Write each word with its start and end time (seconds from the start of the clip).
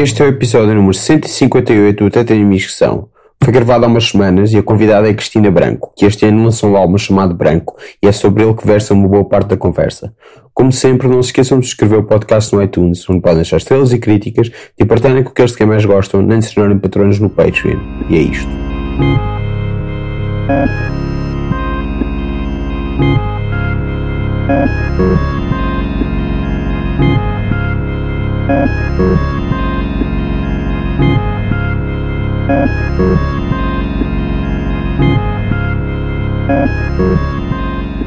Este 0.00 0.22
é 0.22 0.26
o 0.26 0.28
episódio 0.28 0.76
número 0.76 0.94
158 0.94 2.04
do 2.04 2.08
Teta 2.08 2.32
Missão. 2.32 3.08
Foi 3.42 3.52
gravado 3.52 3.84
há 3.84 3.88
umas 3.88 4.10
semanas 4.10 4.52
e 4.52 4.56
a 4.56 4.62
convidada 4.62 5.10
é 5.10 5.12
Cristina 5.12 5.50
Branco, 5.50 5.92
que 5.96 6.06
este 6.06 6.24
ano 6.24 6.44
lançou 6.44 6.70
um 6.70 6.76
álbum 6.76 6.96
chamado 6.96 7.34
Branco 7.34 7.76
e 8.00 8.06
é 8.06 8.12
sobre 8.12 8.44
ele 8.44 8.54
que 8.54 8.64
versa 8.64 8.94
uma 8.94 9.08
boa 9.08 9.24
parte 9.24 9.48
da 9.48 9.56
conversa. 9.56 10.14
Como 10.54 10.70
sempre, 10.70 11.08
não 11.08 11.20
se 11.20 11.30
esqueçam 11.30 11.58
de 11.58 11.66
subscrever 11.66 11.98
o 11.98 12.04
podcast 12.04 12.54
no 12.54 12.62
iTunes, 12.62 13.10
onde 13.10 13.20
podem 13.20 13.38
deixar 13.38 13.56
estrelas 13.56 13.92
e 13.92 13.98
críticas, 13.98 14.52
de 14.78 14.86
partilharem 14.86 15.24
com 15.24 15.30
aqueles 15.30 15.50
de 15.50 15.56
quem 15.56 15.66
mais 15.66 15.84
gostam, 15.84 16.22
nem 16.22 16.38
de 16.38 16.46
se 16.46 16.54
tornarem 16.54 16.78
patrões 16.78 17.18
no 17.18 17.28
Patreon. 17.28 17.80
E 18.08 18.18
é 18.18 18.20
isto. 18.20 18.48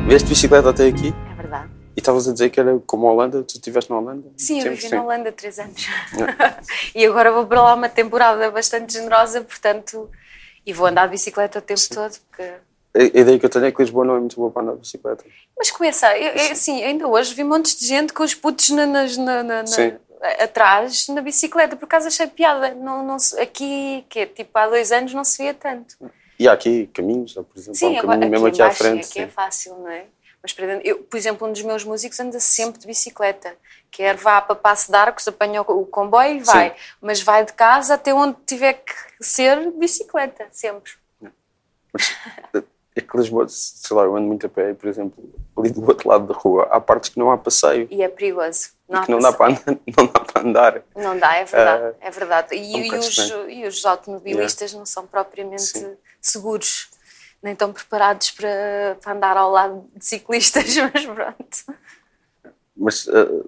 Vieste 0.07 0.25
de 0.27 0.33
bicicleta 0.33 0.69
até 0.69 0.87
aqui 0.87 1.13
É 1.31 1.35
verdade. 1.35 1.69
e 1.95 1.99
estavas 1.99 2.27
a 2.27 2.33
dizer 2.33 2.49
que 2.49 2.59
era 2.59 2.77
como 2.85 3.07
a 3.07 3.11
Holanda, 3.13 3.43
tu 3.43 3.55
estiveste 3.55 3.89
na 3.89 3.97
Holanda? 3.99 4.27
Sim, 4.37 4.61
eu 4.61 4.71
vivi 4.71 4.89
na 4.89 5.03
Holanda 5.03 5.31
três 5.31 5.57
anos. 5.59 5.85
e 6.93 7.05
agora 7.05 7.31
vou 7.31 7.45
para 7.45 7.61
lá 7.61 7.73
uma 7.73 7.87
temporada 7.89 8.51
bastante 8.51 8.93
generosa, 8.93 9.41
portanto, 9.41 10.09
e 10.65 10.73
vou 10.73 10.87
andar 10.87 11.05
de 11.05 11.11
bicicleta 11.11 11.59
o 11.59 11.61
tempo 11.61 11.81
todo, 11.93 12.13
porque... 12.29 12.51
A 12.93 13.03
ideia 13.03 13.39
que 13.39 13.45
eu 13.45 13.49
tenho 13.49 13.65
é 13.65 13.71
que 13.71 13.81
Lisboa 13.81 14.03
não 14.03 14.17
é 14.17 14.19
muito 14.19 14.35
boa 14.35 14.51
para 14.51 14.63
andar 14.63 14.73
de 14.73 14.79
bicicleta. 14.81 15.23
Mas 15.57 15.71
começa, 15.71 16.17
eu, 16.17 16.33
eu, 16.33 16.51
assim, 16.51 16.83
ainda 16.83 17.07
hoje 17.07 17.33
vi 17.33 17.43
montes 17.45 17.79
de 17.79 17.85
gente 17.87 18.11
com 18.11 18.21
os 18.23 18.35
putos 18.35 18.69
na, 18.71 18.85
na- 18.85 19.05
na- 19.17 19.43
na- 19.43 19.65
Sim. 19.65 19.93
Atrás 20.39 21.07
na 21.07 21.21
bicicleta, 21.21 21.75
por 21.75 21.85
acaso 21.85 22.07
achei 22.07 22.27
piada. 22.27 22.73
Não, 22.73 23.03
não, 23.03 23.17
aqui, 23.39 24.05
que 24.09 24.19
é, 24.19 24.25
tipo, 24.25 24.57
há 24.57 24.67
dois 24.67 24.91
anos 24.91 25.13
não 25.13 25.23
se 25.23 25.41
via 25.41 25.53
tanto. 25.53 25.95
E 26.37 26.47
há 26.47 26.53
aqui 26.53 26.87
caminhos, 26.93 27.33
por 27.33 27.43
exemplo, 27.55 27.71
há 27.71 27.75
Sim, 27.75 27.85
um 27.87 27.99
agora, 27.99 28.19
caminho 28.19 28.23
aqui, 28.23 28.29
mesmo 28.31 28.47
aqui 28.47 28.61
em 28.61 28.65
à 28.65 28.71
frente. 28.71 29.05
aqui 29.09 29.19
é 29.19 29.25
sim. 29.25 29.31
fácil, 29.31 29.75
não 29.77 29.89
é? 29.89 30.05
Mas, 30.41 30.55
eu, 30.83 30.97
por 31.03 31.17
exemplo, 31.17 31.47
um 31.47 31.51
dos 31.51 31.61
meus 31.61 31.83
músicos 31.83 32.19
anda 32.19 32.39
sempre 32.39 32.79
de 32.79 32.87
bicicleta. 32.87 33.55
Quer 33.91 34.15
vá 34.15 34.41
para 34.41 34.55
Passo 34.55 34.89
de 34.89 34.97
Arcos, 34.97 35.27
apanha 35.27 35.61
o 35.61 35.81
o 35.81 35.85
comboio 35.85 36.37
e 36.37 36.39
vai. 36.39 36.69
Sim. 36.69 36.75
Mas 36.99 37.21
vai 37.21 37.45
de 37.45 37.53
casa 37.53 37.93
até 37.93 38.11
onde 38.13 38.37
tiver 38.45 38.73
que 38.73 38.93
ser 39.19 39.59
de 39.59 39.77
bicicleta, 39.77 40.47
sempre. 40.51 40.93
Mas 41.93 42.63
é 42.95 43.01
que 43.01 43.17
Lisboa, 43.17 43.45
sei 43.47 43.95
lá, 43.95 44.03
eu 44.03 44.15
ando 44.15 44.27
muito 44.27 44.45
a 44.45 44.49
pé 44.49 44.73
por 44.73 44.89
exemplo, 44.89 45.23
ali 45.57 45.71
do 45.71 45.85
outro 45.87 46.09
lado 46.09 46.27
da 46.27 46.33
rua, 46.33 46.67
há 46.69 46.79
partes 46.79 47.09
que 47.09 47.19
não 47.19 47.31
há 47.31 47.37
passeio. 47.37 47.87
E 47.89 48.01
é 48.01 48.09
perigoso. 48.09 48.71
e 48.89 48.99
que 48.99 49.11
não 49.11 49.19
dá, 49.19 49.31
para 49.31 49.51
andar, 49.51 49.63
não 49.97 50.05
dá 50.07 50.19
para 50.19 50.41
andar. 50.41 50.83
Não 50.95 51.17
dá, 51.17 51.35
é 51.35 51.45
verdade. 51.45 51.95
Ah, 52.01 52.07
é 52.07 52.11
verdade. 52.11 52.55
E, 52.55 52.75
um 52.75 52.83
e 52.83 52.97
os, 52.97 53.17
e 53.49 53.65
os 53.65 53.85
automobilistas 53.85 54.73
não 54.73 54.85
são 54.85 55.07
propriamente 55.07 55.61
Sim. 55.61 55.95
seguros, 56.21 56.89
nem 57.41 57.55
tão 57.55 57.71
preparados 57.71 58.31
para, 58.31 58.97
para 59.01 59.13
andar 59.13 59.37
ao 59.37 59.51
lado 59.51 59.85
de 59.95 60.05
ciclistas, 60.05 60.75
mas 60.93 61.05
pronto. 61.05 61.81
Mas 62.75 63.07
ah, 63.07 63.45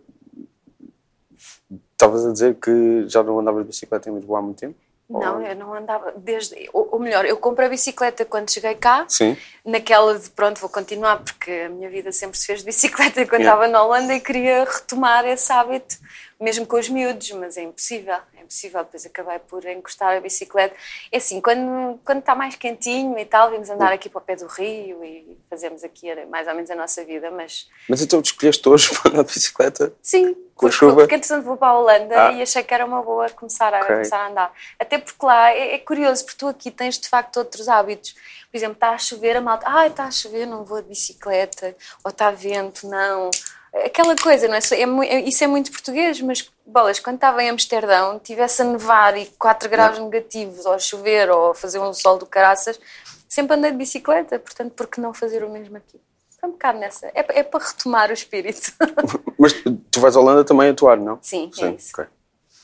estavas 1.92 2.26
a 2.26 2.32
dizer 2.32 2.56
que 2.56 3.08
já 3.08 3.22
não 3.24 3.40
andavas 3.40 3.64
de 3.64 3.68
bicicleta 3.68 4.10
em 4.10 4.16
Lisboa 4.16 4.40
há 4.40 4.42
muito 4.42 4.60
tempo? 4.60 4.78
Não, 5.10 5.42
eu 5.42 5.56
não 5.56 5.74
andava 5.74 6.14
desde. 6.18 6.70
Ou, 6.74 6.90
ou 6.94 7.00
melhor, 7.00 7.26
eu 7.26 7.38
comprei 7.38 7.68
a 7.68 7.70
bicicleta 7.70 8.26
quando 8.26 8.50
cheguei 8.52 8.74
cá, 8.74 9.06
Sim. 9.08 9.38
naquela 9.64 10.18
de 10.18 10.30
pronto, 10.30 10.60
vou 10.60 10.70
continuar, 10.70 11.18
porque 11.18 11.52
a 11.66 11.70
minha 11.70 11.90
vida 11.90 12.12
sempre 12.12 12.38
se 12.38 12.46
fez 12.48 12.60
de 12.60 12.66
bicicleta 12.66 13.24
quando 13.28 13.42
Yeah. 13.42 13.66
estava 13.66 13.68
na 13.68 13.84
Holanda 13.84 14.14
e 14.14 14.20
queria 14.20 14.64
retomar 14.64 15.26
esse 15.26 15.52
hábito, 15.52 15.98
mesmo 16.44 16.66
com 16.68 16.78
os 16.78 16.90
miúdos, 16.90 17.32
mas 17.32 17.56
é 17.58 17.64
impossível, 17.64 18.18
é 18.38 18.42
impossível. 18.42 18.84
Depois 18.84 19.06
acabei 19.06 19.40
por 19.40 19.66
encostar 19.66 20.18
a 20.18 20.20
bicicleta. 20.20 20.76
É 21.12 21.18
assim, 21.18 21.40
quando, 21.40 22.00
quando 22.04 22.20
está 22.20 22.36
mais 22.36 22.56
quentinho 22.56 23.18
e 23.18 23.26
tal, 23.26 23.50
vimos 23.50 23.70
andar 23.70 23.92
aqui 23.94 24.10
para 24.10 24.20
o 24.20 24.22
pé 24.22 24.36
do 24.36 24.46
rio 24.48 25.04
e 25.04 25.38
fazemos 25.50 25.84
aqui 25.84 26.08
mais 26.26 26.48
ou 26.48 26.54
menos 26.54 26.70
a 26.70 26.76
nossa 26.76 27.04
vida, 27.06 27.32
mas 27.32 27.68
Mas 27.88 28.02
então 28.02 28.20
escolheste 28.20 28.68
hoje 28.68 28.90
para 29.00 29.12
andar 29.12 29.24
de 29.24 29.34
bicicleta? 29.34 29.94
Sim, 30.02 30.34
Com 30.34 30.42
porque, 30.68 30.72
chuva? 30.76 30.96
porque 30.96 31.16
entretanto 31.16 31.46
vou 31.46 31.56
para 31.58 31.70
a 31.70 31.80
Holanda 31.80 32.28
Ah. 32.28 32.32
e 32.34 32.42
achei 32.42 32.62
que 32.62 32.74
era 32.74 32.86
uma 32.86 33.02
boa 33.02 33.30
começar 33.30 33.74
a, 33.74 33.78
Ok. 33.80 33.88
começar 33.88 34.18
a 34.18 34.28
andar. 34.30 34.54
Até 34.78 34.98
porque 34.98 35.26
lá 35.26 35.52
é, 35.52 35.76
é 35.76 35.78
curioso, 35.80 36.26
porque 36.26 36.38
tu 36.38 36.48
aqui 36.48 36.70
tens 36.70 37.00
de 37.00 37.08
facto 37.08 37.38
outros 37.38 37.68
hábitos. 37.70 38.14
Por 38.52 38.58
exemplo, 38.58 38.74
está 38.76 38.90
a 38.92 38.98
chover, 38.98 39.38
a 39.38 39.42
malta, 39.42 39.66
ah, 39.68 39.88
está 39.88 40.04
a 40.04 40.12
chover, 40.12 40.46
não 40.46 40.64
vou 40.64 40.82
de 40.82 40.90
bicicleta, 40.90 41.76
ou 42.04 42.10
está 42.12 42.30
vento, 42.30 42.88
não. 42.88 43.30
Aquela 43.74 44.16
coisa, 44.16 44.48
não 44.48 44.56
é? 44.56 44.60
Isso 44.60 44.74
é, 44.74 44.82
é- 44.82 45.22
isso 45.22 45.44
é 45.44 45.48
muito 45.48 45.72
português, 45.72 46.22
mas 46.22 46.48
bolas, 46.66 47.00
quando 47.00 47.16
estava 47.16 47.42
em 47.44 47.50
Amsterdão, 47.50 48.20
tivesse 48.20 48.62
a 48.62 48.66
nevar 48.66 49.18
e 49.18 49.26
4 49.40 49.68
graus 49.70 49.98
negativos, 49.98 50.66
ou 50.66 50.74
a 50.74 50.80
chover, 50.80 51.30
ou 51.32 51.52
a 51.52 51.56
fazer 51.56 51.80
um 51.80 51.94
sol 51.94 52.18
do 52.20 52.26
caraças, 52.26 52.80
sempre 53.28 53.56
andei 53.56 53.72
de 53.72 53.78
bicicleta, 53.78 54.38
portanto, 54.38 54.74
por 54.74 54.88
que 54.88 55.02
não 55.02 55.14
fazer 55.14 55.44
o 55.44 55.50
mesmo 55.50 55.76
aqui? 55.78 56.00
Foi 56.40 56.50
um 56.50 56.52
bocado 56.52 56.78
nessa. 56.78 57.08
É, 57.16 57.40
é 57.40 57.44
para 57.44 57.66
retomar 57.66 58.10
o 58.10 58.14
espírito. 58.14 58.72
Mas 59.40 59.54
tu 59.90 60.00
vais 60.00 60.16
à 60.16 60.20
Holanda 60.20 60.44
também 60.44 60.70
atuar, 60.70 60.98
não? 60.98 61.18
Sim, 61.22 61.50
é 61.60 61.70
isso. 61.70 61.92
ok. 61.94 62.06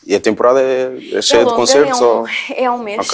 E 0.06 0.16
a 0.16 0.20
temporada 0.20 0.62
é, 0.62 1.18
é 1.18 1.22
cheia 1.22 1.42
É 1.42 1.44
de 1.44 1.50
longa, 1.50 1.56
concertos? 1.56 2.00
É 2.02 2.04
um, 2.04 2.08
ou... 2.08 2.26
é 2.56 2.72
um 2.72 2.78
mês. 2.78 3.08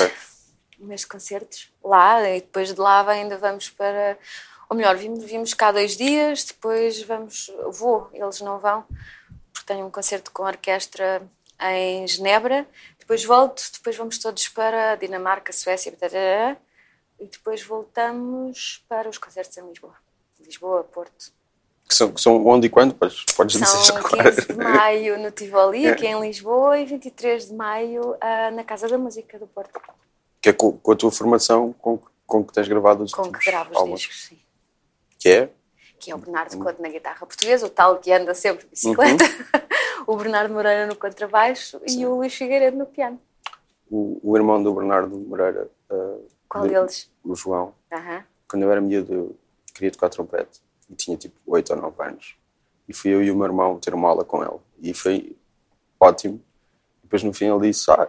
Um 0.79 0.88
mês 0.88 1.01
de 1.01 1.07
concertos 1.07 1.72
lá 1.84 2.22
e 2.29 2.41
depois 2.41 2.73
de 2.73 2.79
lá 2.79 3.07
ainda 3.09 3.38
vamos 3.38 3.69
para. 3.69 4.17
Ou 4.69 4.75
melhor, 4.75 4.95
vimos, 4.95 5.23
vimos 5.23 5.53
cá 5.53 5.71
dois 5.71 5.95
dias, 5.95 6.43
depois 6.43 7.01
vamos. 7.03 7.51
Vou, 7.71 8.09
eles 8.13 8.41
não 8.41 8.59
vão, 8.59 8.83
porque 9.53 9.65
tenho 9.67 9.85
um 9.85 9.91
concerto 9.91 10.31
com 10.31 10.43
a 10.43 10.47
orquestra 10.47 11.21
em 11.61 12.07
Genebra. 12.07 12.67
Depois 12.99 13.23
volto, 13.23 13.61
depois 13.73 13.95
vamos 13.95 14.17
todos 14.17 14.47
para 14.49 14.95
Dinamarca, 14.95 15.53
Suécia, 15.53 15.91
tarará, 15.91 16.57
e 17.19 17.27
depois 17.27 17.61
voltamos 17.63 18.83
para 18.89 19.07
os 19.07 19.17
concertos 19.19 19.55
em 19.57 19.67
Lisboa. 19.67 19.93
Lisboa, 20.39 20.83
Porto. 20.83 21.31
Que 21.87 21.93
são, 21.93 22.11
que 22.11 22.19
são 22.19 22.43
onde 22.47 22.65
e 22.65 22.69
quando? 22.69 22.95
Podes, 22.95 23.23
podes 23.35 23.53
dizer 23.53 23.67
São 23.67 23.83
já 23.83 23.97
agora. 23.99 24.31
15 24.31 24.47
de 24.47 24.53
maio 24.55 25.19
no 25.19 25.29
Tivoli, 25.29 25.85
É. 25.85 25.91
aqui 25.91 26.07
em 26.07 26.19
Lisboa, 26.19 26.79
e 26.79 26.85
23 26.85 27.47
de 27.49 27.53
maio 27.53 28.17
ah, 28.19 28.49
na 28.49 28.63
Casa 28.63 28.87
da 28.87 28.97
Música 28.97 29.37
do 29.37 29.45
Porto. 29.45 29.79
Que 30.41 30.49
é 30.49 30.53
com, 30.53 30.71
com 30.79 30.91
a 30.91 30.95
tua 30.95 31.11
formação 31.11 31.73
com, 31.73 31.99
com 32.25 32.43
que 32.43 32.53
tens 32.53 32.67
gravado 32.67 33.03
os 33.03 33.13
Com 33.13 33.31
que 33.31 33.45
gravo 33.45 33.69
os 33.69 33.77
álbuns. 33.77 33.99
discos, 33.99 34.23
sim. 34.25 34.39
Que 35.25 35.29
é? 35.31 35.49
Que 35.99 36.11
é 36.11 36.15
o 36.15 36.19
Bernardo 36.19 36.55
Couto 36.59 36.79
na 36.79 36.87
guitarra 36.87 37.25
portuguesa, 37.25 37.65
o 37.65 37.69
tal 37.69 37.97
que 37.97 38.11
anda 38.11 38.35
sempre 38.35 38.65
de 38.65 38.69
bicicleta, 38.69 39.23
Uhum. 39.23 40.03
o 40.13 40.15
Bernardo 40.17 40.53
Moreira 40.53 40.85
no 40.85 40.95
contrabaixo 40.95 41.81
e 41.87 42.05
o 42.05 42.13
Luís 42.17 42.31
Figueiredo 42.35 42.77
no 42.77 42.85
piano. 42.85 43.19
O, 43.89 44.19
o 44.21 44.37
irmão 44.37 44.61
do 44.61 44.71
Bernardo 44.71 45.17
Moreira, 45.17 45.67
ah, 45.89 46.17
Qual 46.47 46.65
de- 46.67 46.75
deles? 46.75 47.11
o 47.23 47.33
João. 47.35 47.73
Aham. 47.91 48.23
Quando 48.47 48.61
eu 48.61 48.71
era 48.71 48.79
miúdo, 48.79 49.35
queria 49.73 49.89
tocar 49.89 50.09
trompete. 50.09 50.61
E 50.87 50.93
tinha 50.93 51.17
tipo 51.17 51.35
8 51.47 51.71
ou 51.73 51.81
9 51.81 52.03
anos. 52.03 52.35
E 52.87 52.93
fui 52.93 53.09
eu 53.11 53.23
e 53.23 53.31
o 53.31 53.35
meu 53.35 53.45
irmão 53.47 53.79
ter 53.79 53.95
uma 53.95 54.07
aula 54.07 54.23
com 54.23 54.43
ele. 54.43 54.59
E 54.79 54.93
foi 54.93 55.35
ótimo. 55.99 56.39
Depois 57.01 57.23
no 57.23 57.33
fim 57.33 57.45
ele 57.49 57.61
disse: 57.71 57.89
Ah, 57.89 58.07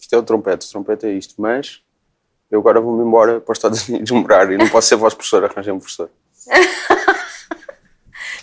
isto 0.00 0.14
é 0.14 0.16
o 0.18 0.22
trompete, 0.22 0.66
o 0.66 0.70
trompete 0.70 1.04
é 1.04 1.12
isto, 1.12 1.34
mas 1.42 1.82
eu 2.50 2.60
agora 2.60 2.80
vou-me 2.80 3.04
embora 3.04 3.40
para 3.40 3.52
os 3.52 3.58
Estados 3.58 3.88
Unidos 3.88 4.10
morar 4.10 4.50
e 4.50 4.56
não 4.56 4.68
posso 4.68 4.88
ser 4.88 4.96
vosso 4.96 5.16
professor, 5.16 5.44
arranjei 5.44 5.72
um 5.72 5.78
professor. 5.78 6.10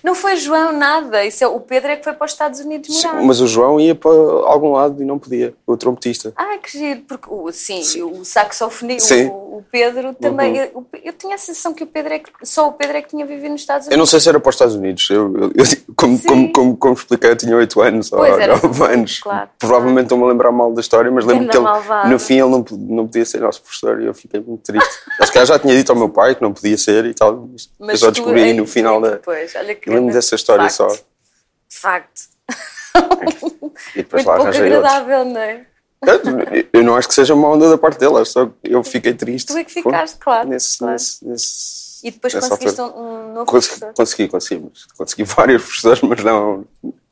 Não 0.08 0.16
foi 0.16 0.38
João 0.38 0.72
nada, 0.72 1.26
isso 1.26 1.44
é, 1.44 1.48
o 1.48 1.60
Pedro 1.60 1.92
é 1.92 1.98
que 1.98 2.04
foi 2.06 2.14
para 2.14 2.24
os 2.24 2.32
Estados 2.32 2.62
Unidos 2.62 2.96
Sim, 3.02 3.08
morar. 3.10 3.22
mas 3.24 3.42
o 3.42 3.48
João 3.48 3.78
ia 3.78 3.94
para 3.94 4.10
algum 4.10 4.72
lado 4.72 5.04
e 5.04 5.06
não 5.06 5.20
podia, 5.20 5.54
o 5.66 5.76
trompetista. 5.76 6.32
Ah, 6.38 6.58
que 6.64 6.78
giro, 6.80 7.02
porque 7.06 7.28
o, 7.30 7.52
sim, 7.52 7.82
o 8.04 8.24
saxofonista, 8.24 9.14
Sim. 9.14 9.28
o, 9.28 9.58
o 9.58 9.66
Pedro 9.70 10.14
também. 10.14 10.54
Uhum. 10.54 10.86
Eu, 10.94 11.02
eu 11.04 11.12
tinha 11.14 11.36
a 11.36 11.38
sensação 11.38 11.74
que 11.74 11.84
o 11.84 11.88
Pedro 11.88 12.14
é 12.14 12.20
que, 12.20 12.30
só 12.44 12.70
o 12.70 12.72
Pedro 12.72 12.96
é 12.96 13.02
que 13.02 13.10
tinha 13.10 13.26
vivido 13.26 13.52
nos 13.52 13.60
Estados 13.60 13.88
Eu 13.88 13.90
Unidos. 13.90 14.00
não 14.00 14.06
sei 14.06 14.20
se 14.22 14.30
era 14.30 14.40
para 14.40 14.50
os 14.50 14.56
Estados 14.56 14.76
Unidos. 14.76 15.10
Eu, 15.10 15.36
eu- 15.38 15.52
eu- 15.56 15.66
como, 15.94 16.18
Sim. 16.18 16.28
como, 16.28 16.52
como, 16.54 16.78
como 16.78 16.94
expliquei, 16.94 17.32
eu 17.32 17.36
tinha 17.36 17.58
8 17.58 17.82
anos 17.82 18.10
Pois, 18.10 18.34
ou 18.34 18.40
era. 18.40 18.54
9 18.62 18.84
anos. 18.86 19.20
Claro, 19.20 19.50
Provavelmente 19.60 20.04
estou-me 20.06 20.24
a 20.24 20.28
lembrar 20.28 20.54
mal 20.54 20.72
da 20.72 20.80
história, 20.80 21.12
mas 21.12 21.26
lembro 21.26 21.48
Ganda 21.52 21.80
que 21.82 21.92
ele, 21.92 22.10
no 22.14 22.18
fim 22.20 22.36
ele 22.40 22.50
não, 22.50 22.66
não 22.72 23.06
podia 23.08 23.26
ser 23.26 23.42
nosso 23.42 23.62
professor 23.62 24.02
e 24.02 24.06
eu 24.06 24.14
fiquei 24.14 24.40
muito 24.40 24.62
triste. 24.64 24.90
Acho 25.20 25.34
que 25.34 25.46
já 25.46 25.60
tinha 25.60 25.76
dito 25.76 25.92
ao 25.92 25.98
meu 25.98 26.08
pai 26.08 26.34
que 26.34 26.42
não 26.42 26.54
podia 26.54 26.78
ser 26.78 27.04
e 27.06 27.14
tal, 27.14 27.50
mas, 27.52 27.70
eu 27.92 27.98
só 27.98 28.10
descobri 28.12 28.42
aí 28.44 28.54
no 28.54 28.66
final 28.66 29.02
da. 29.02 29.12
Depois, 29.12 29.54
olha 29.56 29.76
que 29.76 29.90
Lembro-me 29.98 30.14
dessa 30.14 30.36
história 30.36 30.70
facto. 30.70 30.76
só. 30.76 30.88
De 30.88 31.78
facto. 31.78 32.22
E 33.96 34.02
depois 34.02 34.24
Muito 34.26 34.28
lá 34.28 34.36
pouco 34.36 34.42
arranjei 34.50 34.74
outros. 34.76 34.92
agradável, 34.94 35.26
não 35.26 35.40
é? 35.40 35.66
Eu- 36.02 36.68
Eu 36.74 36.84
não 36.84 36.96
acho 36.96 37.08
que 37.08 37.14
seja 37.14 37.34
uma 37.34 37.48
onda 37.50 37.70
da 37.70 37.78
parte 37.78 38.00
dele, 38.00 38.18
acho 38.18 38.32
só 38.32 38.50
eu 38.64 38.84
fiquei 38.84 39.14
triste. 39.14 39.48
Tu 39.52 39.58
é 39.58 39.64
que 39.64 39.72
ficaste, 39.72 40.18
claro, 40.18 40.48
Nesse, 40.50 40.78
claro. 40.78 40.94
nesse, 40.94 41.26
nesse, 41.28 42.00
E 42.08 42.12
depois 42.12 42.34
conseguiste 42.34 42.80
altura. 42.82 43.00
um, 43.02 43.34
novo 43.34 43.46
Consegui, 43.46 43.80
professor. 43.80 43.94
consegui, 43.96 44.28
consegui, 44.28 44.72
consegui 44.98 45.24
vários 45.30 45.64
professores, 45.64 46.02
mas 46.02 46.24
não, 46.24 46.66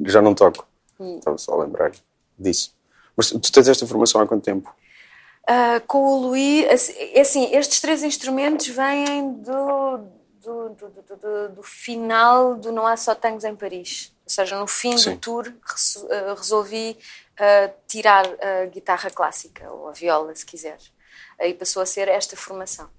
já 0.05 0.21
não 0.21 0.33
toco. 0.33 0.67
Hum. 0.99 1.17
Estava 1.19 1.37
só 1.37 1.53
a 1.53 1.63
lembrar 1.63 1.91
disso. 2.37 2.73
Mas 3.15 3.29
tu 3.29 3.51
tens 3.51 3.67
esta 3.67 3.85
formação 3.87 4.21
há 4.21 4.27
quanto 4.27 4.43
tempo? 4.43 4.73
Ah, 5.47 5.81
com 5.85 5.99
o 5.99 6.27
Luís, 6.27 6.65
assim, 6.69 6.93
é 7.13 7.21
assim, 7.21 7.55
estes 7.55 7.79
três 7.79 8.01
instrumentos 8.03 8.67
vêm 8.67 9.33
do, 9.33 9.99
do, 10.45 10.69
do, 10.69 10.89
do- 10.89 11.49
do- 11.49 11.63
final 11.63 12.55
do 12.55 12.71
Não 12.71 12.85
Há 12.85 12.95
Só 12.95 13.15
Tangos 13.15 13.43
em 13.43 13.55
Paris. 13.55 14.13
Ou 14.23 14.29
seja, 14.29 14.59
no 14.59 14.67
fim 14.67 14.97
Sim. 14.97 15.15
do 15.15 15.19
tour 15.19 15.47
eh, 15.47 16.33
resolvi 16.35 16.97
eh, 17.37 17.73
tirar 17.87 18.25
a 18.41 18.65
guitarra 18.65 19.09
clássica, 19.09 19.71
ou 19.71 19.87
a 19.89 19.91
viola, 19.91 20.33
se 20.35 20.45
quiseres. 20.45 20.91
Aí 21.39 21.53
passou 21.53 21.81
a 21.81 21.85
ser 21.85 22.07
esta 22.07 22.35
formação. 22.35 22.89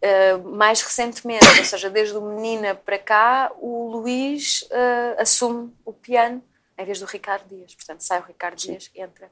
Eh, 0.00 0.36
mais 0.38 0.80
recentemente, 0.82 1.44
ou 1.58 1.64
seja, 1.64 1.88
desde 1.90 2.16
o 2.16 2.22
Menina 2.22 2.74
para 2.74 2.98
cá, 2.98 3.52
o 3.58 3.88
Luís 3.90 4.66
eh, 4.70 5.16
assume 5.18 5.72
o 5.84 5.92
piano 5.92 6.42
em 6.78 6.84
vez 6.84 6.98
do 7.00 7.06
Ricardo 7.06 7.46
Dias. 7.48 7.74
Portanto, 7.74 8.00
sai 8.00 8.20
o 8.20 8.24
Ricardo 8.24 8.56
Dias, 8.56 8.90
entra 8.94 9.30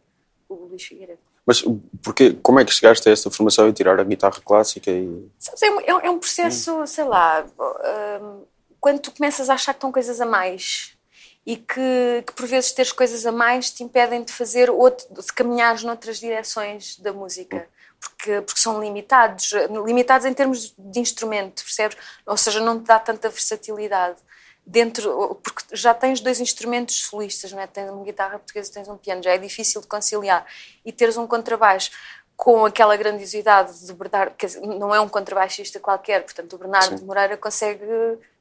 o 0.48 0.54
Luís 0.54 0.82
Figueiredo. 0.84 1.20
Mas 1.50 1.64
porque, 2.00 2.34
como 2.44 2.60
é 2.60 2.64
que 2.64 2.72
chegaste 2.72 3.08
a 3.08 3.12
esta 3.12 3.28
formação 3.28 3.68
e 3.68 3.72
tirar 3.72 3.98
a 3.98 4.04
guitarra 4.04 4.40
clássica? 4.44 4.88
E... 4.88 5.28
Sabes, 5.36 5.60
é, 5.62 5.70
um- 5.72 5.80
é 5.80 5.94
um- 5.96 6.00
é 6.00 6.10
um 6.10 6.18
processo, 6.20 6.86
sei 6.86 7.02
lá, 7.02 7.44
hum, 8.22 8.44
quando 8.78 9.00
tu 9.00 9.10
começas 9.10 9.50
a 9.50 9.54
achar 9.54 9.72
que 9.72 9.78
estão 9.78 9.90
coisas 9.90 10.20
a 10.20 10.26
mais 10.26 10.92
e 11.44 11.56
que, 11.56 12.22
que 12.24 12.32
por 12.36 12.46
vezes 12.46 12.70
teres 12.70 12.92
coisas 12.92 13.26
a 13.26 13.32
mais 13.32 13.68
te 13.72 13.82
impedem 13.82 14.22
de 14.22 14.32
fazer 14.32 14.70
outro, 14.70 15.12
de 15.12 15.32
caminhares 15.32 15.82
noutras 15.82 16.20
direções 16.20 16.96
da 17.00 17.12
música. 17.12 17.66
Porque, 17.98 18.40
porque 18.42 18.60
são 18.60 18.80
limitados, 18.80 19.52
limitados 19.84 20.24
em 20.26 20.32
termos 20.32 20.72
de 20.78 21.00
instrumento, 21.00 21.64
percebes? 21.64 21.96
Ou 22.24 22.36
seja, 22.36 22.60
não 22.60 22.78
te 22.80 22.86
dá 22.86 23.00
tanta 23.00 23.28
versatilidade. 23.28 24.18
Dentro, 24.70 25.34
porque 25.42 25.64
já 25.72 25.92
tens 25.92 26.20
dois 26.20 26.38
instrumentos 26.38 27.02
solistas, 27.02 27.50
não 27.50 27.60
é? 27.60 27.66
tens 27.66 27.90
uma 27.90 28.04
guitarra 28.04 28.38
portuguesa 28.38 28.70
e 28.70 28.72
tens 28.74 28.88
um 28.88 28.96
piano, 28.96 29.20
já 29.20 29.32
é 29.32 29.38
difícil 29.38 29.80
de 29.80 29.88
conciliar. 29.88 30.46
E 30.84 30.92
teres 30.92 31.16
um 31.16 31.26
contrabaixo 31.26 31.90
com 32.36 32.64
aquela 32.64 32.96
grandiosidade 32.96 33.84
do 33.84 33.94
Bernardo, 33.94 34.34
dizer, 34.38 34.60
não 34.60 34.94
é 34.94 35.00
um 35.00 35.08
contrabaixista 35.08 35.80
qualquer, 35.80 36.22
portanto 36.22 36.52
o 36.52 36.58
Bernardo 36.58 36.98
Sim. 36.98 37.04
Moreira 37.04 37.36
consegue, 37.36 37.84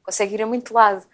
consegue 0.04 0.34
ir 0.34 0.42
a 0.42 0.46
muito 0.46 0.72
lado. 0.72 1.04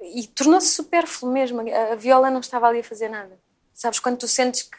E 0.00 0.26
tornou-se 0.28 0.68
supérfluo 0.68 1.30
mesmo, 1.30 1.60
a, 1.60 1.92
a 1.92 1.94
viola 1.94 2.30
não 2.30 2.40
estava 2.40 2.66
ali 2.66 2.80
a 2.80 2.84
fazer 2.84 3.10
nada. 3.10 3.38
Sabes, 3.74 3.98
quando 3.98 4.16
tu 4.16 4.26
sentes 4.26 4.62
que 4.62 4.78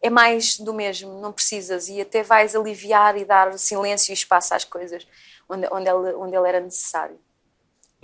é 0.00 0.08
mais 0.08 0.56
do 0.58 0.72
mesmo, 0.72 1.20
não 1.20 1.32
precisas, 1.32 1.88
e 1.88 2.00
até 2.00 2.22
vais 2.22 2.54
aliviar 2.54 3.16
e 3.16 3.24
dar 3.24 3.58
silêncio 3.58 4.12
e 4.12 4.14
espaço 4.14 4.54
às 4.54 4.64
coisas 4.64 5.04
onde, 5.48 5.66
onde, 5.72 5.88
ele, 5.88 6.14
onde 6.14 6.36
ele 6.36 6.48
era 6.48 6.60
necessário. 6.60 7.18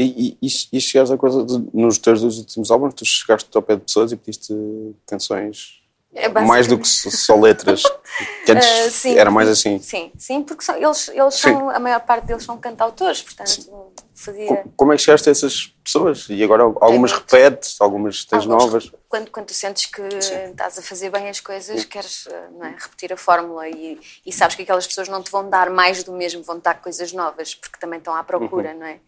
E, 0.04 0.38
e, 0.42 0.48
e 0.76 0.80
chegaste 0.80 1.14
a 1.14 1.18
coisa 1.18 1.44
de, 1.44 1.62
nos 1.72 1.98
teus 1.98 2.20
dois 2.20 2.38
últimos 2.38 2.70
álbuns, 2.70 2.94
tu 2.94 3.04
chegaste 3.04 3.48
ao 3.54 3.62
pé 3.62 3.76
de 3.76 3.82
pessoas 3.82 4.12
e 4.12 4.16
pediste 4.16 4.54
canções 5.06 5.80
É 6.14 6.28
mais 6.28 6.66
do 6.66 6.78
que 6.78 6.86
só, 6.86 7.36
letras. 7.38 7.82
Que 8.44 8.52
antes 8.52 8.68
Ah, 8.68 8.90
sim. 8.90 9.16
era 9.16 9.30
mais 9.30 9.48
assim. 9.48 9.78
Sim, 9.78 10.12
sim, 10.18 10.42
porque 10.42 10.62
são- 10.62 10.76
eles, 10.76 11.08
eles 11.08 11.34
são, 11.34 11.70
a 11.70 11.78
maior 11.78 12.00
parte 12.00 12.26
deles 12.26 12.42
são 12.44 12.58
cantautores, 12.58 13.22
portanto 13.22 13.92
fazia... 14.14 14.46
Co- 14.46 14.64
Como 14.76 14.92
é 14.92 14.96
que 14.96 15.02
chegaste 15.02 15.28
a 15.28 15.32
essas 15.32 15.72
pessoas? 15.82 16.26
E 16.28 16.42
agora 16.44 16.62
algumas 16.64 17.10
repetes, 17.12 17.80
algumas 17.80 18.24
tens 18.26 18.44
novas. 18.44 18.92
Quando, 19.08 19.30
quando 19.30 19.46
tu 19.46 19.54
sentes 19.54 19.86
que 19.86 20.02
Sim. 20.20 20.50
estás 20.50 20.78
a 20.78 20.82
fazer 20.82 21.08
bem 21.10 21.28
as 21.30 21.40
coisas, 21.40 21.84
queres 21.86 22.26
eh, 22.26 22.48
não 22.52 22.66
é, 22.66 22.76
repetir 22.78 23.12
a 23.12 23.16
fórmula 23.16 23.66
e, 23.68 23.98
e 24.26 24.32
sabes 24.32 24.56
que 24.56 24.62
aquelas 24.62 24.86
pessoas 24.86 25.08
não 25.08 25.22
te 25.22 25.30
vão 25.30 25.48
dar 25.48 25.70
mais 25.70 26.04
do 26.04 26.12
mesmo, 26.12 26.42
vão 26.42 26.58
dar 26.58 26.74
coisas 26.82 27.12
novas, 27.12 27.54
porque 27.54 27.78
também 27.80 27.98
estão 27.98 28.14
à 28.14 28.22
procura, 28.22 28.72
Uhum. 28.72 28.78
não 28.80 28.86
é? 28.86 28.98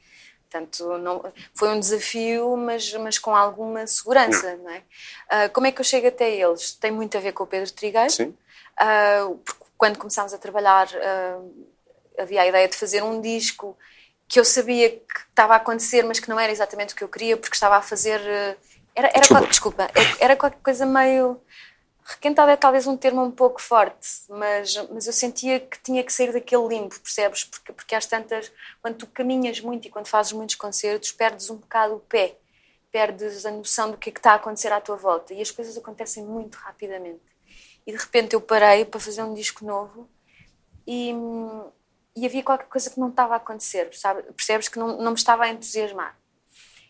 Portanto, 0.59 0.99
não, 0.99 1.21
foi 1.53 1.69
um 1.71 1.81
desafio, 1.81 2.57
mas, 2.57 2.93
mas 2.95 3.19
com 3.19 3.35
alguma 3.35 3.85
segurança, 3.89 4.57
não 4.63 4.71
é? 4.71 4.83
Ah, 5.29 5.49
como 5.49 5.67
é 5.67 5.73
que 5.73 5.81
eu 5.81 5.85
chego 5.85 6.07
até 6.07 6.31
eles? 6.31 6.73
Tem 6.75 6.93
muito 6.93 7.17
a 7.19 7.21
ver 7.21 7.33
com 7.33 7.43
o 7.43 7.47
Pedro 7.47 7.73
Trigueiro. 7.73 8.11
Sim. 8.11 8.33
Porque 9.45 9.65
quando 9.77 9.99
começámos 9.99 10.33
a 10.33 10.39
trabalhar, 10.39 10.89
ah, 10.95 11.41
havia 12.21 12.43
a 12.43 12.47
ideia 12.47 12.69
de 12.69 12.77
fazer 12.77 13.03
um 13.03 13.21
disco 13.21 13.77
que 14.29 14.39
eu 14.39 14.45
sabia 14.45 14.91
que 14.91 15.01
estava 15.29 15.55
a 15.55 15.57
acontecer, 15.57 16.05
mas 16.05 16.21
que 16.21 16.29
não 16.29 16.39
era 16.39 16.53
exatamente 16.53 16.95
o 16.95 16.97
que 16.97 17.03
eu 17.03 17.09
queria, 17.09 17.37
porque 17.37 17.57
estava 17.57 17.77
a 17.77 17.83
fazer. 17.83 18.21
era, 18.95 19.09
era 19.09 19.21
Desculpa. 19.21 19.41
qual- 19.43 19.51
desculpa, 19.51 19.91
era 20.21 20.37
qualquer 20.37 20.61
coisa 20.63 20.87
meio. 20.87 21.41
Requentada 22.07 22.53
é 22.53 22.57
talvez 22.57 22.87
um 22.87 22.99
termo 22.99 23.23
um 23.23 23.31
pouco 23.31 23.63
forte, 23.63 24.07
mas, 24.29 24.77
mas 24.91 25.07
eu 25.07 25.13
sentia 25.13 25.59
que 25.59 25.81
tinha 25.83 26.05
que 26.05 26.13
sair 26.13 26.35
daquele 26.35 26.69
limbo, 26.69 27.01
percebes? 27.01 27.45
Porque, 27.45 27.73
porque 27.73 27.95
às 27.95 28.05
tantas, 28.05 28.53
quando 28.83 28.97
tu 28.97 29.07
caminhas 29.07 29.59
muito 29.61 29.89
e 29.89 29.91
quando 29.91 30.07
fazes 30.07 30.33
muitos 30.33 30.55
concertos, 30.55 31.13
perdes 31.13 31.49
um 31.49 31.57
bocado 31.57 31.95
o 31.95 32.01
pé, 32.01 32.37
perdes 32.93 33.47
a 33.47 33.51
noção 33.51 33.91
do 33.91 33.97
que 33.97 34.11
é 34.11 34.13
que 34.13 34.19
está 34.19 34.33
a 34.33 34.35
acontecer 34.35 34.71
à 34.71 34.83
tua 34.83 34.97
volta 34.97 35.33
e 35.33 35.41
as 35.41 35.51
coisas 35.51 35.79
acontecem 35.79 36.23
muito 36.23 36.57
rapidamente. 36.57 37.23
E 37.87 37.93
de 37.93 37.97
repente 37.97 38.35
eu 38.35 38.41
parei 38.41 38.85
para 38.85 39.01
fazer 39.01 39.23
um 39.23 39.33
disco 39.33 39.65
novo 39.65 40.07
e, 40.87 41.15
e 42.15 42.27
havia 42.27 42.43
qualquer 42.43 42.69
coisa 42.69 42.91
que 42.91 43.01
não 43.01 43.09
estava 43.09 43.33
a 43.33 43.39
acontecer, 43.39 43.89
sabe? 43.95 44.23
percebes? 44.25 44.69
Que 44.69 44.79
não, 44.79 44.99
não 44.99 45.13
me 45.13 45.17
estava 45.17 45.45
a 45.45 45.49
entusiasmar. 45.49 46.19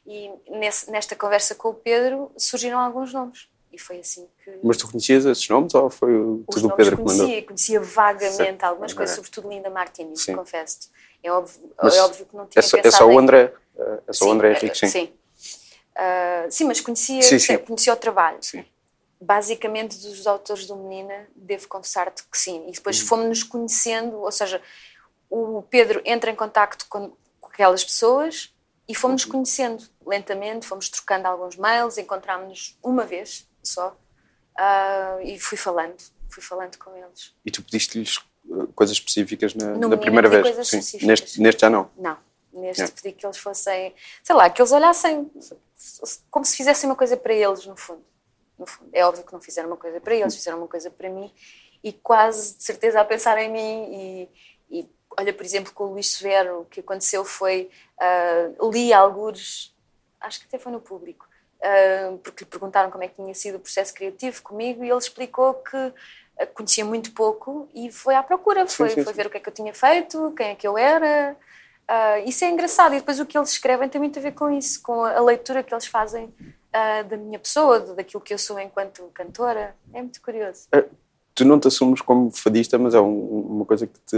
E 0.05 0.29
nesse, 0.51 0.91
nesta 0.91 1.15
conversa 1.15 1.55
com 1.55 1.69
o 1.69 1.75
Pedro 1.75 2.33
surgiram 2.37 2.81
alguns 2.81 3.13
nomes. 3.13 3.49
E 3.75 3.79
foi 3.79 3.99
assim 3.99 4.29
que. 4.45 4.59
Mas 4.63 4.77
tu 4.77 4.89
conhecias 4.89 5.27
esses 5.27 5.49
nomes 5.49 5.75
ou 5.75 5.91
foi 5.91 6.11
tudo 6.51 6.69
o 6.69 6.77
Pedro 6.77 6.97
que 6.97 7.03
mandou? 7.03 7.27
conhecia, 7.27 7.43
conhecia 7.43 7.81
vagamente 7.81 8.37
Certo. 8.37 8.65
algumas 8.65 8.93
Ok. 8.93 8.99
coisas, 8.99 9.17
sobretudo 9.17 9.49
Linda 9.49 9.69
Martini, 9.69 10.17
Sim. 10.17 10.37
confesso-te. 10.37 10.89
É 11.23 11.33
óbvio, 11.33 11.73
Mas 11.83 11.97
é 11.97 12.03
óbvio 12.03 12.27
que 12.27 12.37
não 12.37 12.47
tinha 12.47 12.61
É 12.61 12.63
só, 12.63 12.77
é 12.77 12.91
só 12.91 13.07
o 13.09 13.19
André. 13.19 13.53
É 13.77 14.01
é 14.07 14.13
só 14.13 14.27
o 14.29 14.31
André 14.31 14.51
Henrique, 14.53 14.79
sim. 14.79 14.87
Sim, 14.87 15.13
Ah, 15.97 16.47
sim, 16.51 16.65
mas 16.65 16.81
conhecia, 16.81 17.23
Sim, 17.23 17.39
sim. 17.39 17.59
conhecia 17.59 17.93
o 17.93 17.97
trabalho. 17.97 18.39
Sim. 18.41 18.65
Basicamente, 19.21 19.97
dos 19.99 20.27
autores 20.27 20.67
do 20.67 20.77
Menina, 20.77 21.27
devo 21.35 21.67
confessar-te 21.69 22.23
que 22.25 22.37
sim. 22.39 22.69
E 22.69 22.73
depois 22.73 23.01
Hum. 23.01 23.07
fomos-nos 23.07 23.43
conhecendo, 23.43 24.17
ou 24.19 24.31
seja, 24.31 24.61
o 25.31 25.63
Pedro 25.63 26.01
entra 26.05 26.31
em 26.31 26.35
contacto 26.37 26.87
com, 26.89 27.13
com 27.41 27.49
aquelas 27.49 27.83
pessoas 27.85 28.53
e 28.87 28.93
Uhum. 28.93 28.99
fomos-nos 29.01 29.25
conhecendo 29.25 29.83
lentamente, 30.07 30.67
fomos 30.67 30.89
trocando 30.89 31.27
alguns 31.27 31.57
mails, 31.57 31.97
encontrámos-nos 31.97 32.77
uma 32.83 33.05
vez 33.05 33.49
só 33.65 33.97
ah, 34.57 35.19
e 35.23 35.39
fui 35.39 35.59
falando, 35.59 35.97
fui 36.29 36.43
falando 36.43 36.77
com 36.79 36.97
eles. 36.97 37.35
E 37.45 37.51
tu 37.51 37.63
pediste-lhes 37.63 38.19
uh, 38.47 38.67
coisas 38.75 38.97
específicas 38.97 39.55
na, 39.55 39.77
na 39.77 39.97
primeira 39.97 40.29
vez? 40.29 40.43
coisas 40.43 40.69
Sim. 40.69 40.79
específicas. 40.79 41.09
Neste, 41.09 41.41
neste 41.41 41.61
já 41.63 41.71
não. 41.71 41.91
Não, 41.97 42.17
neste 42.53 42.83
Yeah. 42.83 42.95
pedi 43.03 43.13
que 43.15 43.27
eles 43.27 43.39
fossem, 43.39 43.95
sei 44.23 44.35
lá, 44.35 44.49
que 44.49 44.61
eles 44.61 44.73
olhassem 44.73 45.31
como 46.31 46.45
se 46.45 46.57
fizessem 46.57 46.89
uma 46.89 46.97
coisa 46.97 47.17
para 47.17 47.35
eles, 47.35 47.67
no 47.67 47.77
fundo. 47.77 48.05
No 48.59 48.67
fundo. 48.67 48.91
É 48.93 49.05
óbvio 49.05 49.25
que 49.25 49.33
não 49.33 49.41
fizeram 49.41 49.69
uma 49.69 49.77
coisa 49.77 50.01
para 50.01 50.15
eles, 50.15 50.35
fizeram 50.35 50.59
uma 50.59 50.69
coisa 50.69 50.91
para 50.91 51.11
mim 51.11 51.33
e 51.83 51.93
quase 51.93 52.57
de 52.57 52.65
certeza 52.65 53.01
a 53.01 53.05
pensar 53.05 53.37
em 53.39 53.51
mim. 53.51 54.29
E, 54.71 54.81
e 54.81 54.89
olha, 55.19 55.33
por 55.33 55.45
exemplo, 55.45 55.73
com 55.73 55.85
o 55.85 55.93
Luís 55.93 56.11
Severo, 56.11 56.61
o 56.61 56.65
que 56.65 56.81
aconteceu 56.81 57.25
foi 57.25 57.71
ah, 57.99 58.51
li 58.73 58.93
algures, 58.93 59.75
acho 60.21 60.41
que 60.41 60.47
até 60.47 60.59
foi 60.59 60.73
no 60.73 60.81
público, 60.81 61.29
porque 62.23 62.45
lhe 62.45 62.51
perguntaram 62.51 62.91
como 62.91 63.05
é 63.05 63.09
que 63.09 63.15
tinha 63.17 63.35
sido 63.35 63.57
o 63.57 63.61
processo 63.61 63.95
criativo 63.95 64.43
comigo 64.43 64.85
e 64.85 64.89
ele 64.91 64.99
explicou 64.99 65.55
que 65.55 65.77
ah, 66.39 66.47
conhecia 66.55 66.85
muito 66.85 67.13
pouco 67.13 67.69
e 67.75 67.91
foi 67.91 68.15
à 68.15 68.23
procura, 68.23 68.67
foi, 68.67 68.91
sim, 68.91 69.03
foi 69.03 69.13
sim. 69.13 69.17
ver 69.17 69.27
o 69.27 69.31
que 69.31 69.37
é 69.37 69.41
que 69.41 69.49
eu 69.49 69.53
tinha 69.55 69.73
feito, 69.75 70.33
quem 70.37 70.49
é 70.51 70.55
que 70.55 70.67
eu 70.67 70.77
era. 70.77 71.37
Ah, 71.89 72.19
isso 72.21 72.45
é 72.45 72.51
engraçado 72.51 72.95
e 72.95 72.99
depois 72.99 73.21
o 73.21 73.27
que 73.27 73.37
eles 73.37 73.51
escrevem 73.51 73.89
tem 73.89 74.01
muito 74.01 74.19
a 74.19 74.23
ver 74.23 74.33
com 74.33 74.51
isso, 74.51 74.83
com 74.83 75.05
a 75.05 75.21
leitura 75.21 75.63
que 75.63 75.73
eles 75.75 75.87
fazem 75.87 76.33
ah, 76.73 77.03
da 77.03 77.17
minha 77.17 77.39
pessoa, 77.39 77.81
daquilo 77.81 78.23
que 78.23 78.35
eu 78.35 78.39
sou 78.39 78.59
enquanto 78.59 79.11
cantora. 79.15 79.75
É 79.93 80.01
muito 80.01 80.21
curioso. 80.23 80.67
É, 80.73 80.85
Tu 81.37 81.45
não 81.45 81.59
te 81.59 81.67
assumes 81.67 82.01
como 82.01 82.31
fadista, 82.31 82.79
mas 82.79 82.95
é 82.95 83.01
um- 83.01 83.41
uma 83.57 83.65
coisa 83.65 83.89
que 83.89 83.99
te 84.07 84.17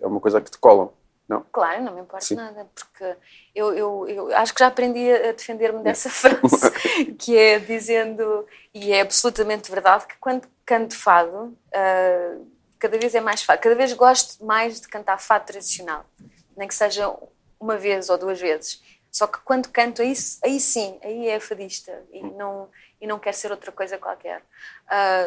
é 0.00 0.06
uma 0.06 0.18
coisa 0.18 0.40
que 0.40 0.50
te 0.50 0.56
colam, 0.56 0.90
não? 1.28 1.44
Claro, 1.52 1.82
não 1.82 1.94
me 1.94 2.00
importa 2.00 2.24
Sim. 2.24 2.36
nada, 2.36 2.66
porque 2.74 3.16
eu, 3.54 3.74
eu, 3.74 4.08
eu 4.08 4.36
acho 4.36 4.54
que 4.54 4.60
já 4.60 4.68
aprendi 4.68 5.12
a 5.12 5.32
defender-me 5.32 5.82
dessa 5.82 6.08
frase, 6.10 6.70
que 7.18 7.36
é 7.36 7.58
dizendo, 7.58 8.46
e 8.72 8.92
é 8.92 9.02
absolutamente 9.02 9.70
verdade, 9.70 10.06
que 10.06 10.16
quando 10.18 10.48
canto 10.64 10.96
fado, 10.96 11.56
ah, 11.74 12.38
cada 12.78 12.98
vez 12.98 13.14
é 13.14 13.20
mais 13.20 13.42
fado, 13.42 13.60
cada 13.60 13.74
vez 13.74 13.92
gosto 13.92 14.42
mais 14.44 14.80
de 14.80 14.88
cantar 14.88 15.20
fado 15.20 15.44
tradicional, 15.44 16.06
nem 16.56 16.66
que 16.66 16.74
seja 16.74 17.14
uma 17.60 17.76
vez 17.76 18.08
ou 18.08 18.16
duas 18.16 18.40
vezes. 18.40 18.82
Só 19.10 19.26
que 19.26 19.38
quando 19.40 19.68
canto, 19.68 20.00
aí, 20.00 20.12
aí 20.44 20.60
sim, 20.60 20.98
aí 21.02 21.28
é 21.28 21.40
fadista 21.40 22.04
e 22.12 22.22
não, 22.22 22.68
e 23.00 23.06
não 23.06 23.18
quer 23.18 23.32
ser 23.34 23.50
outra 23.50 23.70
coisa 23.70 23.96
qualquer. 23.98 24.42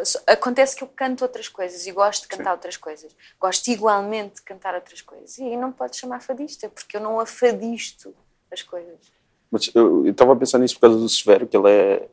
Só- 0.03 0.19
acontece 0.27 0.75
que 0.75 0.83
eu 0.83 0.87
canto 0.87 1.21
outras 1.23 1.47
coisas 1.47 1.85
e 1.87 1.91
gosto 1.91 2.23
de 2.23 2.27
cantar 2.27 2.51
outras 2.51 2.75
coisas. 2.77 3.15
Gosto 3.39 3.67
igualmente 3.69 4.35
de 4.35 4.41
cantar 4.41 4.75
outras 4.75 5.01
coisas. 5.01 5.37
E 5.37 5.43
aí 5.43 5.57
não 5.57 5.71
pode 5.71 5.95
chamar 5.97 6.21
fadista, 6.21 6.67
porque 6.69 6.97
eu 6.97 7.01
não 7.01 7.19
afadisto 7.19 8.13
as 8.51 8.61
coisas. 8.61 9.11
Mas 9.49 9.69
eu 9.75 10.05
estava 10.07 10.33
a 10.33 10.35
pensar 10.35 10.59
nisso 10.59 10.75
por 10.75 10.81
causa 10.81 10.97
do 10.97 11.09
Severo, 11.09 11.47
que 11.47 11.55
ele 11.57 11.69
é 11.69 12.07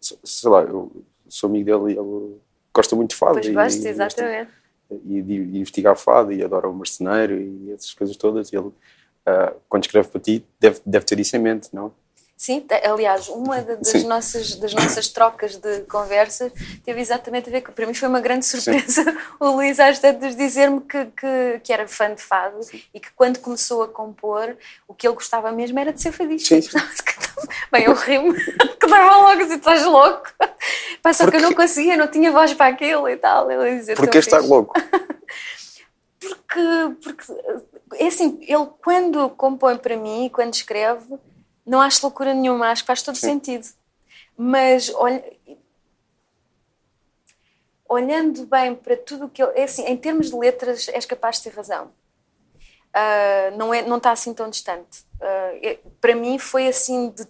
se- 0.00 0.18
sei 0.24 0.50
lá, 0.50 0.62
eu 0.62 0.90
sou 1.28 1.48
amigo 1.48 1.64
dele 1.64 1.94
e 1.94 1.98
ele 1.98 2.40
gosta 2.74 2.94
muito 2.96 3.10
de 3.10 3.16
fado. 3.16 3.34
Pois 3.34 3.46
gosto, 3.48 3.84
e 3.84 3.88
exatamente. 3.88 4.50
e 4.90 5.22
de, 5.22 5.46
de 5.46 5.58
investigar 5.58 5.96
fado 5.96 6.32
e 6.32 6.42
adora 6.42 6.68
o 6.68 6.74
marceneiro 6.74 7.40
e 7.40 7.72
essas 7.72 7.92
coisas 7.94 8.16
todas. 8.16 8.52
E 8.52 8.56
ele, 8.56 8.70
ah, 9.26 9.52
quando 9.68 9.84
escreve 9.84 10.08
para 10.08 10.20
ti, 10.20 10.44
deve, 10.60 10.80
deve 10.84 11.04
ter 11.04 11.18
isso 11.20 11.36
em 11.36 11.38
mente, 11.40 11.68
não? 11.72 11.92
Sim, 12.42 12.66
aliás, 12.82 13.28
uma 13.28 13.62
da- 13.62 13.76
das 13.76 13.86
Sim. 13.86 14.08
nossas, 14.08 14.56
das 14.56 14.74
nossas 14.74 15.06
trocas 15.06 15.54
de 15.58 15.82
conversas 15.82 16.50
teve 16.84 17.00
exatamente 17.00 17.48
a 17.48 17.52
ver 17.52 17.60
com. 17.60 17.70
Para 17.70 17.86
mim 17.86 17.94
foi 17.94 18.08
uma 18.08 18.18
grande 18.20 18.44
surpresa 18.44 19.04
o 19.38 19.50
Luís 19.50 19.78
às 19.78 20.00
tantas 20.00 20.34
dizer-me 20.34 20.80
que, 20.80 21.04
que, 21.04 21.60
que 21.62 21.72
era 21.72 21.86
fã 21.86 22.12
de 22.12 22.20
fado 22.20 22.58
e 22.92 22.98
que 22.98 23.12
quando 23.14 23.38
começou 23.38 23.84
a 23.84 23.88
compor, 23.88 24.56
o 24.88 24.92
que 24.92 25.06
ele 25.06 25.14
gostava 25.14 25.52
mesmo 25.52 25.78
era 25.78 25.92
de 25.92 26.02
ser 26.02 26.10
fadista. 26.10 26.60
Sim, 26.60 26.62
sim. 26.62 26.78
Bem, 27.70 27.84
eu 27.84 27.94
rimo, 27.94 28.34
que 28.34 28.86
estava 28.86 29.16
logo 29.18 29.40
assim, 29.40 29.54
estás 29.54 29.84
louco? 29.84 30.28
Pá, 31.00 31.12
só 31.12 31.30
que 31.30 31.36
eu 31.36 31.42
não 31.42 31.52
conseguia, 31.52 31.96
não 31.96 32.08
tinha 32.08 32.32
voz 32.32 32.52
para 32.54 32.72
aquilo 32.74 33.08
e 33.08 33.16
tal. 33.16 33.52
Ele 33.52 33.76
dizia, 33.76 33.94
Porque 33.94 34.18
está 34.18 34.38
louco. 34.40 34.74
porque, 36.18 36.96
porque, 37.04 37.24
é 38.02 38.08
assim, 38.08 38.40
ele 38.42 38.66
quando 38.82 39.30
compõe 39.30 39.76
para 39.76 39.96
mim, 39.96 40.28
quando 40.34 40.54
escreve, 40.54 41.06
não 41.66 41.80
acho 41.80 42.04
loucura 42.04 42.34
nenhuma, 42.34 42.70
acho 42.70 42.82
que 42.82 42.86
faz 42.86 43.02
todo 43.02 43.16
Sim. 43.16 43.28
sentido. 43.28 43.66
Mas 44.36 44.90
olha, 44.94 45.24
olhando 47.88 48.46
bem 48.46 48.74
para 48.74 48.96
tudo 48.96 49.26
o 49.26 49.28
que 49.28 49.42
ele. 49.42 49.52
É 49.54 49.64
assim, 49.64 49.84
em 49.84 49.96
termos 49.96 50.30
de 50.30 50.36
letras, 50.36 50.88
és 50.88 51.04
capaz 51.04 51.36
de 51.36 51.44
ter 51.44 51.56
razão. 51.56 51.90
Uh, 52.94 53.56
não, 53.56 53.72
é, 53.72 53.82
não 53.82 53.96
está 53.96 54.12
assim 54.12 54.34
tão 54.34 54.50
distante. 54.50 55.00
Uh, 55.20 55.58
é, 55.62 55.78
para 56.00 56.14
mim 56.14 56.38
foi 56.38 56.68
assim 56.68 57.10
de, 57.10 57.26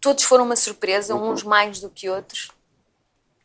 todos 0.00 0.22
foram 0.24 0.44
uma 0.44 0.56
surpresa, 0.56 1.14
uhum. 1.14 1.32
uns 1.32 1.42
mais 1.42 1.80
do 1.80 1.88
que 1.88 2.08
outros. 2.08 2.50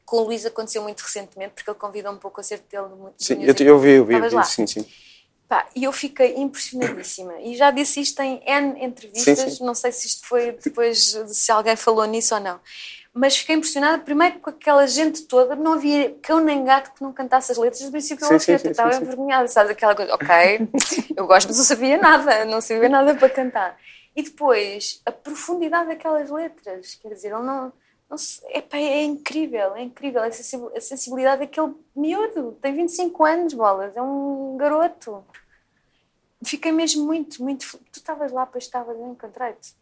Com 0.05 0.17
o 0.17 0.23
Luís 0.23 0.45
aconteceu 0.45 0.81
muito 0.81 1.01
recentemente, 1.01 1.53
porque 1.53 1.69
ele 1.69 1.77
convidou 1.77 2.11
um 2.11 2.17
pouco 2.17 2.41
a 2.41 2.43
ser 2.43 2.61
dele. 2.69 2.87
Muito 2.89 3.23
sim, 3.23 3.43
eu, 3.43 3.55
eu 3.59 3.79
vi, 3.79 3.91
eu 3.91 4.05
vi, 4.05 4.15
eu 4.15 4.29
vi 4.29 4.45
sim, 4.45 4.67
sim. 4.67 4.85
Pá, 5.49 5.65
e 5.75 5.83
eu 5.83 5.91
fiquei 5.91 6.35
impressionadíssima. 6.35 7.41
E 7.41 7.55
já 7.55 7.71
disse 7.71 7.99
isto 7.99 8.21
em 8.21 8.39
N 8.45 8.85
entrevistas, 8.85 9.39
sim, 9.39 9.49
sim. 9.49 9.65
não 9.65 9.73
sei 9.73 9.91
se 9.91 10.05
isto 10.05 10.27
foi 10.27 10.51
depois, 10.51 11.19
se 11.25 11.51
alguém 11.51 11.75
falou 11.75 12.05
nisso 12.05 12.35
ou 12.35 12.39
não. 12.39 12.59
Mas 13.11 13.35
fiquei 13.35 13.55
impressionada, 13.55 13.97
primeiro 14.03 14.37
com 14.37 14.51
aquela 14.51 14.85
gente 14.85 15.23
toda, 15.23 15.55
não 15.55 15.73
havia 15.73 16.15
cão 16.21 16.39
nem 16.39 16.63
gato 16.63 16.93
que 16.93 17.01
não 17.01 17.11
cantasse 17.11 17.51
as 17.51 17.57
letras, 17.57 17.81
do 17.81 17.89
princípio 17.89 18.23
eu 18.29 18.37
estava 18.37 18.95
envergonhada, 18.95 19.47
sabe? 19.47 19.71
Aquela 19.71 19.95
coisa, 19.95 20.13
ok, 20.13 20.69
eu 21.17 21.25
gosto, 21.25 21.47
mas 21.47 21.57
não 21.57 21.65
sabia 21.65 21.97
nada, 21.97 22.45
não 22.45 22.61
sabia 22.61 22.87
nada 22.87 23.15
para 23.15 23.29
cantar. 23.29 23.75
E 24.15 24.21
depois, 24.21 25.01
a 25.03 25.11
profundidade 25.11 25.87
daquelas 25.87 26.29
letras, 26.29 26.93
quer 27.01 27.09
dizer, 27.09 27.29
ele 27.29 27.41
não. 27.41 27.73
não 28.07 28.17
é, 28.51 28.63
é 28.71 29.03
incrível, 29.03 29.75
é 29.75 29.81
incrível 29.81 30.21
a 30.21 30.31
sensibilidade 30.79 31.39
daquele 31.39 31.73
miúdo, 31.95 32.55
tem 32.61 32.75
25 32.75 33.25
anos, 33.25 33.53
bolas, 33.55 33.97
é 33.97 34.01
um 34.01 34.55
garoto. 34.57 35.25
Fiquei 36.43 36.71
mesmo 36.71 37.05
muito, 37.05 37.43
muito. 37.43 37.65
Tu 37.91 37.97
estavas 37.97 38.31
lá, 38.31 38.45
pois 38.45 38.63
estavas, 38.63 38.95
eu 38.95 39.07
encontrei-te. 39.11 39.75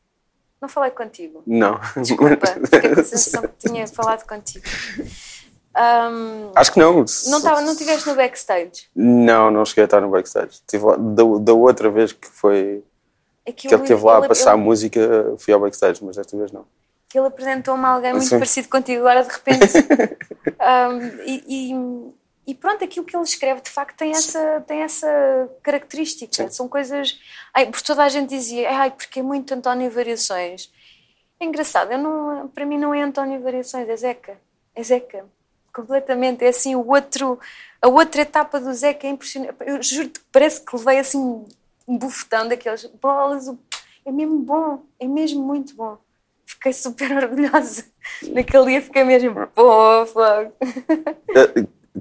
Não 0.60 0.68
falei 0.68 0.90
contigo. 0.92 1.44
Não. 1.46 1.80
Desculpa, 1.96 2.48
fiquei 2.66 2.94
com 2.96 3.00
a 3.00 3.04
sensação 3.04 3.44
que 3.44 3.68
tinha 3.68 3.88
falado 3.88 4.28
contigo. 4.28 4.66
Um, 5.78 6.52
Acho 6.56 6.74
que 6.74 6.80
não. 6.80 7.06
Não, 7.28 7.42
tava, 7.42 7.62
não 7.62 7.74
estiveste 7.74 8.10
no 8.10 8.16
backstage? 8.16 8.88
Não, 8.96 9.52
não 9.52 9.64
cheguei 9.64 9.84
a 9.84 9.86
estar 9.86 10.02
no 10.02 10.10
backstage. 10.10 10.54
Estive 10.54 10.84
lá, 10.84 10.96
da, 10.96 11.24
da 11.40 11.54
outra 11.54 11.92
vez 11.92 12.12
que 12.12 12.28
foi 12.28 12.84
é 13.46 13.52
que, 13.52 13.68
que 13.68 13.74
ele 13.74 13.84
esteve 13.84 14.04
lá 14.04 14.18
a 14.18 14.28
passar 14.28 14.58
música, 14.58 15.36
fui 15.38 15.54
ao 15.54 15.60
backstage, 15.60 16.04
mas 16.04 16.18
desta 16.18 16.36
vez 16.36 16.52
não. 16.52 16.66
Que 17.08 17.18
ele 17.18 17.28
apresentou-me 17.28 17.86
a 17.86 17.90
alguém 17.90 18.12
muito 18.12 18.30
parecido 18.30 18.68
contigo 18.68 19.00
agora 19.08 19.24
de 19.24 19.32
repente. 19.32 19.78
um, 20.60 21.24
e, 21.24 21.44
e, 21.48 22.14
e, 22.48 22.56
pronto, 22.56 22.82
aquilo 22.82 23.06
que 23.06 23.14
ele 23.14 23.24
escreve 23.26 23.60
de 23.60 23.70
facto 23.70 23.98
tem 23.98 24.12
essa, 24.12 24.64
tem 24.66 24.82
essa 24.82 25.08
característica. 25.62 26.44
Sim. 26.44 26.50
São 26.50 26.70
coisas. 26.70 27.20
Ai, 27.54 27.70
por 27.70 27.82
toda 27.82 28.06
a 28.06 28.10
gente 28.10 28.30
dizia, 28.30 28.72
ai, 28.72 28.90
porque 28.90 29.20
é 29.20 29.24
muito 29.24 29.54
António 29.54 29.92
Variações. 29.92 30.72
É 31.42 31.46
engraçado, 31.46 31.92
eu 31.92 31.98
não, 31.98 32.48
para 32.48 32.66
mim 32.66 32.78
não 32.78 32.94
é 32.94 33.02
António 33.02 33.42
Variações, 33.42 33.90
é 33.90 33.98
Zeca. 33.98 34.40
É 34.74 34.82
Zeca. 34.82 35.26
Completamente. 35.74 36.46
É 36.46 36.48
assim, 36.48 36.74
o 36.74 36.88
outro, 36.88 37.38
a 37.82 37.90
outra 37.90 38.22
etapa 38.22 38.62
do 38.62 38.74
Zeca 38.74 39.06
é 39.06 39.10
impressionante. 39.10 39.54
Eu 39.66 39.84
juro 39.84 40.10
que 40.10 40.22
parece 40.32 40.62
que 40.62 40.74
levei 40.74 41.00
assim 41.00 41.46
um 41.86 41.98
bufetão 41.98 42.48
daqueles 42.48 42.86
bolas. 42.86 43.54
É 44.06 44.12
mesmo 44.12 44.40
bom, 44.40 44.84
é 44.98 45.06
mesmo 45.06 45.44
muito 45.44 45.76
bom. 45.76 45.98
Fiquei 46.46 46.72
super 46.72 47.12
orgulhosa. 47.24 47.84
Naquele 48.24 48.68
dia 48.68 48.82
fiquei 48.82 49.04
mesmo, 49.04 49.48
pô, 49.48 50.06
fogo. 50.06 50.54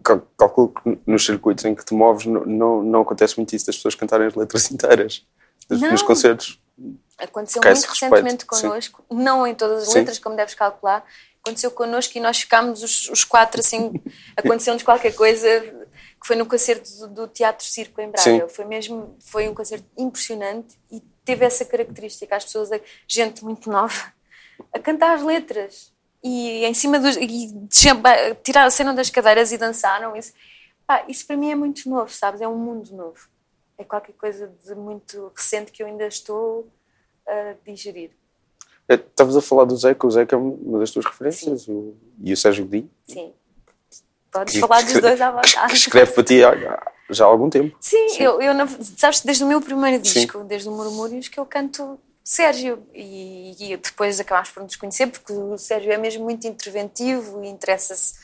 Calculo 0.02 0.68
que 0.68 0.98
nos 1.06 1.24
circuitos 1.24 1.64
em 1.64 1.74
que 1.74 1.84
te 1.84 1.94
moves 1.94 2.26
não, 2.26 2.44
não, 2.44 2.82
não 2.82 3.00
acontece 3.02 3.36
muito 3.36 3.54
isso 3.54 3.66
das 3.66 3.76
pessoas 3.76 3.94
cantarem 3.94 4.26
as 4.26 4.34
letras 4.34 4.68
inteiras 4.72 5.26
nos 5.68 6.02
concertos. 6.02 6.60
Aconteceu 7.18 7.62
muito 7.64 7.86
recentemente 7.86 8.44
connosco, 8.44 9.04
Sim. 9.10 9.22
não 9.22 9.46
em 9.46 9.54
todas 9.54 9.88
as 9.88 9.94
letras, 9.94 10.16
Sim. 10.16 10.22
como 10.22 10.36
deves 10.36 10.54
calcular. 10.54 11.04
Aconteceu 11.40 11.70
connosco 11.70 12.18
e 12.18 12.20
nós 12.20 12.40
ficámos 12.40 12.82
os, 12.82 13.08
os 13.08 13.24
quatro 13.24 13.60
assim. 13.60 13.92
Aconteceu-nos 14.36 14.82
qualquer 14.82 15.14
coisa 15.14 15.48
que 16.20 16.26
foi 16.26 16.36
no 16.36 16.44
concerto 16.44 16.90
do, 16.98 17.08
do 17.08 17.28
Teatro 17.28 17.64
Circo 17.64 18.00
em 18.00 18.10
Braga. 18.10 18.22
Sim. 18.22 18.48
Foi 18.48 18.64
mesmo, 18.64 19.16
foi 19.20 19.48
um 19.48 19.54
concerto 19.54 19.86
impressionante 19.96 20.78
e 20.90 21.00
teve 21.24 21.44
essa 21.44 21.64
característica, 21.64 22.36
as 22.36 22.44
pessoas, 22.44 22.70
gente 23.08 23.44
muito 23.44 23.70
nova, 23.70 24.12
a 24.74 24.78
cantar 24.78 25.14
as 25.14 25.22
letras 25.22 25.92
e 26.22 26.64
em 26.64 26.74
cima 26.74 26.98
dos 26.98 27.16
e 27.16 27.54
tirar 28.42 28.66
a 28.66 28.70
cena 28.70 28.92
das 28.92 29.10
cadeiras 29.10 29.52
e 29.52 29.58
dançaram 29.58 30.16
isso. 30.16 30.32
Pá, 30.86 31.04
isso 31.08 31.26
para 31.26 31.36
mim 31.36 31.50
é 31.50 31.54
muito 31.54 31.88
novo, 31.88 32.10
sabes? 32.12 32.40
É 32.40 32.48
um 32.48 32.56
mundo 32.56 32.94
novo. 32.94 33.28
É 33.78 33.84
qualquer 33.84 34.12
coisa 34.12 34.50
de 34.64 34.74
muito 34.74 35.30
recente 35.34 35.72
que 35.72 35.82
eu 35.82 35.86
ainda 35.86 36.06
estou 36.06 36.68
a 37.26 37.54
digerir. 37.64 38.10
É, 38.88 38.94
estavas 38.94 39.36
a 39.36 39.42
falar 39.42 39.64
do 39.64 39.76
Zeca, 39.76 40.06
o 40.06 40.10
Zeca 40.10 40.36
é 40.36 40.38
uma 40.38 40.78
das 40.78 40.92
tuas 40.92 41.04
referências, 41.04 41.66
e 42.22 42.32
o 42.32 42.36
Sérgio 42.36 42.64
Godinho. 42.64 42.90
Sim. 43.06 43.32
Podes 44.30 44.54
que, 44.54 44.60
falar 44.60 44.82
dos 44.82 45.00
dois 45.00 45.20
à 45.20 45.30
vontade. 45.30 45.68
Que 45.68 45.76
escreve 45.76 46.12
para 46.12 46.22
ti 46.22 46.44
há, 46.44 46.92
já 47.10 47.24
há 47.24 47.28
algum 47.28 47.50
tempo. 47.50 47.76
Sim, 47.80 48.08
Sim. 48.10 48.22
Eu, 48.22 48.40
eu, 48.40 48.54
sabes, 48.96 49.22
desde 49.22 49.42
o 49.42 49.46
meu 49.46 49.60
primeiro 49.60 50.00
disco, 50.00 50.40
Sim. 50.40 50.46
desde 50.46 50.68
o 50.68 50.72
Murmúrios, 50.72 51.26
que 51.26 51.40
eu 51.40 51.46
canto 51.46 51.98
Sérgio 52.28 52.84
e, 52.92 53.54
e, 53.56 53.76
depois 53.76 54.18
acabámos 54.18 54.50
por 54.50 54.60
nos 54.60 54.74
conhecer 54.74 55.06
porque 55.06 55.32
o 55.32 55.56
Sérgio 55.56 55.92
é 55.92 55.96
mesmo 55.96 56.24
muito 56.24 56.44
interventivo 56.44 57.44
e 57.44 57.46
interessa-se 57.46 58.18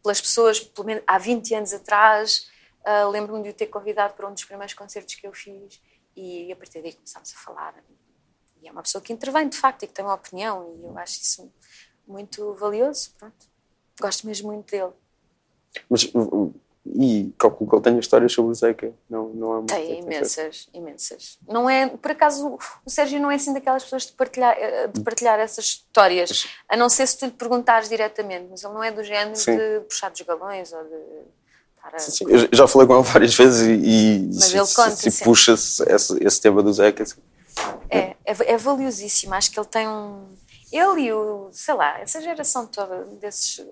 pelas 0.00 0.20
pessoas, 0.20 0.60
pelo 0.60 0.86
menos 0.86 1.02
há 1.04 1.18
20 1.18 1.54
anos 1.56 1.74
atrás. 1.74 2.48
Uh, 2.86 3.10
lembro-me 3.10 3.42
de 3.42 3.48
o 3.48 3.52
ter 3.52 3.66
convidado 3.66 4.14
para 4.14 4.28
um 4.28 4.32
dos 4.32 4.44
primeiros 4.44 4.74
concertos 4.74 5.16
que 5.16 5.26
eu 5.26 5.32
fiz 5.32 5.82
e 6.14 6.52
a 6.52 6.54
partir 6.54 6.80
daí 6.80 6.92
começámos 6.92 7.34
a 7.34 7.36
falar. 7.36 7.74
E 8.62 8.68
é 8.68 8.70
uma 8.70 8.80
pessoa 8.80 9.02
que 9.02 9.12
intervém 9.12 9.48
de 9.48 9.56
facto 9.56 9.82
e 9.82 9.88
que 9.88 9.92
tem 9.92 10.04
uma 10.04 10.14
opinião 10.14 10.76
e 10.78 10.84
eu 10.84 10.96
acho 10.96 11.20
isso 11.20 11.52
muito 12.06 12.54
valioso, 12.54 13.12
pronto. 13.18 13.44
Gosto 14.00 14.24
mesmo 14.24 14.52
muito 14.52 14.70
dele. 14.70 14.92
Mas, 15.90 16.08
e 17.00 17.32
calculo 17.38 17.70
que 17.70 17.76
ele 17.76 17.82
tenha 17.82 18.00
histórias 18.00 18.32
sobre 18.32 18.50
o 18.50 18.54
Zeca. 18.54 18.92
Não, 19.08 19.28
não 19.28 19.60
é 19.60 19.62
Tem 19.66 20.00
imensas, 20.00 20.68
imensas. 20.74 21.38
Não 21.46 21.70
é, 21.70 21.86
por 21.86 22.10
acaso, 22.10 22.58
o 22.84 22.90
Sérgio 22.90 23.20
não 23.20 23.30
é 23.30 23.36
assim 23.36 23.52
daquelas 23.52 23.84
pessoas 23.84 24.06
de 24.06 24.12
partilhar, 24.12 24.56
eh, 24.58 24.88
de 24.88 25.00
partilhar 25.02 25.38
essas 25.38 25.64
histórias, 25.64 26.48
a 26.68 26.76
não 26.76 26.88
ser 26.88 27.06
se 27.06 27.16
tu 27.16 27.26
lhe 27.26 27.30
perguntares 27.30 27.88
diretamente, 27.88 28.48
mas 28.50 28.64
ele 28.64 28.74
não 28.74 28.82
é 28.82 28.90
do 28.90 29.04
género 29.04 29.36
sim. 29.36 29.56
de 29.56 29.80
puxar 29.88 30.10
dos 30.10 30.20
galões 30.22 30.72
ou 30.72 30.82
de. 30.82 31.98
Sim, 31.98 32.10
sim. 32.10 32.24
Eu 32.28 32.48
já 32.52 32.66
falei 32.66 32.88
com 32.88 32.94
ele 32.94 33.02
várias 33.08 33.34
vezes 33.34 33.66
e, 33.68 34.28
e 34.28 34.32
se, 34.34 34.58
conta, 34.74 34.90
se, 34.90 35.10
se 35.10 35.24
puxa 35.24 35.52
esse, 35.52 36.18
esse 36.20 36.40
tema 36.40 36.62
do 36.64 36.72
Zeca. 36.72 37.04
Assim. 37.04 37.20
É, 37.88 38.16
é, 38.24 38.52
é 38.52 38.56
valiosíssimo. 38.56 39.34
Acho 39.34 39.52
que 39.52 39.58
ele 39.58 39.68
tem 39.68 39.88
um. 39.88 40.26
Ele 40.72 41.02
e 41.02 41.12
o, 41.12 41.48
sei 41.52 41.74
lá, 41.74 42.00
essa 42.00 42.20
geração 42.20 42.66
toda 42.66 43.04
desses 43.20 43.64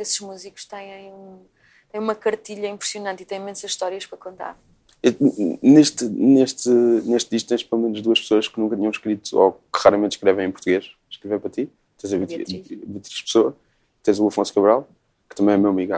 esses 0.00 0.18
músicos 0.20 0.64
têm, 0.64 1.12
um, 1.12 1.44
têm 1.90 2.00
uma 2.00 2.14
cartilha 2.14 2.68
impressionante 2.68 3.22
e 3.22 3.26
têm 3.26 3.40
imensas 3.40 3.70
histórias 3.70 4.06
para 4.06 4.18
contar. 4.18 4.58
Neste, 5.62 6.04
neste, 6.04 6.68
neste 6.68 7.30
disco 7.30 7.48
tens 7.48 7.64
pelo 7.64 7.82
menos 7.82 8.02
duas 8.02 8.20
pessoas 8.20 8.48
que 8.48 8.60
nunca 8.60 8.76
tinham 8.76 8.90
escrito 8.90 9.38
ou 9.38 9.52
que 9.52 9.78
raramente 9.82 10.16
escrevem 10.16 10.46
em 10.46 10.50
português. 10.50 10.90
Escrever 11.10 11.40
para 11.40 11.50
ti. 11.50 11.70
Tens 11.98 12.12
a 12.12 12.18
Beatriz, 12.18 12.48
Beatriz 12.48 13.22
Pessoa, 13.22 13.56
tens 14.02 14.18
o 14.18 14.26
Afonso 14.26 14.54
Cabral, 14.54 14.88
que 15.28 15.36
também 15.36 15.54
é 15.54 15.58
meu 15.58 15.70
amigo 15.70 15.94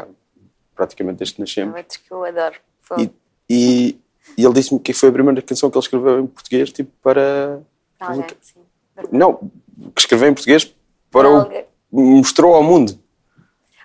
praticamente 0.75 1.18
desde 1.18 1.34
que 1.34 1.40
nascemos. 1.40 1.76
É 1.76 1.82
que 1.82 2.11
eu 2.11 2.25
adoro. 2.25 2.56
E, 2.99 3.11
e, 3.49 4.00
e, 4.37 4.44
ele 4.44 4.54
disse-me 4.54 4.80
que 4.80 4.92
foi 4.92 5.08
a 5.08 5.12
primeira 5.12 5.40
canção 5.42 5.70
que 5.70 5.76
ele 5.76 5.84
escreveu 5.84 6.20
em 6.20 6.26
português, 6.26 6.72
tipo, 6.72 6.90
para. 7.02 7.61
Alguém, 8.00 8.26
sim. 8.40 8.61
Não, 9.11 9.50
que 9.94 10.00
escreveu 10.00 10.28
em 10.28 10.34
português 10.34 10.75
para 11.11 11.28
o. 11.28 11.49
Mostrou 11.90 12.54
ao 12.54 12.62
mundo. 12.62 12.99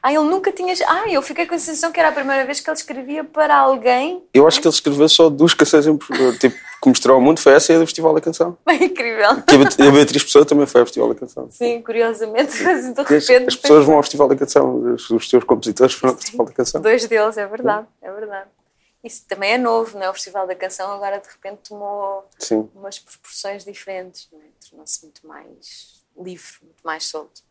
Ah, 0.02 0.14
ele 0.14 0.24
nunca 0.24 0.52
tinha. 0.52 0.74
Ah, 0.88 1.10
eu 1.10 1.22
fiquei 1.22 1.46
com 1.46 1.56
a 1.56 1.60
sensação 1.60 1.92
que 1.92 2.00
era 2.00 2.10
a 2.10 2.12
primeira 2.12 2.46
vez 2.46 2.60
que 2.60 2.70
ele 2.70 2.78
escrevia 2.78 3.24
para 3.24 3.56
alguém. 3.56 4.24
Eu 4.34 4.48
acho 4.48 4.62
que 4.62 4.68
ele 4.68 4.74
escreveu 4.74 5.10
só 5.10 5.30
duas 5.30 5.54
canções 5.54 5.88
em... 5.88 5.98
tipo, 6.38 6.56
que 6.82 6.90
mostrou 6.90 7.16
ao 7.16 7.22
mundo. 7.22 7.40
Foi 7.40 7.54
essa 7.54 7.74
e 7.74 7.76
a 7.76 7.80
do 7.80 7.86
Festival 7.86 8.14
da 8.14 8.22
Canção. 8.22 8.58
Bem 8.66 8.84
incrível. 8.86 9.42
Que 9.44 9.56
a 9.56 9.92
Beatriz 9.92 10.24
Pessoa 10.24 10.46
também 10.46 10.66
foi 10.66 10.82
ao 10.82 10.88
Festival 10.88 11.10
da 11.10 11.16
Canção. 11.16 11.50
Sim, 11.52 11.82
curiosamente, 11.82 12.64
mas 12.64 12.94
de 12.94 13.02
repente. 13.02 13.48
As, 13.48 13.56
pessoas 13.56 13.86
vão 13.86 13.96
ao 13.96 14.04
Festival 14.04 14.28
da 14.28 14.36
Canção, 14.36 14.94
os, 14.94 15.10
os 15.10 15.28
teus 15.28 15.44
compositores 15.44 15.94
foram 15.96 16.14
ao 16.14 16.20
Festival 16.20 16.46
da 16.46 16.54
Canção. 16.54 16.82
Dois 16.82 17.06
deles, 17.06 17.38
é 17.38 17.48
verdade, 17.48 17.88
é 18.02 18.12
verdade. 18.12 18.50
Isso 19.04 19.24
também 19.28 19.54
é 19.54 19.58
novo, 19.58 19.98
não 19.98 20.06
é? 20.06 20.10
O 20.10 20.14
Festival 20.14 20.48
da 20.48 20.56
Canção 20.56 20.92
agora 20.92 21.20
de 21.20 21.28
repente 21.28 21.70
tomou 21.70 22.26
Sim. 22.40 22.70
umas 22.76 23.00
proporções 23.00 23.64
diferentes, 23.64 24.28
não 24.32 24.40
é? 24.40 24.44
tornou-se 24.70 25.04
muito 25.04 25.26
mais 25.26 26.04
livre, 26.18 26.54
muito 26.62 26.82
mais 26.84 27.06
solto. 27.06 27.42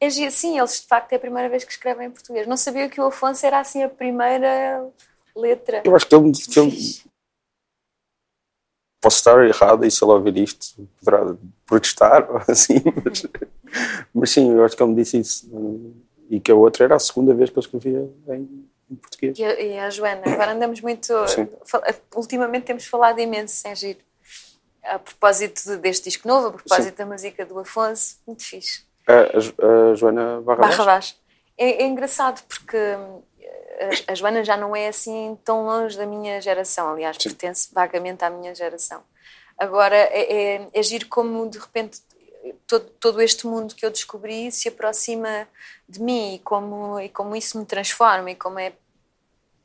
É 0.00 0.10
sim, 0.10 0.58
eles 0.58 0.80
de 0.80 0.86
facto 0.86 1.12
é 1.12 1.16
a 1.16 1.20
primeira 1.20 1.48
vez 1.48 1.64
que 1.64 1.72
escrevem 1.72 2.08
em 2.08 2.10
português. 2.10 2.46
Não 2.46 2.56
sabia 2.56 2.88
que 2.88 3.00
o 3.00 3.06
Afonso 3.06 3.44
era 3.46 3.60
assim 3.60 3.82
a 3.82 3.88
primeira 3.88 4.88
letra. 5.34 5.82
Eu 5.84 5.96
acho 5.96 6.06
que 6.06 6.14
ele. 6.14 6.32
Que 6.32 6.60
ele... 6.60 7.06
Posso 9.00 9.18
estar 9.18 9.46
errado 9.46 9.84
e 9.84 9.90
se 9.90 10.02
ele 10.02 10.12
ouvir 10.12 10.36
isto 10.38 10.88
poderá 10.98 11.36
protestar 11.64 12.26
assim, 12.50 12.82
mas 13.04 13.26
Mas 14.12 14.30
sim, 14.30 14.50
eu 14.50 14.64
acho 14.64 14.76
que 14.76 14.82
ele 14.82 14.90
me 14.90 14.96
disse 14.96 15.18
isso. 15.18 15.94
E 16.28 16.40
que 16.40 16.50
a 16.50 16.54
outra 16.54 16.84
era 16.84 16.96
a 16.96 16.98
segunda 16.98 17.34
vez 17.34 17.50
que 17.50 17.58
eu 17.58 17.60
escrevia 17.60 18.10
em, 18.28 18.68
em 18.90 18.96
português. 18.96 19.38
E 19.38 19.44
a, 19.44 19.60
e 19.60 19.78
a 19.78 19.90
Joana, 19.90 20.22
agora 20.24 20.52
andamos 20.52 20.80
muito. 20.80 21.12
Sim. 21.28 21.48
Ultimamente 22.14 22.64
temos 22.64 22.86
falado 22.86 23.18
imenso, 23.20 23.66
é 23.68 23.74
giro. 23.74 24.00
A 24.82 24.98
propósito 24.98 25.62
de- 25.64 25.76
deste 25.78 26.04
disco 26.04 26.26
novo, 26.26 26.48
a 26.48 26.52
propósito 26.52 26.96
da 26.96 27.06
música 27.06 27.44
do 27.44 27.58
Afonso, 27.58 28.16
muito 28.26 28.44
fixe. 28.44 28.85
A, 29.06 29.12
a 29.12 29.90
a 29.90 29.94
Joana 29.94 30.40
Barra, 30.40 30.60
Barra 30.60 30.84
Baixo. 30.84 31.16
É, 31.56 31.82
é 31.82 31.86
engraçado 31.86 32.42
porque 32.46 32.76
hum, 32.76 33.22
a, 34.08 34.12
a 34.12 34.14
Joana 34.14 34.44
já 34.44 34.56
não 34.56 34.74
é 34.74 34.88
assim 34.88 35.38
tão 35.44 35.64
longe 35.64 35.96
da 35.96 36.06
minha 36.06 36.40
geração, 36.40 36.90
aliás, 36.90 37.16
Sim. 37.20 37.28
pertence 37.30 37.68
vagamente 37.72 38.24
à 38.24 38.30
minha 38.30 38.54
geração. 38.54 39.02
Agora 39.58 39.96
é, 39.96 40.56
é, 40.56 40.68
é 40.72 40.82
giro 40.82 41.06
como 41.08 41.48
de 41.48 41.58
repente 41.58 42.02
todo, 42.66 42.84
todo 43.00 43.22
este 43.22 43.46
mundo 43.46 43.74
que 43.74 43.84
eu 43.84 43.90
descobri 43.90 44.50
se 44.52 44.68
aproxima 44.68 45.48
de 45.88 46.00
mim 46.00 46.34
e 46.34 46.38
como, 46.40 47.00
e 47.00 47.08
como 47.08 47.34
isso 47.34 47.58
me 47.58 47.64
transforma 47.64 48.30
e 48.30 48.36
como 48.36 48.58
é 48.58 48.72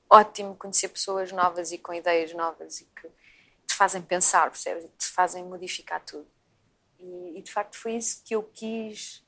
ótimo 0.10 0.55
conhecer 0.55 0.89
pessoas 0.89 1.31
novas 1.31 1.71
e 1.71 1.77
com 1.77 1.93
ideias 1.93 2.33
novas 2.33 2.81
e 2.81 2.86
que 2.95 3.07
te 3.65 3.75
fazem 3.75 4.01
pensar, 4.01 4.50
percebes? 4.50 4.86
E 4.86 4.89
te 4.89 5.07
fazem 5.07 5.43
modificar 5.43 6.01
tudo. 6.01 6.27
E, 7.00 7.39
e, 7.39 7.41
de 7.41 7.51
facto 7.51 7.77
foi 7.77 7.93
isso 7.93 8.21
que 8.24 8.36
eu 8.36 8.43
quis 8.43 9.24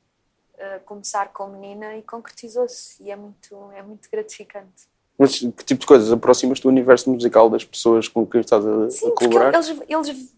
uh, 0.55 0.83
começar 0.85 1.31
com 1.33 1.47
menina 1.47 1.97
e 1.97 2.01
concretizou-se 2.01 3.01
e 3.01 3.11
é 3.11 3.15
muito, 3.15 3.71
é 3.73 3.81
muito 3.81 4.09
gratificante. 4.11 4.87
Mas 5.17 5.39
que 5.39 5.63
tipo 5.63 5.81
de 5.81 5.85
coisas 5.85 6.11
aproximas 6.11 6.59
do 6.59 6.67
universo 6.67 7.09
musical 7.09 7.49
das 7.49 7.63
pessoas 7.63 8.07
com 8.07 8.25
quem 8.25 8.41
estás 8.41 8.65
a, 8.65 8.89
Sim, 8.89 9.07
a 9.07 9.11
colaborar? 9.11 9.53
eles, 9.53 9.81
eles 9.87 10.33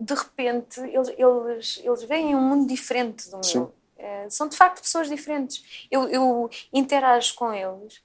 de 0.00 0.14
repente, 0.14 0.80
eles, 0.80 1.08
eles, 1.08 1.80
eles 1.84 2.02
veem 2.04 2.34
um 2.34 2.40
mundo 2.40 2.68
diferente 2.68 3.28
do 3.30 3.36
meu. 3.36 3.44
Sim. 3.44 3.68
Eh, 3.98 4.26
são 4.30 4.48
de 4.48 4.56
facto 4.56 4.82
pessoas 4.82 5.08
diferentes. 5.08 5.86
Eu, 5.90 6.08
eu 6.08 6.50
interajo 6.72 7.34
com 7.34 7.52
eles. 7.52 8.00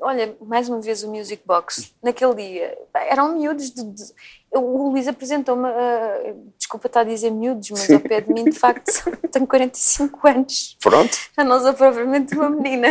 Olha, 0.00 0.36
mais 0.40 0.68
uma 0.68 0.80
vez 0.80 1.02
o 1.02 1.08
Music 1.10 1.42
Box. 1.46 1.92
Naquele 2.02 2.34
dia, 2.34 2.78
eram 2.94 3.34
miúdos. 3.36 3.70
De, 3.70 3.82
de- 3.84 4.12
o 4.52 4.88
Luís 4.90 5.06
apresentou-me. 5.06 5.68
ah, 5.68 6.34
desculpa 6.56 6.86
estar 6.86 7.00
a 7.00 7.04
dizer 7.04 7.30
miúdos, 7.30 7.70
mas 7.70 7.80
Sim. 7.80 7.94
ao 7.94 8.00
pé 8.00 8.20
de 8.20 8.32
mim, 8.32 8.44
de 8.44 8.58
facto, 8.58 8.90
tenho 9.30 9.46
45 9.46 10.26
anos 10.26 10.76
Pronto. 10.80 11.16
já 11.36 11.44
não 11.44 11.60
sou 11.60 11.74
propriamente 11.74 12.34
uma 12.34 12.48
menina. 12.50 12.88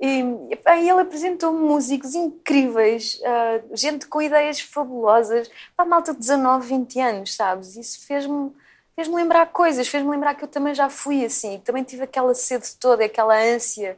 E, 0.00 0.20
e 0.20 0.88
ele 0.90 1.00
apresentou 1.00 1.52
músicos 1.52 2.14
incríveis, 2.14 3.20
ah, 3.24 3.60
gente 3.72 4.06
com 4.06 4.20
ideias 4.20 4.60
fabulosas, 4.60 5.50
para 5.76 5.84
malta 5.86 6.12
de 6.12 6.18
19, 6.20 6.66
20 6.66 7.00
anos, 7.00 7.34
sabes? 7.34 7.76
Isso 7.76 8.06
fez-me 8.06 8.50
fez-me 8.96 9.14
lembrar 9.14 9.46
coisas, 9.46 9.88
fez-me 9.88 10.10
lembrar 10.10 10.34
que 10.34 10.44
eu 10.44 10.48
também 10.48 10.74
já 10.74 10.90
fui 10.90 11.24
assim, 11.24 11.58
que 11.58 11.64
também 11.64 11.82
tive 11.82 12.02
aquela 12.02 12.34
sede 12.34 12.68
toda, 12.78 13.02
aquela 13.04 13.34
ânsia. 13.34 13.96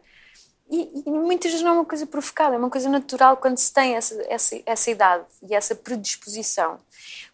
E, 0.72 1.02
e 1.04 1.10
muitas 1.10 1.50
vezes 1.50 1.62
não 1.62 1.72
é 1.72 1.74
uma 1.74 1.84
coisa 1.84 2.06
provocada, 2.06 2.54
é 2.54 2.58
uma 2.58 2.70
coisa 2.70 2.88
natural 2.88 3.36
quando 3.36 3.58
se 3.58 3.70
tem 3.70 3.94
essa, 3.94 4.22
essa, 4.22 4.58
essa 4.64 4.90
idade 4.90 5.26
e 5.42 5.54
essa 5.54 5.74
predisposição. 5.74 6.80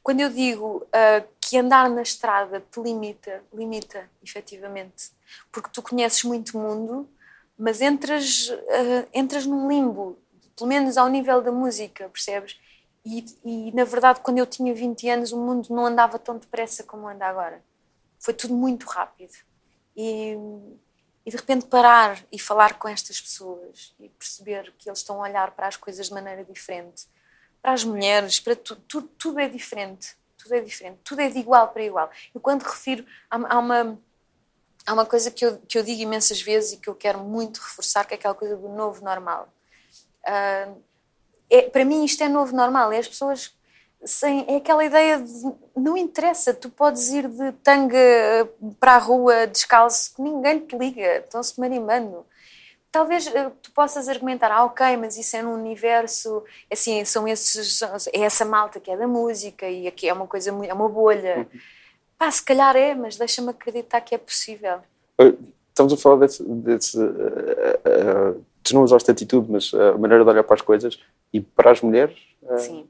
Quando 0.02 0.18
eu 0.18 0.28
digo 0.28 0.84
ah, 0.92 1.22
que 1.40 1.56
andar 1.56 1.88
na 1.88 2.02
estrada 2.02 2.60
te 2.60 2.80
limita, 2.80 3.40
limita, 3.54 4.10
efetivamente, 4.24 5.12
porque 5.52 5.70
tu 5.72 5.80
conheces 5.80 6.24
muito 6.24 6.58
mundo, 6.58 7.08
mas 7.56 7.80
entras, 7.80 8.52
ah, 8.70 9.06
entras 9.14 9.46
num 9.46 9.68
limbo, 9.68 10.18
pelo 10.56 10.66
menos 10.68 10.96
ao 10.96 11.06
nível 11.06 11.40
da 11.40 11.52
música, 11.52 12.08
percebes? 12.08 12.58
E, 13.06 13.24
e, 13.44 13.72
na 13.72 13.84
verdade, 13.84 14.18
quando 14.20 14.38
eu 14.38 14.46
tinha 14.46 14.74
20 14.74 15.08
anos, 15.10 15.30
o 15.30 15.38
mundo 15.38 15.68
não 15.70 15.86
andava 15.86 16.18
tão 16.18 16.36
depressa 16.36 16.82
como 16.82 17.06
anda 17.06 17.24
agora. 17.26 17.62
Foi 18.18 18.34
tudo 18.34 18.52
muito 18.52 18.84
rápido. 18.88 19.32
E, 19.96 20.36
e 21.28 21.30
de 21.30 21.36
repente 21.36 21.66
parar 21.66 22.24
e 22.32 22.38
falar 22.38 22.78
com 22.78 22.88
estas 22.88 23.20
pessoas 23.20 23.94
e 24.00 24.08
perceber 24.08 24.72
que 24.78 24.88
eles 24.88 25.00
estão 25.00 25.22
a 25.22 25.28
olhar 25.28 25.50
para 25.50 25.68
as 25.68 25.76
coisas 25.76 26.08
de 26.08 26.14
maneira 26.14 26.42
diferente, 26.42 27.06
para 27.60 27.72
as 27.72 27.84
mulheres, 27.84 28.40
para 28.40 28.56
tudo, 28.56 28.80
tudo, 28.88 29.08
tudo 29.08 29.38
é 29.38 29.46
diferente. 29.46 30.16
Tudo 30.38 30.54
é 30.54 30.60
diferente, 30.60 31.00
tudo 31.04 31.20
é 31.20 31.28
de 31.28 31.38
igual 31.38 31.68
para 31.68 31.82
igual. 31.82 32.10
E 32.34 32.38
quando 32.38 32.62
refiro, 32.62 33.04
há 33.28 33.58
uma, 33.58 33.98
há 34.86 34.92
uma 34.94 35.04
coisa 35.04 35.30
que 35.30 35.44
eu, 35.44 35.58
que 35.58 35.76
eu 35.76 35.82
digo 35.82 36.00
imensas 36.00 36.40
vezes 36.40 36.72
e 36.72 36.76
que 36.78 36.88
eu 36.88 36.94
quero 36.94 37.18
muito 37.18 37.60
reforçar, 37.60 38.06
que 38.06 38.14
é 38.14 38.16
aquela 38.16 38.34
coisa 38.34 38.56
do 38.56 38.68
novo 38.70 39.04
normal. 39.04 39.52
Ah, 40.24 40.72
é, 41.50 41.62
para 41.62 41.84
mim 41.84 42.06
isto 42.06 42.22
é 42.24 42.28
novo 42.28 42.56
normal, 42.56 42.90
é 42.90 42.98
as 42.98 43.08
pessoas 43.08 43.54
sem, 44.04 44.44
é 44.48 44.56
aquela 44.56 44.84
ideia 44.84 45.20
de 45.20 45.52
não 45.76 45.96
interessa, 45.96 46.54
tu 46.54 46.70
podes 46.70 47.08
ir 47.10 47.28
de 47.28 47.52
tanga 47.62 47.98
para 48.78 48.94
a 48.94 48.98
rua 48.98 49.46
descalço, 49.46 50.14
que 50.14 50.22
ninguém 50.22 50.60
te 50.60 50.76
liga, 50.76 51.18
estão-se 51.18 51.58
marimbando. 51.58 52.24
Talvez 52.90 53.26
eh, 53.26 53.50
tu 53.62 53.70
possas 53.72 54.08
argumentar, 54.08 54.50
ah, 54.50 54.64
ok, 54.64 54.96
mas 54.96 55.18
isso 55.18 55.36
é 55.36 55.42
num 55.42 55.54
universo, 55.54 56.42
assim, 56.72 57.04
são 57.04 57.28
esses, 57.28 57.82
é 58.12 58.20
essa 58.20 58.44
malta 58.44 58.80
que 58.80 58.90
é 58.90 58.96
da 58.96 59.06
música 59.06 59.68
e 59.68 59.86
aqui 59.86 60.08
é 60.08 60.12
uma 60.12 60.26
coisa, 60.26 60.50
é 60.50 60.72
uma 60.72 60.88
bolha. 60.88 61.46
Pá, 62.16 62.30
se 62.30 62.42
calhar 62.42 62.74
é, 62.76 62.94
mas 62.94 63.16
deixa-me 63.16 63.50
acreditar 63.50 64.00
que 64.00 64.14
é 64.14 64.18
possível. 64.18 64.80
Eh, 65.18 65.34
Estamos 65.78 65.92
a 65.92 65.96
falar 65.96 66.16
desse. 66.16 66.42
desse 66.42 67.00
eh, 67.00 67.80
eh, 67.84 68.34
tu 68.64 68.74
não 68.74 68.82
usaste 68.82 69.08
atitude, 69.12 69.48
mas 69.48 69.72
a 69.72 69.96
maneira 69.96 70.24
de 70.24 70.30
olhar 70.30 70.42
para 70.42 70.56
as 70.56 70.60
coisas 70.60 70.98
e 71.32 71.40
para 71.40 71.70
as 71.70 71.80
mulheres. 71.80 72.18
eh, 72.50 72.58
Sim. 72.58 72.88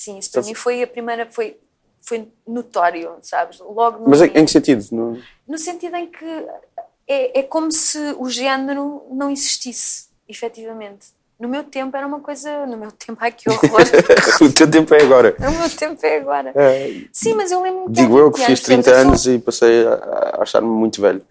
Sim, 0.00 0.16
isso 0.16 0.32
para 0.32 0.40
mim 0.42 0.54
foi 0.54 0.82
a 0.82 0.86
primeira, 0.86 1.26
foi, 1.30 1.58
foi 2.00 2.26
notório, 2.48 3.16
sabes? 3.20 3.58
Logo 3.60 4.08
Mas 4.08 4.22
em, 4.22 4.30
em 4.34 4.44
que 4.46 4.50
sentido? 4.50 4.82
No- 4.92 5.20
No 5.46 5.58
sentido 5.58 5.94
em 5.96 6.06
que 6.06 6.24
é, 7.06 7.40
é 7.40 7.42
como 7.42 7.70
se 7.70 7.98
o 8.18 8.30
género 8.30 9.02
não 9.10 9.30
existisse, 9.30 10.06
efetivamente. 10.26 11.08
No 11.38 11.48
meu 11.48 11.64
tempo 11.64 11.94
era 11.96 12.06
uma 12.06 12.20
coisa. 12.20 12.64
No 12.66 12.78
meu 12.78 12.90
tempo, 12.96 13.18
ai 13.20 13.30
que 13.30 13.50
horror! 13.50 13.82
o 14.40 14.52
teu 14.54 14.70
tempo 14.70 14.94
é 14.94 15.02
agora. 15.02 15.36
no 15.40 15.50
meu 15.58 15.68
tempo 15.68 16.06
é 16.06 16.16
agora. 16.16 16.52
Eh, 16.56 17.04
Sim, 17.12 17.34
mas 17.34 17.50
eu 17.52 17.60
lembro-me 17.60 17.92
digo 17.92 18.16
eu 18.18 18.30
20 18.30 18.34
que 18.36 18.40
fiz 18.46 18.48
anos, 18.48 18.62
30 18.62 18.88
eu 18.90 18.94
sou- 18.94 19.02
anos 19.02 19.26
e 19.26 19.38
passei 19.38 19.86
a, 19.86 19.92
a 20.38 20.42
achar-me 20.42 20.68
muito 20.68 20.98
velho. 21.02 21.22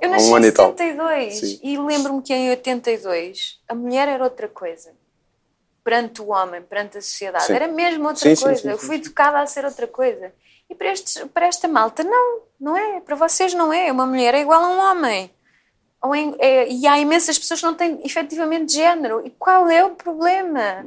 Eu 0.00 0.08
nasci 0.08 0.30
um 0.32 0.38
em 0.38 0.44
e 0.46 0.52
tal. 0.52 0.70
72 0.70 1.34
Sim. 1.34 1.60
e 1.62 1.78
lembro-me 1.78 2.22
que 2.22 2.32
em 2.32 2.48
82 2.50 3.58
a 3.68 3.74
mulher 3.74 4.08
era 4.08 4.24
outra 4.24 4.48
coisa. 4.48 4.90
Perante 5.82 6.20
o 6.20 6.28
homem, 6.30 6.60
perante 6.62 6.98
a 6.98 7.02
sociedade. 7.02 7.44
Sim. 7.46 7.54
Era 7.54 7.66
mesmo 7.68 8.06
outra 8.06 8.34
Sim, 8.34 8.42
coisa. 8.44 8.60
sim, 8.62 8.68
Eu 8.70 8.78
fui 8.78 8.96
educada 8.96 9.40
a 9.40 9.46
ser 9.46 9.64
outra 9.64 9.86
coisa. 9.86 10.32
E 10.68 10.74
para, 10.74 10.92
estes, 10.92 11.22
para 11.32 11.46
esta 11.46 11.66
malta, 11.66 12.04
não, 12.04 12.40
não 12.60 12.76
é. 12.76 13.00
Para 13.00 13.16
vocês 13.16 13.54
não 13.54 13.72
é. 13.72 13.90
Uma 13.90 14.06
mulher 14.06 14.34
é 14.34 14.40
igual 14.40 14.62
a 14.62 14.68
um 14.68 14.78
homem. 14.78 15.30
Em- 16.14 16.34
é- 16.38 16.68
e 16.70 16.86
há 16.86 16.98
imensas 16.98 17.38
pessoas 17.38 17.60
que 17.60 17.66
não 17.66 17.74
têm 17.74 18.00
efetivamente 18.04 18.72
género. 18.72 19.22
E 19.26 19.30
qual 19.30 19.68
é 19.68 19.84
o 19.84 19.90
problema? 19.90 20.86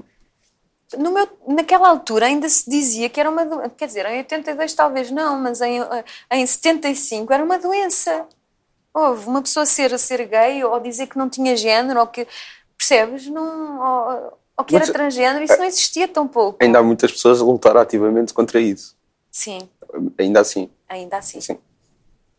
No 0.97 1.12
meu, 1.12 1.27
naquela 1.47 1.89
altura 1.89 2.27
ainda 2.27 2.47
se 2.47 2.69
dizia 2.69 3.10
que 3.10 3.19
era 3.19 3.29
uma 3.29 3.45
doença. 3.45 3.69
Quer 3.71 3.88
dizer, 3.88 4.06
em 4.06 4.17
82 4.19 4.73
talvez 4.73 5.10
não, 5.10 5.39
mas 5.39 5.60
em, 5.60 5.82
eh, 5.82 6.03
em 6.32 6.45
75 6.45 7.34
era 7.34 7.43
uma 7.43 7.58
doença. 7.58 8.27
Houve 8.93 9.27
uma 9.27 9.41
pessoa 9.41 9.65
ser, 9.65 9.97
ser 9.97 10.23
gay 10.27 10.63
ou 10.63 10.79
dizer 10.79 11.08
que 11.08 11.17
não 11.17 11.27
tinha 11.29 11.58
género 11.58 11.99
ou 11.99 12.08
que. 12.08 12.27
Percebes? 12.77 13.27
Não, 13.27 13.79
ou, 13.79 14.38
ou 14.58 14.63
que 14.66 14.76
era 14.76 14.84
Mas, 14.86 14.89
eh, 14.89 14.94
transgénero, 14.94 15.44
isso 15.44 15.58
não 15.58 15.66
existia 15.66 16.08
tão 16.08 16.28
pouco. 16.28 16.58
Ainda 16.62 16.80
há 16.80 16.84
muitas 16.84 17.12
pessoas 17.12 17.42
a 17.42 17.44
lutar 17.44 17.76
ativamente 17.78 18.34
contra 18.34 18.60
isso. 18.60 18.96
Sim, 19.32 19.60
Ainda 20.18 20.39
assim. 20.39 20.70
ainda 20.88 21.18
assim. 21.18 21.42
Sim. 21.42 21.58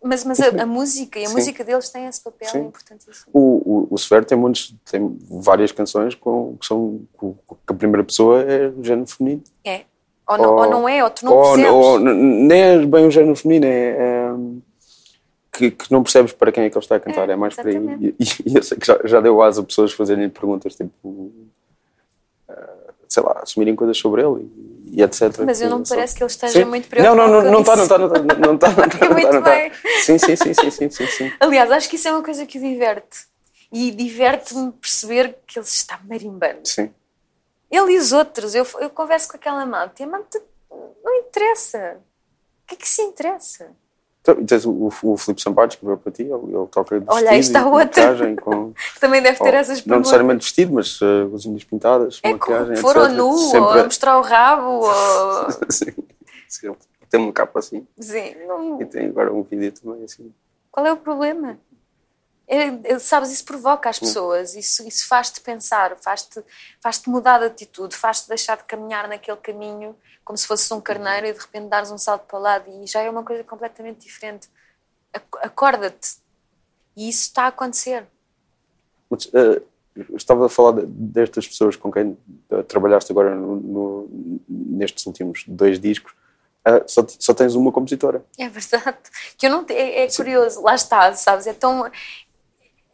Mas, 0.03 0.23
mas 0.25 0.39
a, 0.39 0.63
a 0.63 0.67
música 0.67 1.19
e 1.19 1.25
a 1.25 1.29
Sim. 1.29 1.35
música 1.35 1.65
deles 1.65 1.89
tem 1.89 2.07
esse 2.07 2.21
papel 2.23 2.49
Sim. 2.49 2.61
importantíssimo. 2.67 3.27
O, 3.33 3.41
o, 3.41 3.95
o 3.95 3.99
Severo 3.99 4.27
tem, 4.27 4.37
muitos, 4.37 4.75
tem 4.91 5.19
várias 5.31 5.73
canções 5.73 6.15
com, 6.15 6.57
que 6.61 6.67
são 6.67 7.01
com, 7.17 7.33
que 7.33 7.73
a 7.73 7.75
primeira 7.75 8.05
pessoa 8.05 8.43
é 8.43 8.69
o 8.69 8.85
género 8.85 9.07
feminino. 9.09 9.43
É. 9.65 9.83
Ou 10.29 10.39
não, 10.39 10.51
Ou- 10.55 10.59
ou 10.61 10.71
não 10.71 10.89
é, 10.89 11.03
ou 11.03 11.11
tu 11.11 11.25
não 11.25 11.33
ou, 11.33 11.43
percebes. 11.55 11.71
ou 11.73 11.99
nem 11.99 12.61
é 12.63 12.79
bem 12.87 13.07
o 13.07 13.11
género 13.11 13.35
feminino, 13.37 13.67
é, 13.67 13.91
é, 13.99 14.31
que, 15.53 15.71
que 15.71 15.91
não 15.93 16.03
percebes 16.03 16.33
para 16.33 16.51
quem 16.53 16.65
é 16.65 16.71
que 16.71 16.77
ele 16.77 16.85
está 16.85 16.97
a 16.97 17.01
cantar, 17.01 17.29
É, 17.29 17.33
é, 17.33 17.37
mais 17.37 17.55
por 17.55 17.67
aí. 17.67 17.75
exatamente. 17.77 18.17
E, 18.21 18.51
e 18.51 18.57
eu 18.57 18.63
sei 18.63 18.77
que 18.79 18.87
já, 18.87 18.99
já 19.05 19.21
deu 19.21 19.41
asa 19.43 19.61
a 19.61 19.65
pessoas 19.65 19.93
fazerem 19.93 20.29
perguntas 20.29 20.75
tipo, 20.75 21.33
sei 23.09 23.23
lá, 23.23 23.41
assumirem 23.43 23.75
coisas 23.77 23.97
sobre 23.97 24.23
ele 24.23 24.51
e, 24.87 24.99
e 24.99 25.03
etc. 25.03 25.41
Mas 25.45 25.61
eu 25.61 25.69
não 25.71 25.81
me 25.81 25.89
parece 25.89 26.15
que 26.15 26.23
ele 26.23 26.31
esteja 26.31 26.61
Sim. 26.61 26.65
muito 26.65 26.85
Não, 26.85 26.89
preocupado 26.91 27.17
não, 27.17 27.29
não, 27.29 27.45
com 27.45 27.51
não 27.51 27.61
está, 27.61 27.77
não 27.77 27.83
está, 27.85 27.99
não 27.99 28.07
está, 28.07 28.23
não 28.23 28.55
está, 28.55 28.69
não 28.71 28.85
está, 28.85 28.99
não 29.07 29.13
Muito 29.13 29.27
está, 29.27 29.33
não 29.33 29.39
está. 29.41 29.51
bem. 29.51 29.73
Sim, 30.03 30.19
sim, 30.19 30.37
sim, 30.37 30.55
sim, 30.55 30.71
sim, 30.71 30.91
sim, 30.91 31.07
sim. 31.07 31.33
Aliás, 31.41 31.71
acho 31.71 31.89
que 31.89 31.97
isso 31.97 32.09
é 32.09 32.13
uma 32.13 32.23
coisa 32.23 32.47
que 32.47 32.59
o 32.59 32.61
diverte. 32.61 33.27
E 33.73 33.91
diverte-me 33.91 34.71
perceber 34.73 35.37
que 35.47 35.59
ele 35.59 35.67
está 35.67 35.99
marimbando. 36.09 36.61
Sim. 36.65 36.93
Ele 37.71 37.95
e 37.95 37.99
os 37.99 38.13
outros. 38.13 38.55
Eu, 38.55 38.67
eu 38.81 38.91
converso 38.91 39.29
com 39.29 39.37
aquela 39.37 39.67
malta 39.67 40.03
e 40.03 40.05
a 40.05 40.09
malta 40.09 40.41
não 41.03 41.15
interessa. 41.17 41.97
O 42.63 42.67
que 42.69 42.75
é 42.75 42.77
que 42.77 42.89
se 42.89 43.03
interessa? 43.03 43.71
Então, 44.27 44.43
tens 44.43 44.65
o, 44.65 44.71
o, 44.71 44.91
o 45.03 45.17
Filipe 45.19 45.43
Sampaio 45.43 45.69
que 45.69 45.85
veio 45.85 45.99
para 45.99 46.11
ti, 46.11 46.23
ele, 46.23 46.33
ele 46.57 46.67
toca 46.71 46.99
de 46.99 47.05
Olha, 47.09 47.37
está 47.37 47.63
com 47.63 47.73
outro. 47.73 47.87
maquiagem, 48.03 48.37
com, 48.37 48.73
Também 48.99 49.21
deve 49.21 49.39
ter 49.39 49.53
essas 49.53 49.77
não 49.81 49.85
perguntas. 49.85 50.01
necessariamente 50.01 50.43
vestido, 50.45 50.73
mas 50.73 50.99
uh, 51.03 51.31
as 51.35 51.45
unhas 51.45 51.65
pintadas, 51.65 52.21
É 52.23 52.33
maquiagem, 52.33 52.77
for 52.77 52.97
ou 52.97 53.05
etc. 53.05 53.17
nu, 53.19 53.29
ou 53.29 53.37
Sempre- 53.39 53.81
a 53.81 53.85
mostrar 53.85 54.19
o 54.19 54.23
rabo, 54.23 54.67
ou... 54.81 55.51
Sim, 55.69 55.93
sim, 56.49 56.75
tem 57.11 57.21
uma 57.21 57.33
capa 57.35 57.59
assim. 57.59 57.87
Sim, 58.01 58.35
não- 58.49 58.81
E 58.81 58.87
tem 58.87 59.07
agora 59.09 59.31
um 59.31 59.43
vídeo 59.43 59.71
também 59.73 60.03
assim. 60.05 60.33
Qual 60.73 60.87
é 60.87 60.93
o 60.93 60.97
problema? 60.97 61.59
É- 62.47 62.93
é- 62.93 62.99
sabes, 62.99 63.31
isso 63.33 63.45
provoca 63.45 63.89
as 63.89 63.99
pessoas, 63.99 64.55
isso, 64.55 64.87
isso 64.87 65.09
faz-te 65.09 65.41
pensar, 65.41 65.97
faz-te 65.97 66.43
faz 66.81 67.03
mudar 67.07 67.39
de 67.39 67.47
atitude, 67.47 67.97
faz-te 67.97 68.29
deixar 68.29 68.57
de 68.59 68.65
caminhar 68.65 69.09
naquele 69.09 69.39
caminho 69.39 69.97
como 70.25 70.37
se 70.37 70.47
fosse 70.47 70.73
um 70.75 70.81
carneiro 70.81 71.27
e 71.27 71.33
de 71.33 71.39
repente 71.39 71.69
dares 71.69 71.91
um 71.91 71.99
salto 71.99 72.27
para 72.27 72.39
o 72.39 72.43
lado 72.43 72.71
e 72.83 72.87
já 72.87 73.01
é 73.01 73.09
uma 73.11 73.23
coisa 73.25 73.43
completamente 73.45 74.01
diferente. 74.01 74.49
Ac- 75.13 75.39
Acorda-te. 75.43 76.17
E 76.97 77.09
isso 77.09 77.23
está 77.29 77.45
a 77.45 77.49
acontecer. 77.49 78.07
Mas, 79.09 79.29
eh, 79.33 79.63
estava 80.15 80.47
a 80.47 80.49
falar 80.49 80.73
de- 80.81 80.87
destas 80.87 81.47
pessoas 81.49 81.77
com 81.77 81.91
quem 81.91 82.17
eh, 82.51 82.63
trabalhaste 82.65 83.11
agora 83.13 83.35
no- 83.35 83.57
no- 83.57 84.41
nestes 84.49 85.05
últimos 85.07 85.45
dois 85.47 85.79
discos. 85.81 86.13
Eh, 86.67 86.85
só, 86.87 87.05
só 87.07 87.35
tens 87.35 87.55
uma 87.55 87.71
compositora. 87.71 88.25
É 88.39 88.49
verdade. 88.49 88.97
Que 89.37 89.47
eu 89.47 89.51
não 89.51 89.67
é, 89.69 90.05
é 90.05 90.11
curioso, 90.11 90.63
lá 90.63 90.75
está, 90.75 91.15
sabes? 91.15 91.47
É 91.47 91.53
tão 91.53 91.91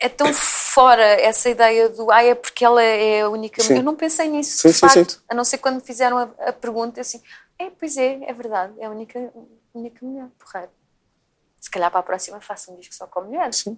é 0.01 0.09
tão 0.09 0.33
fora 0.33 1.03
essa 1.03 1.49
ideia 1.49 1.89
do 1.89 2.11
ah, 2.11 2.25
é 2.25 2.35
porque 2.35 2.65
ela 2.65 2.83
é 2.83 3.21
a 3.21 3.29
única. 3.29 3.63
Sim. 3.63 3.77
Eu 3.77 3.83
não 3.83 3.95
pensei 3.95 4.29
nisso, 4.29 4.59
Sim, 4.63 4.69
de 4.69 4.75
sim, 4.75 4.81
facto. 4.81 5.13
sim. 5.13 5.19
A 5.29 5.35
não 5.35 5.45
ser 5.45 5.59
quando 5.59 5.77
me 5.77 5.81
fizeram 5.83 6.17
a, 6.17 6.23
a 6.49 6.53
pergunta, 6.53 7.01
assim, 7.01 7.21
é, 7.59 7.71
pois 7.71 7.97
é, 7.97 8.19
é 8.25 8.33
verdade, 8.33 8.73
é 8.79 8.87
a 8.87 8.91
única, 8.91 9.33
única 9.75 10.05
mulher, 10.05 10.27
porreiro. 10.39 10.73
Se 11.61 11.71
calhar 11.71 11.91
para 11.91 12.01
a 12.01 12.03
próxima 12.03 12.41
faço 12.41 12.73
um 12.73 12.77
disco 12.77 12.95
só 12.95 13.07
com 13.07 13.21
mulheres. 13.23 13.57
Sim. 13.57 13.77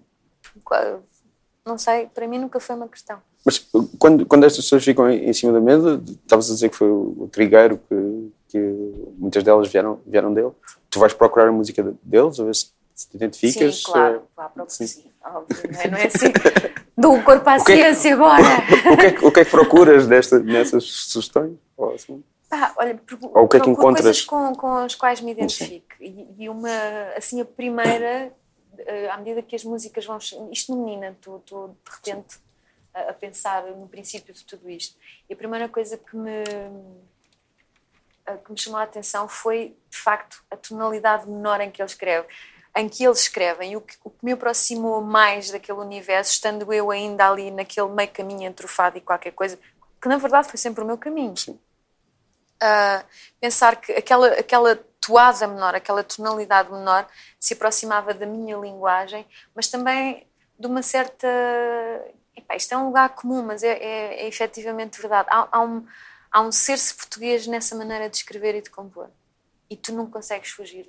Não 1.67 1.77
sei, 1.77 2.07
para 2.07 2.27
mim 2.29 2.39
nunca 2.39 2.61
foi 2.61 2.77
uma 2.77 2.89
questão. 2.89 3.21
Mas 3.45 3.59
quando, 3.99 4.25
quando 4.25 4.45
estas 4.45 4.65
pessoas 4.65 4.85
ficam 4.85 5.11
em, 5.11 5.33
cima 5.33 5.53
da 5.53 5.61
mesa, 5.61 6.01
estavas 6.07 6.49
a 6.49 6.55
dizer 6.55 6.69
que 6.69 6.77
foi 6.77 6.89
o, 6.89 7.29
trigueiro 7.31 7.79
que, 7.89 8.33
que 8.49 8.59
muitas 9.19 9.43
delas 9.43 9.69
vieram, 9.69 10.01
vieram 10.07 10.33
dele. 10.33 10.53
Tu 10.89 11.01
vais 11.01 11.13
procurar 11.13 11.49
a 11.49 11.53
música 11.53 11.83
de- 11.83 11.97
deles, 12.05 12.39
a 12.39 12.45
ver 12.45 12.55
se 12.55 12.71
se 12.95 13.09
te 13.09 13.17
identificas. 13.17 13.77
sim, 13.77 13.83
claro, 13.85 14.17
eh, 14.17 14.23
vá 14.37 14.49
para 14.49 14.63
o 14.63 14.67
que 14.67 14.73
sim. 14.73 14.87
sim, 14.87 15.12
óbvio, 15.25 15.57
não 15.73 15.81
é, 15.81 15.89
não 15.91 15.99
é 15.99 16.07
assim. 16.07 16.33
Dou 16.97 17.15
um 17.15 17.23
corpo 17.23 17.49
à 17.49 17.57
O 17.57 17.65
que 17.65 17.73
é 17.73 17.77
ciência 17.77 18.15
agora. 18.15 18.43
o, 18.93 18.97
que 18.97 19.07
é, 19.07 19.11
que- 19.13 19.25
o 19.27 19.33
que 19.33 19.41
é 19.41 19.45
que 19.45 19.51
procuras 19.51 20.07
desta, 20.07 20.39
nessas 20.41 20.85
sugestões? 20.85 21.57
Ou 21.77 21.95
assim? 21.95 22.23
Pá, 22.49 22.73
olha, 22.77 23.01
Ou 23.35 23.45
o 23.45 23.49
que 23.49 23.57
é 23.57 23.61
que 23.61 23.71
encontras? 23.71 24.03
coisas 24.05 24.25
com, 24.25 24.55
com 24.55 24.75
as 24.79 24.95
quais 24.95 25.21
me 25.21 25.31
identifico. 25.33 25.87
E, 26.01 26.29
e 26.39 26.49
uma, 26.51 26.69
assim, 27.17 27.41
a 27.41 27.45
primeira, 27.47 28.31
eh, 28.79 29.09
à 29.11 29.17
medida 29.17 29.41
que 29.43 29.57
as 29.57 29.65
músicas 29.65 30.05
vão. 30.05 30.19
Isto 30.51 30.75
no 30.77 30.85
menina, 30.85 31.17
estou 31.19 31.39
de 31.85 31.91
repente 31.91 32.37
a, 32.93 33.11
a 33.11 33.13
pensar 33.15 33.65
no 33.65 33.89
princípio 33.89 34.35
de 34.35 34.45
tudo 34.45 34.69
isto. 34.69 34.99
E 35.31 35.33
a 35.33 35.37
primeira 35.37 35.67
coisa 35.67 35.97
que 35.97 36.15
me, 36.15 36.45
a- 38.27 38.37
que 38.37 38.53
me 38.53 38.59
chamou 38.61 38.79
a 38.79 38.83
atenção 38.85 39.27
foi, 39.29 39.75
de 39.91 39.97
facto, 39.97 40.43
a 40.51 40.57
tonalidade 40.57 41.27
menor 41.29 41.61
em 41.61 41.71
que 41.71 41.81
ele 41.81 41.89
escreve. 41.89 42.29
Em 42.75 42.89
que 42.89 43.05
eles 43.05 43.21
escrevem, 43.21 43.73
e 43.73 43.77
o 43.77 43.81
que, 43.83 43.97
o 44.03 44.11
que 44.11 44.25
me 44.25 44.33
aproximou 44.33 45.03
mais 45.03 45.51
daquele 45.51 45.79
universo, 45.79 46.33
estando 46.33 46.73
eu 46.73 46.91
ainda 46.91 47.29
ali 47.29 47.51
naquele 47.51 47.89
meio 47.89 48.11
caminho 48.11 48.45
entre 48.45 48.65
o 48.65 48.69
fado 48.69 48.97
e 48.97 49.01
qualquer 49.01 49.33
coisa, 49.33 49.59
que 50.01 50.09
na 50.09 50.17
verdade 50.17 50.49
foi 50.49 50.59
sempre 50.59 50.83
o 50.83 50.87
meu 50.87 50.97
caminho 50.97 51.37
Sim. 51.37 51.59
a 52.61 53.05
pensar 53.41 53.77
que 53.77 53.93
aquela, 53.93 54.29
aquela 54.29 54.77
toada 55.01 55.47
menor, 55.47 55.75
aquela 55.75 56.03
tonalidade 56.03 56.73
menor 56.73 57.07
se 57.39 57.55
aproximava 57.55 58.15
da 58.15 58.25
minha 58.25 58.57
linguagem, 58.57 59.27
mas 59.55 59.69
também 59.69 60.27
de 60.59 60.67
uma 60.67 60.83
certa. 60.83 61.29
Epá, 62.37 62.57
isto 62.57 62.73
é 62.73 62.79
um 62.79 62.87
lugar 62.87 63.11
comum, 63.11 63.43
mas 63.43 63.63
é, 63.63 63.73
é, 63.73 64.23
é 64.23 64.29
efetivamente 64.29 65.01
verdade. 65.01 65.29
Há, 65.31 65.49
há 65.51 65.61
um, 65.61 65.87
há 66.31 66.41
um 66.41 66.53
ser-se 66.53 66.95
português 66.95 67.47
nessa 67.47 67.75
maneira 67.75 68.09
de 68.09 68.17
escrever 68.17 68.55
e 68.55 68.63
de 68.63 68.71
compor. 68.71 69.11
E 69.69 69.77
tu 69.77 69.93
não 69.93 70.09
consegues 70.11 70.51
fugir, 70.51 70.89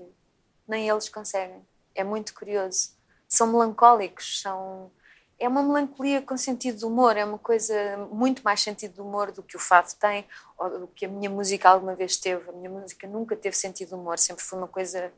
nem 0.68 0.88
eles 0.88 1.10
conseguem. 1.10 1.66
É 1.96 2.04
muito 2.04 2.34
curioso. 2.34 2.90
São 3.28 3.48
melancólicos, 3.48 4.42
são. 4.42 4.92
É 5.40 5.48
uma 5.48 5.64
melancolia 5.64 6.22
com 6.22 6.38
sentido 6.38 6.78
de 6.78 6.86
humor, 6.86 7.18
é 7.18 7.26
uma 7.26 7.40
coisa 7.40 7.74
muito 8.12 8.42
mais 8.44 8.62
sentido 8.62 8.94
de 8.94 9.02
humor 9.02 9.32
do 9.32 9.42
que 9.44 9.58
o 9.58 9.60
fado 9.60 9.90
tem, 10.00 10.26
ou 10.58 10.80
do 10.82 10.88
que 10.88 11.06
a 11.06 11.10
minha 11.10 11.30
música 11.30 11.68
alguma 11.70 11.96
vez 11.96 12.16
teve. 12.18 12.48
A 12.50 12.54
minha 12.54 12.70
música 12.70 13.08
nunca 13.08 13.36
teve 13.36 13.56
sentido 13.58 13.90
de 13.90 13.96
humor, 13.96 14.18
sempre 14.20 14.44
foi 14.44 14.58
uma 14.60 14.68
coisa 14.68 15.12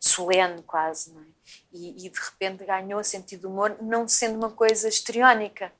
solene 0.00 0.62
quase, 0.62 1.10
é? 1.10 1.20
E, 1.72 2.06
e 2.06 2.10
de 2.10 2.18
repente 2.18 2.64
ganhou 2.64 3.02
sentido 3.04 3.40
de 3.40 3.46
humor, 3.46 3.76
não 3.80 4.08
sendo 4.08 4.36
uma 4.36 4.50
coisa 4.50 4.88
histriónica. 4.88 5.70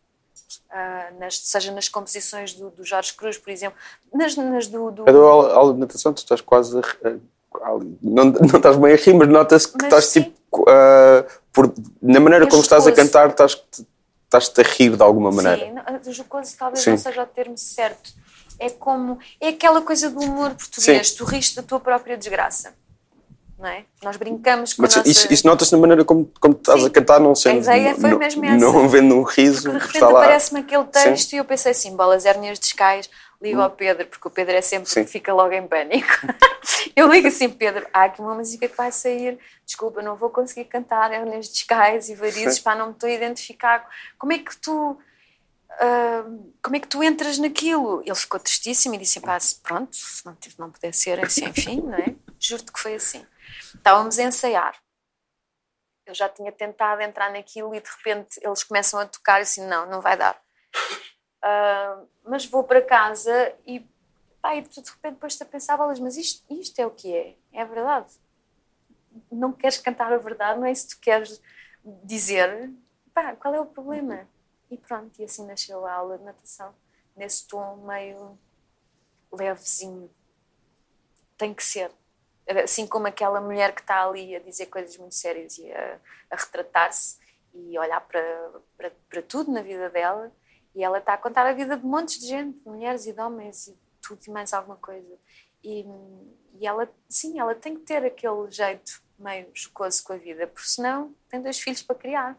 Ah, 0.70 1.11
nas- 1.18 1.38
seja 1.38 1.72
nas 1.72 1.88
composições 1.88 2.54
do, 2.54 2.70
do 2.70 2.84
Jorge 2.84 3.12
Cruz, 3.14 3.37
por 3.38 3.50
exemplo, 3.50 3.78
nas, 4.12 4.37
nas 4.37 4.66
do, 4.66 4.90
do- 4.90 5.08
A 5.08 5.12
do 5.12 5.24
aula, 5.24 5.54
aula 5.54 5.72
de 5.74 5.80
natação, 5.80 6.12
tu 6.12 6.18
estás 6.18 6.40
quase 6.40 6.78
a, 6.78 7.08
a- 7.11 7.78
não, 8.02 8.24
não 8.26 8.56
estás 8.56 8.76
bem 8.76 8.92
a 8.92 8.96
rir, 8.96 9.14
mas 9.14 9.28
nota-se 9.28 9.68
que 9.68 9.74
Mas 9.80 9.84
estás 9.84 10.04
sim. 10.06 10.22
tipo. 10.24 10.38
Ah, 10.66 11.24
por, 11.52 11.72
na 12.00 12.20
maneira 12.20 12.46
como 12.46 12.62
estás 12.62 12.87
a 12.87 12.92
cantar, 12.92 13.30
estás, 13.30 13.62
estás-te 14.24 14.61
a 14.61 14.64
rir 14.64 14.96
de 14.96 15.02
alguma 15.02 15.30
maneira. 15.30 15.72
Sim, 16.02 16.12
jocoso 16.12 16.54
talvez 16.58 16.84
Sim. 16.84 16.90
não 16.90 16.98
seja 16.98 17.22
o 17.22 17.26
termo 17.26 17.56
certo. 17.56 18.12
É 18.58 18.70
como. 18.70 19.18
É 19.40 19.48
aquela 19.48 19.80
coisa 19.80 20.11
do 20.11 20.20
humor 20.20 20.54
português. 20.54 21.12
Tu 21.12 21.24
riste 21.24 21.56
da 21.56 21.62
tua 21.62 21.78
própria 21.78 22.16
desgraça. 22.16 22.74
Não 23.58 23.68
é? 23.68 23.84
Nós 24.04 24.16
brincamos 24.16 24.72
com 24.72 24.82
Mas 24.82 24.94
nossa. 24.94 25.08
isso, 25.08 25.32
isso 25.32 25.44
nota-se 25.44 25.72
na 25.72 25.78
maneira 25.78 26.04
como, 26.04 26.30
como 26.40 26.54
estás 26.54 26.80
Sim. 26.80 26.87
a 26.87 26.90
cantar, 26.90 27.18
não 27.18 27.34
sendo. 27.34 27.68
A 27.68 27.76
ideia 27.76 27.94
foi 27.96 28.11
não, 28.11 28.18
mesmo 28.18 28.44
essa. 28.44 28.56
Não 28.56 28.88
vendo 28.88 29.16
um 29.16 29.22
riso. 29.24 29.70
Porque 29.72 29.78
de 29.78 29.98
repente 29.98 30.04
aparece-me 30.04 30.61
aquele 30.61 30.84
texto 30.84 31.32
e 31.32 31.37
eu 31.38 31.44
pensei 31.44 31.72
assim: 31.72 31.96
bolas 31.96 32.24
hérnias 32.24 32.58
discais, 32.58 33.11
ligo 33.40 33.61
ao 33.61 33.70
Pedro, 33.70 34.07
porque 34.07 34.27
o 34.27 34.31
Pedro 34.31 34.57
é 34.57 34.61
sempre 34.61 34.88
Sim. 34.90 35.05
que 35.05 35.11
fica 35.11 35.33
logo 35.33 35.53
em 35.53 35.66
pânico. 35.66 36.09
eu 36.94 37.11
ligo 37.11 37.29
assim: 37.29 37.48
Pedro, 37.48 37.87
há 37.92 38.05
aqui 38.05 38.20
uma 38.20 38.35
música 38.35 38.68
que 38.68 38.77
vai 38.77 38.90
sair, 38.90 39.38
desculpa, 39.64 40.03
não 40.03 40.16
vou 40.16 40.31
conseguir 40.31 40.64
cantar 40.66 41.12
hérnias 41.12 41.48
discais 41.48 42.09
e 42.09 42.14
varizes, 42.14 42.57
Sim. 42.57 42.62
pá, 42.62 42.74
não 42.74 42.88
me 42.88 42.92
estou 42.92 43.09
a 43.09 43.12
identificar. 43.12 43.88
Como 44.18 44.33
é 44.33 44.38
que 44.38 44.57
tu. 44.57 44.98
ah, 45.70 46.24
como 46.62 46.77
é 46.77 46.81
que 46.81 46.88
tu 46.88 47.03
entras 47.03 47.38
naquilo? 47.38 48.03
Ele 48.05 48.14
ficou 48.14 48.40
tristíssimo 48.40 48.94
e 48.94 48.98
disse: 48.98 49.20
pá, 49.20 49.38
pronto, 49.62 49.94
se 49.94 50.27
não, 50.27 50.37
não 50.59 50.70
puder 50.70 50.92
ser 50.92 51.24
assim, 51.24 51.46
enfim, 51.46 51.81
não 51.81 51.94
é? 51.94 52.14
Juro-te 52.40 52.72
que 52.72 52.81
foi 52.81 52.94
assim. 52.94 53.24
Estávamos 53.74 54.18
a 54.18 54.24
ensaiar. 54.24 54.77
Eu 56.07 56.14
já 56.14 56.29
tinha 56.29 56.51
tentado 56.51 57.03
entrar 57.03 57.31
naquilo 57.31 57.74
e 57.74 57.81
de 57.81 57.88
repente 57.88 58.40
eles 58.42 58.64
começam 58.64 58.98
a 58.98 59.05
tocar 59.05 59.40
e 59.40 59.42
assim, 59.42 59.66
não, 59.66 59.85
não 59.87 60.01
vai 60.01 60.16
dar. 60.16 60.40
Ah, 61.42 62.03
mas 62.24 62.46
vou 62.46 62.64
para 62.64 62.83
casa 62.83 63.55
e, 63.66 63.87
pá, 64.42 64.55
e 64.57 64.62
de 64.62 64.68
repente 64.79 65.14
depois-te 65.14 65.42
a 65.42 65.46
pensar, 65.46 65.77
"Bolas, 65.77 66.01
mas 66.01 66.16
isto, 66.16 66.44
isto 66.53 66.79
é 66.81 66.87
o 66.87 66.90
que 66.90 67.14
é, 67.14 67.37
é 67.53 67.62
a 67.62 67.64
verdade. 67.64 68.12
Não 69.31 69.53
queres 69.53 69.79
cantar 69.79 70.12
a 70.12 70.18
verdade, 70.18 70.59
não 70.61 70.66
é 70.66 70.72
isso 70.72 70.88
que 70.88 70.96
tu 70.96 71.01
queres 71.01 71.40
dizer. 72.05 72.70
Pá, 73.14 73.35
qual 73.37 73.55
é 73.55 73.61
o 73.61 73.66
problema? 73.66 74.29
E 74.70 74.77
pronto, 74.77 75.20
e 75.20 75.24
assim 75.24 75.46
nasceu 75.46 75.87
a 75.87 75.92
aula 75.92 76.18
de 76.18 76.24
natação, 76.24 76.74
nesse 77.16 77.46
tom 77.46 77.77
meio 77.79 78.38
levezinho. 79.33 80.11
Tem 81.37 81.55
que 81.55 81.64
ser. 81.64 81.90
Assim 82.64 82.87
como 82.87 83.07
aquela 83.07 83.40
mulher 83.40 83.74
que 83.74 83.81
está 83.81 84.05
ali 84.05 84.35
a 84.35 84.40
dizer 84.40 84.66
coisas 84.66 84.96
muito 84.96 85.14
sérias 85.14 85.59
e 85.59 85.70
a, 85.72 85.98
a 86.31 86.37
retratar-se 86.37 87.18
e 87.55 87.79
olhar 87.79 88.01
para, 88.01 88.53
para, 88.77 88.92
para 89.09 89.22
tudo 89.22 89.51
na 89.51 89.62
vida 89.62 89.90
dela, 89.90 90.33
e 90.79 90.85
ela 90.85 90.99
está 90.99 91.14
a 91.14 91.19
contar 91.19 91.45
a 91.45 91.53
vida 91.53 91.77
de 91.77 91.85
montes 91.85 92.21
de 92.21 92.29
gente, 92.29 92.57
de 92.61 92.69
mulheres 92.69 93.05
e 93.05 93.12
de 93.12 93.21
homens 93.21 93.67
e 93.67 93.77
tudo 94.01 94.21
e 94.25 94.31
mais 94.31 94.55
alguma 94.55 94.77
coisa. 94.77 95.19
E, 95.62 95.85
e 96.61 96.64
ela, 96.64 96.88
sim, 97.09 97.41
ela 97.41 97.53
tem 97.53 97.75
que 97.75 97.81
ter 97.81 98.05
aquele 98.05 98.49
jeito 98.49 99.03
meio 99.19 99.51
jocoso 99.53 100.05
com 100.05 100.12
a 100.12 100.17
vida, 100.17 100.47
porque 100.47 100.69
senão 100.69 101.12
tem 101.29 101.43
dois 101.43 101.59
filhos 101.59 101.83
para 101.83 101.97
criar. 101.97 102.38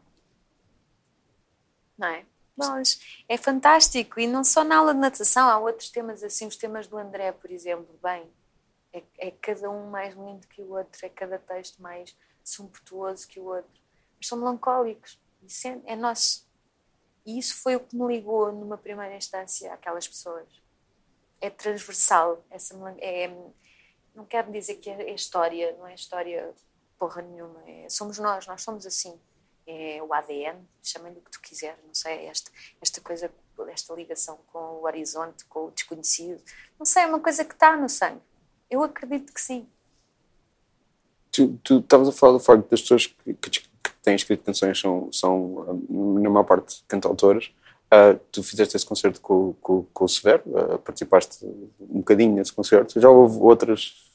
Não 1.98 2.08
é? 2.08 2.26
Mas 2.56 3.02
é 3.28 3.38
fantástico. 3.38 4.22
E 4.22 4.26
não 4.26 4.46
só 4.46 4.64
na 4.64 4.78
aula 4.78 4.94
de 4.94 5.02
natação, 5.02 5.50
há 5.50 5.60
outros 5.60 5.90
temas 5.90 6.24
assim, 6.24 6.48
os 6.48 6.56
temas 6.56 6.88
do 6.88 6.98
André, 6.98 7.34
por 7.34 7.52
exemplo. 7.52 7.94
Bem, 8.02 8.26
é, 8.94 9.04
é 9.18 9.32
cada 9.32 9.70
um 9.70 9.90
mais 9.90 10.16
lindo 10.16 10.48
que 10.48 10.62
o 10.62 10.78
outro, 10.78 11.06
é 11.06 11.10
cada 11.10 11.38
texto 11.38 11.82
mais 11.82 12.16
sumptuoso 12.42 13.28
que 13.28 13.38
o 13.38 13.44
outro. 13.44 13.82
Mas 14.18 14.28
são 14.28 14.38
melancólicos. 14.38 15.20
Isso 15.44 15.68
é, 15.68 15.82
é 15.88 15.96
nosso. 15.98 16.48
E 17.30 17.38
isso 17.38 17.62
foi 17.62 17.76
o 17.76 17.80
que 17.80 17.96
me 17.96 18.08
ligou 18.08 18.52
numa 18.52 18.76
primeira 18.76 19.16
instância 19.16 19.72
àquelas 19.72 20.08
pessoas. 20.08 20.48
É 21.40 21.48
transversal. 21.48 22.44
Essa 22.50 22.76
é, 22.98 23.32
não 24.16 24.26
quero 24.26 24.52
dizer 24.52 24.78
que 24.78 24.90
é, 24.90 25.12
é 25.12 25.14
história, 25.14 25.76
não 25.78 25.86
é 25.86 25.94
história 25.94 26.52
porra 26.98 27.22
nenhuma. 27.22 27.62
É, 27.68 27.88
somos 27.88 28.18
nós, 28.18 28.48
nós 28.48 28.64
somos 28.64 28.84
assim. 28.84 29.14
É 29.68 30.02
o 30.02 30.12
ADN, 30.12 30.60
chamem-lhe 30.82 31.20
o 31.20 31.22
que 31.22 31.30
tu 31.30 31.40
quiseres, 31.40 31.78
não 31.86 31.94
sei, 31.94 32.26
esta, 32.26 32.50
esta 32.82 33.00
coisa, 33.00 33.32
esta 33.68 33.94
ligação 33.94 34.40
com 34.52 34.58
o 34.58 34.86
horizonte, 34.86 35.46
com 35.46 35.68
o 35.68 35.72
desconhecido. 35.72 36.42
Não 36.80 36.86
sei, 36.88 37.04
é 37.04 37.06
uma 37.06 37.20
coisa 37.20 37.46
que 37.46 37.54
está 37.54 37.78
no 37.78 37.88
sangue. 37.88 38.24
Eu 38.68 38.82
acredito 38.82 39.32
que 39.32 39.40
sim. 39.40 39.70
Tu 41.32 41.78
estavas 41.78 42.08
a 42.08 42.12
falar 42.12 42.34
do 42.34 42.40
facto 42.40 42.68
das 42.68 42.82
pessoas 42.82 43.06
que, 43.06 43.36
que 43.36 43.70
têm 44.02 44.16
escrito 44.16 44.44
canções 44.44 44.80
são, 44.80 45.12
são 45.12 45.66
ah, 45.68 45.94
na 46.22 46.30
maior 46.30 46.44
parte, 46.44 46.84
cantautoras. 46.88 47.52
Ah, 47.92 48.16
tu 48.32 48.44
fizeste 48.44 48.76
esse 48.76 48.86
concerto 48.86 49.20
com, 49.20 49.54
com, 49.62 49.84
com 49.94 50.06
o 50.06 50.10
Severo, 50.10 50.44
ah, 50.56 50.78
participaste 50.78 51.46
um 51.46 52.00
bocadinho 52.00 52.36
nesse 52.36 52.54
concerto. 52.54 53.00
Já 53.00 53.10
houve 53.10 53.40
outras, 53.40 54.12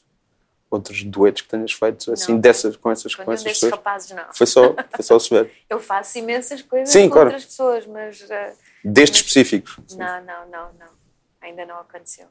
outros 0.69 1.03
duetos 1.03 1.41
que 1.41 1.49
tenhas 1.49 1.73
feito 1.73 2.11
assim 2.11 2.33
Não. 2.33 2.39
dessas, 2.39 2.77
com 2.77 2.89
essas, 2.91 3.13
Com 3.15 3.31
essas 3.31 3.43
pessoas? 3.43 3.71
rapazes, 3.73 4.11
não. 4.11 4.33
Foi 4.33 4.47
só, 4.47 4.73
foi 4.91 5.03
só 5.03 5.15
o 5.15 5.19
Severo. 5.19 5.49
Eu 5.69 5.79
faço 5.79 6.17
imensas 6.17 6.61
coisas 6.61 6.89
Sim, 6.89 7.09
com 7.09 7.13
claro. 7.13 7.27
outras 7.27 7.45
pessoas, 7.45 7.85
mas 7.85 8.21
uh, 8.21 8.57
Destes 8.83 9.21
específicos. 9.21 9.95
não, 9.95 10.23
não, 10.23 10.47
não, 10.47 10.73
não. 10.73 10.95
Ainda 11.41 11.65
não 11.65 11.79
aconteceu. 11.79 12.27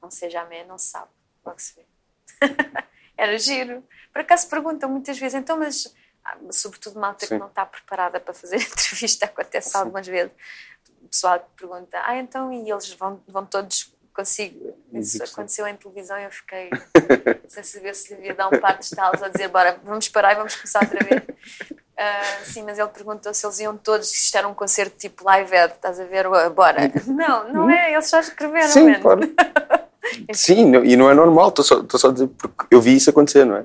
Não 0.00 0.08
já 0.30 0.42
amanhã 0.42 0.64
não 0.66 0.78
se 0.78 0.86
sabe. 0.86 1.10
Logo 1.44 1.58
se 1.58 1.74
vê. 1.74 1.84
Era 3.16 3.38
giro. 3.38 3.82
Por 4.12 4.20
acaso 4.20 4.48
perguntam 4.48 4.90
muitas 4.90 5.18
vezes, 5.18 5.34
então, 5.34 5.58
mas 5.58 5.92
sobretudo 6.50 6.98
malta 6.98 7.26
que 7.26 7.34
Sim. 7.34 7.38
não 7.38 7.46
está 7.46 7.64
preparada 7.64 8.20
para 8.20 8.34
fazer 8.34 8.56
entrevista, 8.62 9.26
acontece 9.26 9.76
algumas 9.76 10.06
vezes. 10.06 10.32
O 11.02 11.08
pessoal 11.08 11.38
que 11.38 11.46
pergunta, 11.56 11.98
ah, 12.04 12.16
então, 12.16 12.52
e 12.52 12.70
eles 12.70 12.92
vão, 12.94 13.20
vão 13.28 13.46
todos 13.46 13.94
consigo? 14.12 14.74
Isso 14.92 15.18
sim. 15.18 15.24
aconteceu 15.24 15.66
em 15.66 15.76
televisão 15.76 16.18
e 16.18 16.24
eu 16.24 16.30
fiquei 16.30 16.70
sem 17.46 17.62
saber 17.62 17.94
se 17.94 18.08
lhe 18.08 18.20
havia 18.20 18.34
dar 18.34 18.48
um 18.48 18.58
par 18.58 18.78
de 18.78 18.84
estalos 18.84 19.22
a 19.22 19.28
dizer, 19.28 19.48
bora, 19.48 19.78
vamos 19.84 20.08
parar 20.08 20.32
e 20.32 20.36
vamos 20.36 20.56
começar 20.56 20.82
outra 20.82 21.04
vez. 21.04 21.22
Ah, 21.98 22.44
sim, 22.44 22.62
mas 22.62 22.78
ele 22.78 22.88
perguntou 22.88 23.32
se 23.32 23.46
eles 23.46 23.58
iam 23.58 23.74
todos, 23.74 24.08
se 24.08 24.24
isto 24.24 24.36
era 24.36 24.46
um 24.46 24.52
concerto 24.52 24.98
tipo 24.98 25.24
live 25.24 25.56
ed, 25.56 25.72
estás 25.72 25.98
a 25.98 26.04
ver? 26.04 26.26
Uh, 26.26 26.50
Bora. 26.50 26.92
Não, 27.06 27.50
não 27.50 27.70
é, 27.70 27.94
eles 27.94 28.06
só 28.06 28.20
escreveram. 28.20 28.68
Sim, 28.68 29.00
claro. 29.00 29.20
Sim, 30.34 30.74
e 30.84 30.94
não 30.94 31.10
é 31.10 31.14
normal, 31.14 31.48
estou 31.48 31.64
só, 31.64 31.82
só 31.96 32.10
a 32.10 32.12
dizer 32.12 32.28
porque 32.28 32.66
eu 32.70 32.82
vi 32.82 32.96
isso 32.96 33.08
acontecer, 33.08 33.46
não 33.46 33.56
é? 33.56 33.64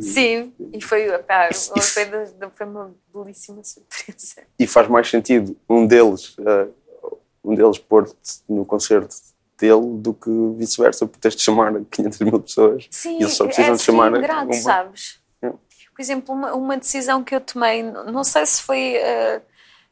Sim, 0.00 0.52
e 0.72 0.80
foi, 0.82 1.08
pá, 1.18 1.48
foi, 1.52 2.06
foi 2.52 2.66
uma 2.66 2.94
belíssima 3.12 3.62
surpresa. 3.64 4.42
E 4.58 4.66
faz 4.66 4.88
mais 4.88 5.08
sentido 5.08 5.56
um 5.68 5.86
deles, 5.86 6.36
eh, 6.38 6.68
um 7.44 7.54
deles 7.54 7.78
pôr-te 7.78 8.14
no 8.48 8.64
concerto 8.64 9.14
dele 9.58 9.98
do 9.98 10.14
que 10.14 10.30
vice-versa, 10.56 11.06
porque 11.06 11.20
tens 11.20 11.34
de 11.34 11.42
chamar 11.42 11.72
500 11.90 12.18
mil 12.20 12.40
pessoas 12.40 12.86
Sim, 12.90 13.18
e 13.18 13.22
eles 13.22 13.34
só 13.34 13.44
precisam 13.46 13.74
é 13.74 13.76
de 13.76 13.82
chamar 13.82 14.16
ingrato, 14.16 14.50
um- 14.50 14.52
sabes? 14.52 15.20
É. 15.42 15.48
Por 15.50 16.00
exemplo, 16.00 16.34
uma, 16.34 16.54
uma 16.54 16.76
decisão 16.76 17.24
que 17.24 17.34
eu 17.34 17.40
tomei, 17.40 17.82
não 17.82 18.22
sei 18.22 18.46
se 18.46 18.62
foi. 18.62 18.94
eh, 18.96 19.42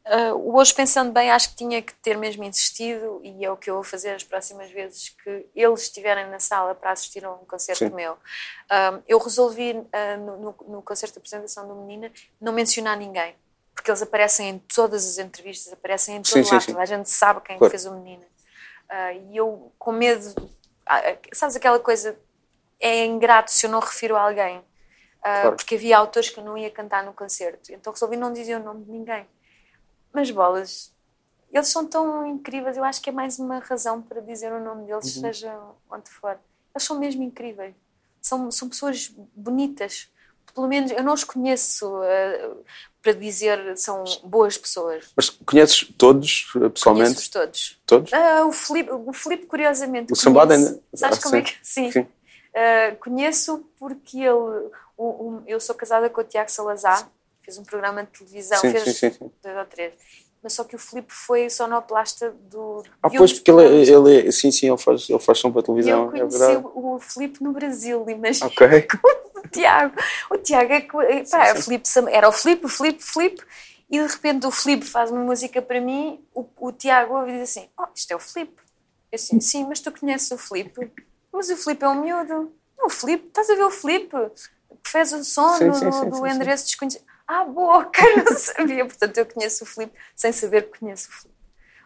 eh, 0.09 0.33
hoje, 0.33 0.73
pensando 0.73 1.11
bem, 1.11 1.29
acho 1.31 1.49
que 1.49 1.55
tinha 1.55 1.81
que 1.81 1.93
ter 1.95 2.17
mesmo 2.17 2.43
insistido, 2.43 3.19
e 3.23 3.43
é 3.43 3.51
o 3.51 3.57
que 3.57 3.69
eu 3.69 3.75
vou 3.75 3.83
fazer 3.83 4.11
as 4.11 4.23
próximas 4.23 4.71
vezes 4.71 5.09
que 5.09 5.45
eles 5.55 5.81
estiverem 5.83 6.27
na 6.29 6.39
sala 6.39 6.73
para 6.73 6.91
assistir 6.91 7.25
a 7.25 7.31
um 7.31 7.45
concerto 7.45 7.85
Sim. 7.85 7.93
meu. 7.93 8.13
Um, 8.13 9.01
eu 9.07 9.17
resolvi, 9.19 9.85
ah, 9.91 10.17
no, 10.17 10.37
no, 10.37 10.55
no 10.67 10.81
concerto 10.81 11.13
de 11.13 11.19
apresentação 11.19 11.67
do 11.67 11.75
Menina, 11.75 12.11
não 12.39 12.53
mencionar 12.53 12.97
ninguém. 12.97 13.35
Porque 13.75 13.91
eles 13.91 14.01
aparecem 14.01 14.49
em 14.49 14.59
todas 14.59 15.05
as 15.07 15.17
entrevistas, 15.19 15.71
aparecem 15.71 16.15
em 16.15 16.21
todo 16.21 16.33
Sim, 16.33 16.43
sim, 16.43 16.51
lado, 16.51 16.61
sim. 16.63 16.71
toda 16.71 16.83
a 16.83 16.85
gente 16.85 17.09
sabe 17.09 17.41
quem 17.41 17.57
Claro. 17.57 17.69
fez 17.69 17.85
o 17.85 17.91
Menina. 17.93 18.25
Ah, 18.89 19.13
e 19.13 19.37
eu, 19.37 19.71
com 19.77 19.91
medo, 19.91 20.33
sabes 21.33 21.55
aquela 21.55 21.79
coisa, 21.79 22.17
é 22.79 23.05
ingrato 23.05 23.51
se 23.51 23.65
eu 23.65 23.69
não 23.69 23.79
refiro 23.79 24.15
a 24.15 24.21
alguém, 24.21 24.63
Claro. 25.21 25.55
porque 25.57 25.75
havia 25.75 25.97
autores 25.97 26.29
que 26.29 26.39
eu 26.39 26.43
não 26.43 26.57
ia 26.57 26.71
cantar 26.71 27.03
no 27.03 27.11
concerto, 27.13 27.73
então 27.73 27.91
resolvi 27.91 28.15
não 28.15 28.31
dizer 28.31 28.55
o 28.55 28.63
nome 28.63 28.85
de 28.85 28.91
ninguém. 28.91 29.27
Mas 30.17 30.31
bolas, 30.31 30.91
eles 31.53 31.67
são 31.67 31.85
tão 31.85 32.25
incríveis, 32.25 32.75
eu 32.75 32.83
acho 32.83 32.99
que 32.99 33.11
é 33.11 33.13
mais 33.13 33.37
uma 33.37 33.59
razão 33.59 34.01
para 34.01 34.19
dizer 34.19 34.51
o 34.51 34.59
nome 34.59 34.87
deles, 34.87 35.15
Uhum. 35.15 35.21
seja 35.21 35.55
onde 35.91 36.09
for. 36.09 36.39
Eles 36.73 36.83
são 36.83 36.97
mesmo 36.97 37.21
incríveis, 37.21 37.75
são, 38.19 38.49
são 38.49 38.67
pessoas 38.67 39.13
bonitas. 39.35 40.09
Pelo 40.55 40.67
menos 40.67 40.89
eu 40.89 41.03
não 41.03 41.13
os 41.13 41.23
conheço 41.23 41.85
ah, 42.01 42.55
para 42.99 43.11
dizer 43.13 43.77
são 43.77 44.03
boas 44.23 44.57
pessoas. 44.57 45.05
Mas 45.15 45.29
conheces 45.29 45.87
todos, 45.95 46.51
eh, 46.55 46.69
pessoalmente? 46.69 47.09
Conheço-os 47.09 47.27
todos. 47.29 47.79
Todos? 47.85 48.11
Ah, 48.13 48.43
o 48.47 48.51
Filipe, 48.51 48.89
o 48.91 49.13
Filipe, 49.13 49.45
curiosamente. 49.45 50.11
O 50.11 50.15
conheço. 50.15 50.51
ainda- 50.51 50.81
Sabes 50.95 51.19
Ah, 51.19 51.21
como 51.21 51.35
é 51.35 51.39
sim. 51.39 51.43
que. 51.45 51.59
Sim. 51.61 51.91
Sim. 51.91 52.07
Ah, 52.55 52.95
conheço 52.99 53.63
porque 53.77 54.17
ele. 54.17 54.31
o- 54.97 55.03
o- 55.37 55.43
eu 55.45 55.59
sou 55.59 55.75
casada 55.75 56.09
com 56.09 56.21
o 56.21 56.23
Tiago 56.23 56.49
Salazar, 56.49 57.07
fez 57.47 57.57
um 57.57 57.63
programa 57.63 58.03
de 58.03 58.09
televisão, 58.09 58.59
Sim, 58.59 58.71
fez 58.71 58.83
sim, 58.83 58.93
sim, 58.93 59.11
sim. 59.11 59.31
dois 59.41 59.57
ou 59.57 59.65
três. 59.65 59.93
Mas 60.43 60.53
só 60.53 60.65
que 60.65 60.75
o 60.75 60.79
Filipe 60.79 61.11
foi 61.13 61.49
sonoplasta 61.49 62.31
do. 62.31 62.83
Ah, 63.01 63.09
pois, 63.09 63.33
porque 63.33 63.49
ele, 63.49 63.63
é- 63.63 63.95
ele 63.95 64.27
é, 64.27 64.31
sim, 64.31 64.51
sim, 64.51 64.67
ele 64.67 64.77
faz, 64.77 65.09
ele 65.09 65.19
faz 65.19 65.39
som 65.39 65.51
para 65.51 65.63
televisão, 65.63 66.03
eu 66.03 66.15
é 66.15 66.19
conheci 66.19 66.37
verdade. 66.37 66.67
o 66.75 66.99
Filipe 66.99 67.43
no 67.43 67.53
Brasil, 67.53 68.05
imagina. 68.09 68.47
Ok. 68.47 68.67
o 69.35 69.47
Tiago. 69.47 69.95
O 70.29 70.37
Tiago 70.37 70.73
é 70.73 70.81
que. 70.81 71.29
Pá, 71.31 71.53
o 71.53 71.61
Filipe 71.61 71.89
era 72.09 72.29
o 72.29 72.31
Filipe, 72.31 72.65
o 72.65 72.69
Filipe, 72.69 73.03
o 73.03 73.07
Filipe, 73.07 73.43
e 73.89 73.99
de 73.99 74.07
repente 74.07 74.45
o 74.45 74.51
Filipe 74.51 74.85
faz 74.85 75.09
uma 75.09 75.21
música 75.21 75.61
para 75.61 75.81
mim, 75.81 76.19
o, 76.35 76.45
o 76.59 76.71
Tiago 76.71 77.15
ouve 77.15 77.31
e 77.31 77.39
diz 77.39 77.49
assim: 77.49 77.69
Oh, 77.79 77.85
isto 77.95 78.11
é 78.11 78.15
o 78.15 78.19
Filipe. 78.19 78.61
Eu 79.11 79.15
assim, 79.15 79.39
sim, 79.39 79.65
mas 79.65 79.79
tu 79.79 79.91
conheces 79.91 80.29
o 80.31 80.37
Filipe? 80.37 80.91
Mas 81.31 81.49
o 81.49 81.57
Filipe 81.57 81.83
é 81.83 81.87
um 81.89 82.01
miúdo. 82.01 82.51
Não, 82.77 82.87
o 82.87 82.89
Filipe, 82.89 83.27
estás 83.27 83.49
a 83.49 83.55
ver 83.55 83.63
o 83.63 83.71
Filipe? 83.71 84.15
Que 84.83 84.89
fez 84.91 85.11
o 85.13 85.23
som 85.23 85.53
Sim, 85.53 85.69
do, 85.69 85.73
sim, 85.73 85.91
sim, 85.91 86.09
do 86.09 86.15
sim, 86.15 86.21
sim. 86.29 86.35
endereço 86.35 86.65
desconhecido. 86.65 87.06
Boa, 87.27 87.79
ok, 87.79 88.03
não 88.23 88.37
sabia. 88.37 88.85
Portanto, 88.85 89.17
eu 89.17 89.25
conheço 89.25 89.63
o 89.63 89.67
Filipe 89.67 89.97
sem 90.15 90.31
saber 90.31 90.69
que 90.71 90.79
conheço 90.79 91.09
o 91.09 91.11
Filipe. 91.11 91.37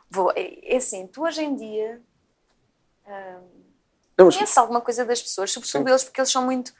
Vou, 0.10 0.32
é, 0.36 0.73
é 0.73 0.77
assim, 0.77 1.08
tu 1.08 1.23
hoje 1.23 1.41
em 1.43 1.56
dia. 1.56 2.01
hum, 3.08 3.49
Não, 4.17 4.25
mas- 4.25 4.36
conhece 4.36 4.60
alguma 4.60 4.82
coisa 4.82 5.06
das 5.06 5.21
pessoas, 5.21 5.51
sobretudo 5.51 5.80
Sim. 5.80 5.84
deles, 5.86 6.04
porque 6.04 6.19
eles 6.21 6.32
são 6.32 6.43
muito 6.45 6.73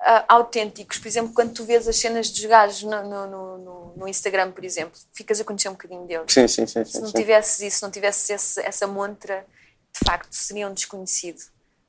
ah, 0.00 0.24
autênticos. 0.28 0.98
Por 0.98 1.06
exemplo, 1.06 1.32
quando 1.32 1.52
tu 1.54 1.64
vês 1.64 1.86
as 1.86 1.96
cenas 1.96 2.28
dos 2.30 2.44
gajos 2.44 2.82
no, 2.82 3.02
no, 3.04 3.26
no- 3.58 3.96
no- 3.96 4.08
Instagram, 4.08 4.50
por 4.50 4.64
exemplo, 4.64 4.98
ficas 5.12 5.40
a 5.40 5.44
conhecer 5.44 5.68
um 5.68 5.72
bocadinho 5.72 6.06
deles. 6.06 6.32
Sim, 6.32 6.48
sim, 6.48 6.66
sim. 6.66 6.84
Se 6.84 6.92
sim, 6.92 7.00
não 7.00 7.06
sim. 7.08 7.12
tivesses 7.16 7.60
isso, 7.60 7.76
se 7.76 7.82
não 7.82 7.90
tivesses 7.90 8.28
esse- 8.30 8.60
essa 8.62 8.86
montra, 8.88 9.46
de 9.92 10.00
facto 10.04 10.32
seria 10.32 10.66
um 10.66 10.74
desconhecido. 10.74 11.40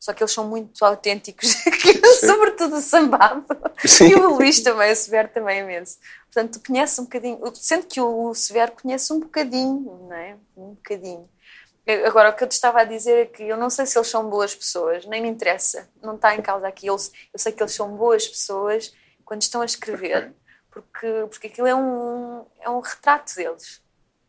Só 0.04 0.12
que 0.12 0.22
eles 0.22 0.34
são 0.34 0.46
muito 0.46 0.84
autênticos, 0.84 1.48
sobretudo 2.20 2.76
o 2.76 2.82
Sambado. 2.82 3.46
Sim. 3.86 4.10
E 4.10 4.16
o 4.16 4.36
Luís 4.36 4.60
também, 4.60 4.92
o 4.92 4.96
Severo 4.98 5.30
também 5.30 5.62
imenso. 5.62 5.98
Portanto, 6.26 6.60
tu 6.60 6.68
conheces 6.68 7.00
um 7.00 7.04
bocadinho, 7.04 7.40
sendo 7.56 7.86
que 7.86 8.02
o, 8.02 8.34
Severo 8.34 8.74
conhece 8.74 9.14
um 9.14 9.22
bocadinho, 9.22 10.08
não 10.10 10.14
é? 10.14 10.36
Um 10.58 10.74
bocadinho. 10.74 11.30
Agora, 12.06 12.32
o 12.32 12.34
que 12.34 12.44
eu 12.44 12.50
te 12.50 12.52
estava 12.52 12.82
a 12.82 12.84
dizer 12.84 13.18
é 13.18 13.26
que 13.28 13.44
eu 13.44 13.56
não 13.56 13.70
sei 13.70 13.86
se 13.86 13.98
eles 13.98 14.10
são 14.10 14.30
boas 14.30 14.54
pessoas, 14.54 15.06
nem 15.06 15.22
me 15.22 15.30
interessa, 15.30 15.90
não 16.02 16.16
está 16.16 16.36
em 16.36 16.42
causa 16.42 16.68
aqui. 16.68 16.90
Eles, 16.90 17.10
eu 17.32 17.40
sei 17.40 17.54
que 17.54 17.64
eles 17.64 17.74
são 17.74 17.96
boas 17.96 18.28
pessoas 18.28 18.94
quando 19.24 19.42
estão 19.42 19.62
a 19.62 19.66
escrever, 19.66 20.34
porque, 20.70 21.08
porque 21.30 21.48
aquilo 21.48 21.68
é 21.68 21.76
um, 21.76 22.46
é 22.60 22.70
um 22.70 22.82
retrato 22.82 23.34
deles. 23.36 23.82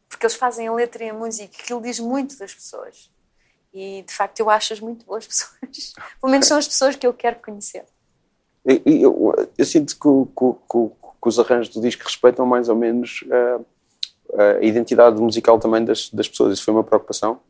Porque 0.08 0.24
eles 0.24 0.36
fazem 0.36 0.68
a 0.68 0.72
letra 0.72 1.02
e 1.02 1.10
a 1.10 1.14
música, 1.14 1.60
aquilo 1.60 1.82
diz 1.82 1.98
muito 1.98 2.38
das 2.38 2.54
pessoas. 2.54 3.12
E 3.74 4.02
de 4.06 4.12
facto 4.14 4.38
eu 4.40 4.48
acho-as 4.48 4.78
muito 4.80 5.04
boas 5.04 5.26
pessoas. 5.28 5.92
Pelo 6.20 6.30
menos 6.30 6.46
são 6.46 6.56
as 6.56 6.68
pessoas 6.68 6.94
que 6.96 7.06
eu 7.06 7.12
quero 7.12 7.36
conhecer. 7.40 7.84
E- 8.66 8.80
e 8.86 9.02
eu, 9.02 9.34
eu 9.58 9.64
sinto 9.66 9.94
que, 9.94 10.00
que 10.38 10.54
que 10.70 11.04
que 11.24 11.28
os 11.28 11.38
arranjos 11.38 11.72
do 11.74 11.80
disco 11.80 12.04
respeitam 12.04 12.44
mais 12.44 12.68
ou 12.68 12.76
menos 12.76 13.24
eh, 13.30 13.58
a 14.58 14.62
identidade 14.62 15.18
musical 15.18 15.58
também 15.58 15.82
das, 15.82 16.10
das 16.10 16.28
pessoas. 16.28 16.52
Isso 16.52 16.64
foi 16.66 16.74
uma 16.74 16.84
preocupação. 16.84 17.40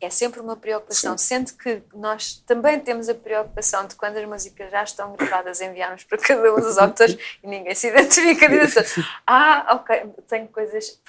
É 0.00 0.10
sempre 0.10 0.40
uma 0.40 0.56
preocupação, 0.56 1.16
Sim. 1.16 1.24
sendo 1.46 1.52
que 1.56 1.80
nós 1.94 2.42
também 2.44 2.78
temos 2.80 3.08
a 3.08 3.14
preocupação 3.14 3.86
de 3.86 3.94
quando 3.94 4.16
as 4.16 4.26
músicas 4.28 4.68
já 4.68 4.82
estão 4.82 5.14
gravadas 5.14 5.60
enviarmos 5.60 6.02
para 6.02 6.18
cada 6.18 6.52
um 6.52 6.60
dos 6.60 6.76
autores 6.76 7.16
e 7.42 7.46
ninguém 7.46 7.72
se 7.74 7.86
identifica 7.88 8.48
direto. 8.48 8.82
Ah, 9.24 9.76
ok, 9.76 10.10
tenho 10.26 10.48
coisas, 10.48 11.00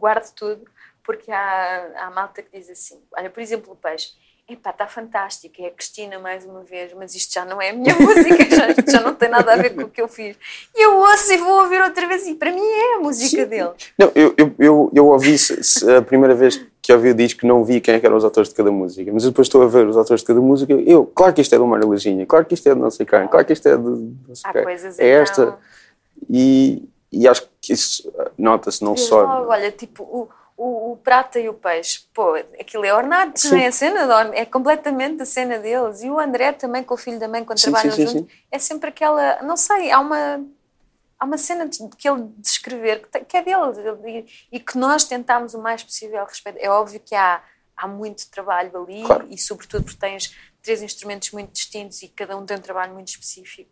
guardo 0.00 0.32
tudo, 0.34 0.64
porque 1.04 1.30
há, 1.30 1.90
há 1.96 2.10
malta 2.10 2.42
que 2.42 2.58
diz 2.58 2.70
assim, 2.70 3.00
olha, 3.16 3.30
por 3.30 3.40
exemplo, 3.40 3.72
o 3.72 3.76
Peixe, 3.76 4.12
epá, 4.48 4.70
está 4.70 4.86
fantástico, 4.86 5.54
é 5.60 5.66
a 5.66 5.70
Cristina 5.70 6.18
mais 6.18 6.44
uma 6.44 6.62
vez, 6.62 6.92
mas 6.94 7.14
isto 7.14 7.32
já 7.32 7.44
não 7.44 7.60
é 7.60 7.70
a 7.70 7.72
minha 7.72 7.94
música, 7.98 8.44
já, 8.54 8.68
isto 8.70 8.90
já 8.90 9.00
não 9.00 9.14
tem 9.14 9.28
nada 9.28 9.52
a 9.52 9.56
ver 9.56 9.74
com 9.74 9.82
o 9.82 9.88
que 9.88 10.00
eu 10.00 10.08
fiz. 10.08 10.36
E 10.74 10.84
eu 10.84 10.96
ouço 10.96 11.32
e 11.32 11.36
vou 11.36 11.62
ouvir 11.62 11.80
outra 11.82 12.06
vez 12.06 12.26
e 12.26 12.34
para 12.34 12.52
mim 12.52 12.60
é 12.60 12.96
a 12.96 12.98
música 13.00 13.46
dele. 13.46 13.70
Não, 13.98 14.12
eu, 14.14 14.34
eu, 14.36 14.54
eu, 14.58 14.90
eu 14.94 15.06
ouvi 15.06 15.36
a 15.96 16.02
primeira 16.02 16.34
vez 16.34 16.64
que 16.80 16.92
ouvi 16.92 17.10
o 17.10 17.14
disco, 17.14 17.46
não 17.46 17.64
vi 17.64 17.80
quem 17.80 17.94
é 17.94 18.00
que 18.00 18.06
eram 18.06 18.16
os 18.16 18.24
autores 18.24 18.48
de 18.48 18.54
cada 18.56 18.70
música, 18.72 19.10
mas 19.12 19.22
depois 19.22 19.46
estou 19.46 19.62
a 19.62 19.66
ver 19.68 19.86
os 19.86 19.96
autores 19.96 20.20
de 20.20 20.26
cada 20.26 20.40
música. 20.40 20.72
Eu, 20.72 21.06
claro 21.06 21.32
que 21.32 21.40
isto 21.40 21.54
é 21.54 21.58
do 21.58 21.66
Mário 21.66 21.88
Leginha, 21.88 22.26
claro 22.26 22.44
que 22.44 22.54
isto 22.54 22.68
é 22.68 22.74
de 22.74 22.80
não 22.80 22.90
sei 22.90 23.06
quem, 23.06 23.26
claro 23.28 23.46
que 23.46 23.52
isto 23.52 23.68
é 23.68 23.76
de 23.76 23.82
não 23.82 24.34
sei 24.34 24.50
Há 24.50 24.52
quem. 24.52 24.62
coisas 24.64 24.98
é 24.98 25.08
então... 25.08 25.22
esta. 25.22 25.58
E, 26.28 26.88
e 27.12 27.28
acho 27.28 27.48
que 27.60 27.72
isso 27.72 28.12
eh, 28.18 28.30
nota-se 28.38 28.82
não 28.82 28.94
Vês 28.94 29.06
só. 29.06 29.22
logo, 29.22 29.50
olha, 29.50 29.70
tipo, 29.70 30.02
o, 30.02 30.28
o, 30.56 30.92
o 30.92 30.96
prata 30.96 31.40
e 31.40 31.48
o 31.48 31.54
peixe, 31.54 32.04
pô, 32.14 32.34
aquilo 32.34 32.84
é 32.84 32.94
ornato, 32.94 33.40
Sim. 33.40 33.50
não 33.50 33.58
é? 33.58 33.66
A 33.66 33.72
cena 33.72 34.26
de 34.30 34.36
é 34.36 34.44
completamente 34.44 35.22
a 35.22 35.26
cena 35.26 35.58
deles. 35.58 36.02
E 36.02 36.10
o 36.10 36.18
André 36.20 36.52
também, 36.52 36.82
com 36.84 36.94
o 36.94 36.96
filho 36.96 37.18
da 37.18 37.28
mãe, 37.28 37.44
quando 37.44 37.58
Sim, 37.58 37.70
trabalham 37.70 37.92
sim, 37.92 38.06
sim, 38.06 38.18
juntos, 38.18 38.34
é 38.50 38.58
sempre 38.58 38.88
aquela, 38.90 39.42
não 39.42 39.56
sei, 39.56 39.90
há 39.90 39.98
uma, 39.98 40.44
há 41.18 41.24
uma 41.24 41.38
cena 41.38 41.66
de, 41.68 41.78
que 41.96 42.08
ele 42.08 42.28
descrever 42.38 43.06
que, 43.08 43.20
que 43.24 43.36
é 43.36 43.42
deles 43.42 43.78
ele- 43.78 44.26
e, 44.50 44.56
e 44.56 44.60
que 44.60 44.76
nós 44.78 45.04
tentámos 45.04 45.54
o 45.54 45.60
mais 45.60 45.82
possível 45.82 46.20
a 46.20 46.24
respeito. 46.24 46.58
É 46.60 46.68
óbvio 46.68 47.00
que 47.00 47.14
há, 47.14 47.42
há 47.76 47.88
muito 47.88 48.30
trabalho 48.30 48.76
ali 48.82 49.02
Claro. 49.04 49.26
e, 49.30 49.38
sobretudo, 49.38 49.84
porque 49.84 49.98
tens 49.98 50.36
três 50.62 50.80
instrumentos 50.82 51.30
muito 51.32 51.50
distintos 51.52 52.02
e 52.02 52.08
cada 52.08 52.36
um 52.36 52.46
tem 52.46 52.56
um 52.56 52.60
trabalho 52.60 52.92
muito 52.94 53.08
específico. 53.08 53.70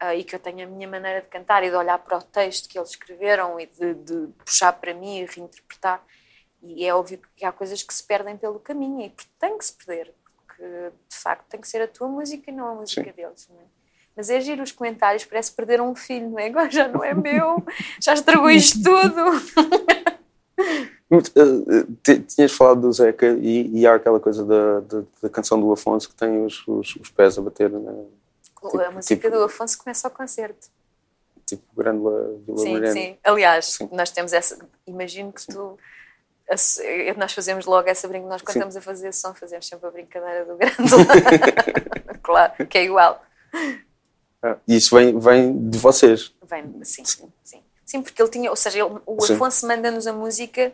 Ah, 0.00 0.14
e 0.14 0.24
que 0.24 0.34
eu 0.34 0.38
tenho 0.40 0.66
a 0.66 0.70
minha 0.70 0.86
maneira 0.88 1.20
de 1.22 1.28
cantar 1.28 1.62
e 1.64 1.70
de 1.70 1.76
olhar 1.76 1.98
para 1.98 2.18
o 2.18 2.22
texto 2.22 2.68
que 2.68 2.78
eles 2.78 2.90
escreveram 2.90 3.58
e 3.58 3.66
de, 3.66 3.94
de 3.94 4.28
puxar 4.44 4.72
para 4.72 4.92
mim 4.94 5.18
e 5.20 5.24
reinterpretar. 5.26 6.02
E 6.62 6.84
é 6.84 6.94
óbvio 6.94 7.20
que 7.36 7.44
há 7.44 7.52
coisas 7.52 7.82
que 7.82 7.92
se 7.94 8.02
perdem 8.02 8.36
pelo 8.36 8.58
caminho 8.58 9.00
e 9.02 9.12
tem 9.38 9.56
que 9.56 9.64
se 9.64 9.72
perder, 9.72 10.12
porque 10.34 10.62
de 11.08 11.16
facto 11.16 11.46
tem 11.48 11.60
que 11.60 11.68
ser 11.68 11.82
a 11.82 11.88
tua 11.88 12.08
música 12.08 12.50
e 12.50 12.54
não 12.54 12.66
a 12.68 12.74
música 12.74 13.04
Sim. 13.04 13.12
deles. 13.12 13.48
Não 13.50 13.60
é? 13.60 13.64
Mas 14.16 14.30
é 14.30 14.40
giro 14.40 14.62
os 14.62 14.72
comentários, 14.72 15.24
parece 15.26 15.52
perder 15.52 15.80
um 15.80 15.94
filho, 15.94 16.30
não 16.30 16.38
é? 16.38 16.46
Agora 16.46 16.70
já 16.70 16.88
não 16.88 17.04
é 17.04 17.12
meu, 17.14 17.62
já 18.00 18.14
estragou 18.14 18.48
isto 18.50 18.82
tudo. 18.82 19.22
Eh, 21.10 21.86
ti- 22.02 22.20
Tinhas 22.22 22.52
falado 22.52 22.80
do 22.80 22.92
Zeca 22.92 23.26
e, 23.40 23.70
e 23.78 23.86
há 23.86 23.94
aquela 23.94 24.18
coisa 24.18 24.44
da, 24.44 24.80
da, 24.80 25.02
da 25.22 25.28
canção 25.28 25.60
do 25.60 25.70
Afonso 25.70 26.08
que 26.08 26.14
tem 26.16 26.44
os, 26.44 26.66
os, 26.66 26.96
os 26.96 27.10
pés 27.10 27.38
a 27.38 27.42
bater 27.42 27.70
na 27.70 27.92
Tipo- 28.70 28.82
a 28.82 28.90
música 28.90 29.14
tipo- 29.28 29.36
do 29.36 29.44
Afonso 29.44 29.78
começa 29.78 30.06
ao 30.06 30.10
concerto. 30.12 30.68
tipo 31.46 31.64
Grândola 31.76 32.38
Vila 32.46 32.58
Sim, 32.58 32.72
Mariana. 32.74 32.92
sim. 32.92 33.18
Aliás, 33.24 33.64
Sim. 33.66 33.88
nós 33.92 34.10
temos 34.10 34.32
essa. 34.32 34.58
Imagino 34.86 35.32
que 35.32 35.46
tu. 35.46 35.78
ass- 36.50 36.80
Nós 37.16 37.32
fazemos 37.32 37.66
logo 37.66 37.88
essa 37.88 38.06
brincadeira. 38.08 38.34
Nós, 38.34 38.42
quando 38.42 38.52
Sim. 38.52 38.58
estamos 38.60 38.76
a 38.76 38.80
fazer 38.80 39.12
som, 39.12 39.34
fazemos 39.34 39.66
sempre 39.66 39.86
a 39.88 39.90
brincadeira 39.90 40.44
do 40.44 40.56
grândola. 40.56 41.04
claro, 42.22 42.66
que 42.66 42.78
é 42.78 42.84
igual. 42.84 43.24
Ah, 44.42 44.56
isso 44.68 44.94
vem, 44.96 45.18
vem 45.18 45.68
de 45.70 45.78
vocês. 45.78 46.32
Vem, 46.48 46.84
sim, 46.84 47.04
sim, 47.04 47.32
sim. 47.42 47.62
Sim, 47.84 48.02
porque 48.02 48.20
ele 48.20 48.30
tinha. 48.30 48.50
Ou 48.50 48.56
seja, 48.56 48.80
ele- 48.84 49.00
o 49.06 49.20
Sim. 49.24 49.34
Afonso 49.34 49.66
manda-nos 49.66 50.06
a 50.06 50.12
música. 50.12 50.72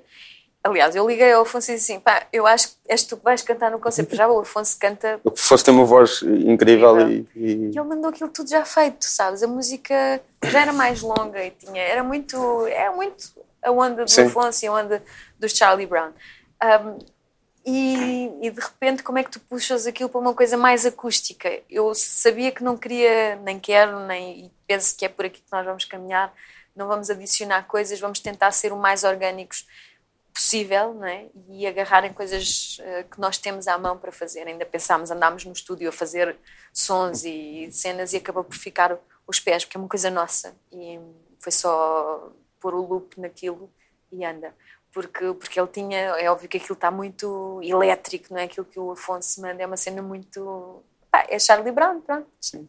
Aliás, 0.65 0.95
eu 0.95 1.09
liguei 1.09 1.33
ao 1.33 1.43
Afonso 1.43 1.73
e 1.73 1.75
disse 1.75 1.93
assim: 1.93 2.01
pá, 2.01 2.25
eu 2.33 2.47
acho 2.47 2.69
que 2.69 2.75
és 2.89 3.03
tu 3.03 3.17
que 3.17 3.25
vais 3.25 3.43
cantar 3.43 3.71
no 3.71 3.81
concerto. 3.81 4.15
Já 4.15 4.29
o 4.29 4.41
Afonso 4.41 4.79
canta 4.79 5.21
O 5.25 5.31
Afonso 5.31 5.65
tem 5.65 5.75
uma 5.75 5.85
voz 5.85 6.23
incrível 6.23 7.09
e, 7.09 7.27
E 7.35 7.53
e- 7.53 7.65
ele 7.69 7.83
mandou 7.83 8.11
aquilo 8.11 8.31
tudo 8.31 8.49
já 8.49 8.65
feito, 8.65 9.05
sabes? 9.05 9.43
A 9.43 9.49
música 9.49 10.21
já 10.45 10.61
era 10.63 10.73
mais 10.73 11.03
longa 11.03 11.45
e 11.45 11.51
tinha, 11.51 11.83
era 11.83 12.05
muito, 12.05 12.67
era 12.69 12.93
muito 12.93 13.31
a 13.61 13.71
onda 13.73 14.05
do 14.05 14.11
Sim. 14.11 14.23
Afonso 14.27 14.65
e 14.65 14.69
a 14.69 14.73
onda 14.73 15.03
dos 15.39 15.53
Charlie 15.53 15.87
Brown. 15.87 16.13
Um, 16.63 16.99
e, 17.65 18.31
e 18.43 18.51
de 18.51 18.61
repente, 18.61 19.03
como 19.03 19.19
é 19.19 19.25
que 19.25 19.31
tu 19.31 19.41
puxas 19.41 19.87
aquilo 19.87 20.09
para 20.09 20.21
uma 20.21 20.35
coisa 20.35 20.57
mais 20.57 20.85
acústica? 20.87 21.61
Eu 21.71 21.93
sabia 21.95 22.51
que 22.53 22.63
não 22.63 22.77
queria, 22.77 23.37
nem 23.37 23.59
quero, 23.59 24.01
nem 24.07 24.47
e 24.47 24.53
penso 24.67 24.97
que 24.97 25.05
é 25.05 25.09
por 25.09 25.25
aqui 25.25 25.41
que 25.41 25.53
nós 25.53 25.65
vamos 25.65 25.85
caminhar. 25.85 26.33
Não 26.75 26.89
vamos 26.89 27.11
adicionar 27.11 27.67
coisas, 27.67 28.01
vamos 28.01 28.19
tentar 28.19 28.51
ser 28.53 28.73
o 28.73 28.77
mais 28.77 29.05
orgânicos 29.05 29.67
possível 30.33 30.95
não 30.95 31.07
é? 31.07 31.27
e 31.49 31.67
agarrar 31.67 32.05
em 32.05 32.13
coisas 32.13 32.79
eh, 32.81 33.05
que 33.05 33.21
nós 33.21 33.39
temos 33.39 33.69
à 33.69 33.77
mão 33.77 33.99
para 33.99 34.11
fazer. 34.11 34.47
Ainda 34.47 34.65
pensámos, 34.65 35.11
andámos 35.11 35.45
no 35.45 35.53
estúdio 35.53 35.89
a 35.89 35.93
fazer 35.93 36.37
sons 36.73 37.25
e 37.25 37.69
cenas 37.71 38.13
e 38.13 38.17
acabou 38.17 38.43
por 38.43 38.57
ficar 38.57 38.99
os 39.27 39.39
pés, 39.39 39.65
porque 39.65 39.77
é 39.77 39.81
uma 39.81 39.89
coisa 39.89 40.11
nossa. 40.11 40.57
E 40.73 40.99
foi 41.39 41.53
só 41.53 42.33
pôr 42.61 42.75
o 42.75 42.87
loop 42.87 43.21
naquilo 43.21 43.71
e 44.11 44.25
anda. 44.25 44.55
Porque, 44.93 45.33
porque 45.35 45.59
ele 45.59 45.69
tinha, 45.69 45.99
é 45.99 46.31
óbvio 46.31 46.49
que 46.49 46.59
aquilo 46.59 46.75
está 46.75 46.91
muito 46.91 47.61
elétrico, 47.63 48.27
não 48.31 48.39
é? 48.39 48.45
Aquilo 48.45 48.67
que 48.67 48.79
o 48.79 48.93
Afonso 48.93 49.41
manda 49.41 49.63
é 49.63 49.67
uma 49.67 49.77
cena 49.77 50.03
muito. 50.03 50.83
Pá, 51.11 51.27
é 51.29 51.39
Charlie 51.39 51.73
Brown, 51.73 52.01
pronto. 52.01 52.29
Sim. 52.41 52.69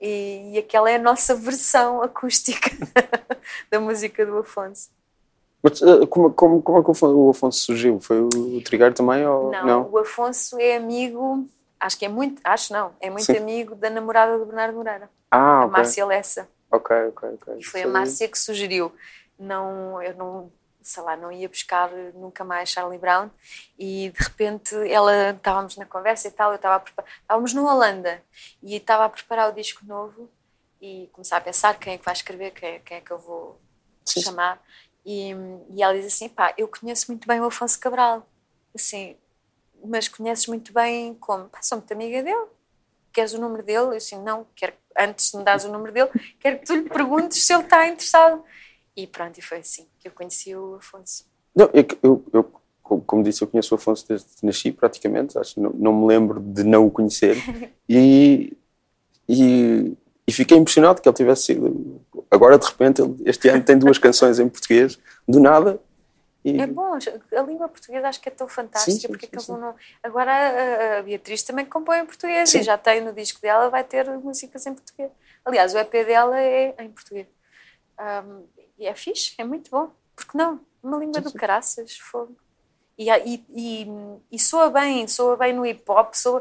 E, 0.00 0.52
e 0.54 0.58
aquela 0.58 0.90
é 0.90 0.96
a 0.96 0.98
nossa 0.98 1.34
versão 1.34 2.02
acústica 2.02 2.70
da 3.70 3.80
música 3.80 4.24
do 4.24 4.38
Afonso. 4.38 4.90
Mas 5.62 5.82
eh, 5.82 6.06
como, 6.06 6.32
como, 6.32 6.62
como 6.62 6.78
é 6.78 6.82
que 6.82 6.90
o 7.04 7.30
Afonso- 7.30 7.60
surgiu? 7.64 8.00
Foi 8.00 8.20
o 8.20 8.62
Trigueiro 8.64 8.94
também? 8.94 9.26
Ou... 9.26 9.50
Não, 9.50 9.90
o 9.90 9.98
Afonso 9.98 10.58
é 10.58 10.76
amigo, 10.76 11.46
acho 11.78 11.98
que 11.98 12.04
é 12.06 12.08
muito, 12.08 12.40
acho 12.44 12.72
não, 12.72 12.92
é 13.00 13.10
muito 13.10 13.24
Sim. 13.26 13.36
amigo 13.36 13.74
da 13.74 13.90
namorada 13.90 14.38
do 14.38 14.46
Bernardo 14.46 14.76
Moreira, 14.76 15.10
Ah, 15.30 15.60
a 15.62 15.64
ok. 15.66 15.72
Márcia 15.72 16.06
Lessa. 16.06 16.48
Ok, 16.70 16.96
ok, 17.08 17.28
ok. 17.34 17.54
E 17.58 17.64
foi 17.64 17.80
a 17.80 17.84
Sei. 17.84 17.92
Márcia 17.92 18.28
que 18.28 18.38
sugeriu. 18.38 18.92
Não, 19.38 20.00
eu 20.02 20.14
não, 20.14 20.52
sei 20.82 21.02
lá, 21.02 21.16
não 21.16 21.32
ia 21.32 21.48
buscar 21.48 21.90
nunca 22.14 22.44
mais 22.44 22.68
Charlie 22.70 22.98
Brown 22.98 23.28
e 23.78 24.10
de 24.10 24.22
repente 24.22 24.74
ela 24.90 25.30
estávamos 25.30 25.76
na 25.76 25.84
conversa 25.86 26.28
e 26.28 26.30
tal, 26.30 26.50
eu 26.52 26.56
estava 26.56 26.76
a 26.76 26.80
preparar, 26.80 27.10
estávamos 27.22 27.52
na 27.54 27.62
Holanda 27.62 28.22
e 28.62 28.76
estava 28.76 29.04
a 29.06 29.08
preparar 29.08 29.50
o 29.50 29.54
disco 29.54 29.84
novo 29.86 30.28
e 30.80 31.08
começar 31.12 31.38
a 31.38 31.40
pensar 31.40 31.78
quem 31.78 31.94
é 31.94 31.98
que 31.98 32.04
vai 32.04 32.14
escrever, 32.14 32.50
quem 32.52 32.68
é, 32.68 32.78
quem 32.80 32.96
é 32.98 33.00
que 33.00 33.10
eu 33.10 33.18
vou 33.18 33.58
Sim. 34.04 34.20
chamar. 34.22 34.60
E, 35.04 35.30
e 35.74 35.82
ela 35.82 35.94
diz 35.94 36.06
assim: 36.06 36.28
pá, 36.28 36.54
eu 36.58 36.68
conheço 36.68 37.06
muito 37.10 37.26
bem 37.26 37.40
o 37.40 37.46
Afonso 37.46 37.78
Cabral, 37.80 38.26
assim, 38.74 39.16
mas 39.84 40.08
conheces 40.08 40.46
muito 40.46 40.72
bem 40.72 41.14
como? 41.14 41.48
Pá, 41.48 41.62
sou 41.62 41.78
muito 41.78 41.92
amiga 41.92 42.22
dele. 42.22 42.46
Queres 43.12 43.32
o 43.34 43.40
número 43.40 43.62
dele? 43.62 43.78
Eu 43.86 43.92
assim, 43.92 44.22
não, 44.22 44.46
quero, 44.54 44.72
antes 44.98 45.30
de 45.32 45.36
me 45.38 45.44
dares 45.44 45.64
o 45.64 45.72
número 45.72 45.92
dele, 45.92 46.10
quero 46.38 46.58
que 46.60 46.66
tu 46.66 46.74
lhe 46.74 46.88
perguntes 46.88 47.42
se 47.44 47.52
ele 47.52 47.62
está 47.64 47.88
interessado. 47.88 48.44
E 48.96 49.06
pronto, 49.06 49.38
e 49.38 49.42
foi 49.42 49.58
assim 49.58 49.88
que 49.98 50.08
eu 50.08 50.12
conheci 50.12 50.54
o 50.54 50.74
Afonso. 50.76 51.24
Não, 51.54 51.68
eu, 51.72 51.84
eu, 52.02 52.24
eu, 52.32 52.44
co- 52.82 53.00
como 53.00 53.22
disse, 53.22 53.42
eu 53.42 53.48
conheço 53.48 53.74
o 53.74 53.78
Afonso 53.78 54.06
desde 54.06 54.28
que 54.36 54.46
nasci, 54.46 54.70
praticamente. 54.70 55.38
Acho 55.38 55.60
não, 55.60 55.70
não 55.70 55.92
me 55.92 56.06
lembro 56.06 56.38
de 56.40 56.62
não 56.64 56.86
o 56.86 56.90
conhecer. 56.90 57.36
E, 57.92 58.56
e, 59.28 59.96
e 60.30 60.32
fiquei 60.32 60.56
impressionado 60.56 61.02
que 61.02 61.08
ele 61.08 61.16
tivesse 61.16 61.42
sido. 61.42 62.00
Agora, 62.30 62.56
de 62.56 62.64
repente, 62.64 63.02
ele, 63.02 63.16
este 63.26 63.48
ano 63.48 63.64
tem 63.64 63.76
duas 63.76 63.98
canções 63.98 64.38
em 64.38 64.48
português, 64.48 64.96
do 65.26 65.40
nada. 65.40 65.80
E, 66.44 66.60
É 66.60 66.68
bom, 66.68 66.94
a 66.94 67.42
língua 67.42 67.68
portuguesa 67.68 68.06
acho 68.06 68.20
que 68.20 68.28
é 68.28 68.32
tão 68.32 68.46
fantástica, 68.46 68.92
Sim, 68.92 69.00
sim, 69.00 69.08
porque 69.08 69.40
sim, 69.40 69.52
não. 69.52 69.74
Agora 70.00 70.98
a, 70.98 71.02
Beatriz 71.02 71.42
também 71.42 71.66
compõe 71.66 71.98
em 71.98 72.06
português 72.06 72.54
e 72.54 72.62
já 72.62 72.78
tem 72.78 73.00
no 73.00 73.12
disco 73.12 73.40
dela, 73.40 73.68
vai 73.68 73.82
ter 73.82 74.08
músicas 74.18 74.64
em 74.66 74.72
português. 74.72 75.10
Aliás, 75.44 75.74
o 75.74 75.78
EP 75.78 75.90
dela 75.90 76.38
é 76.40 76.76
em 76.78 76.90
português. 76.90 77.26
Ahm, 77.98 78.44
e 78.78 78.86
é 78.86 78.94
fixe, 78.94 79.34
é 79.36 79.42
muito 79.42 79.68
bom. 79.68 79.90
Porque 80.14 80.38
não? 80.38 80.60
Uma 80.80 80.96
língua 80.98 81.20
do 81.20 81.32
caraças, 81.32 81.98
fogo. 81.98 82.36
E, 82.96 83.10
e, 83.10 83.44
e, 83.52 83.86
e 84.30 84.38
soa 84.38 84.70
bem, 84.70 85.08
soa 85.08 85.36
bem 85.36 85.52
no 85.52 85.66
hip 85.66 85.82
hop, 85.88 86.14
soa. 86.14 86.40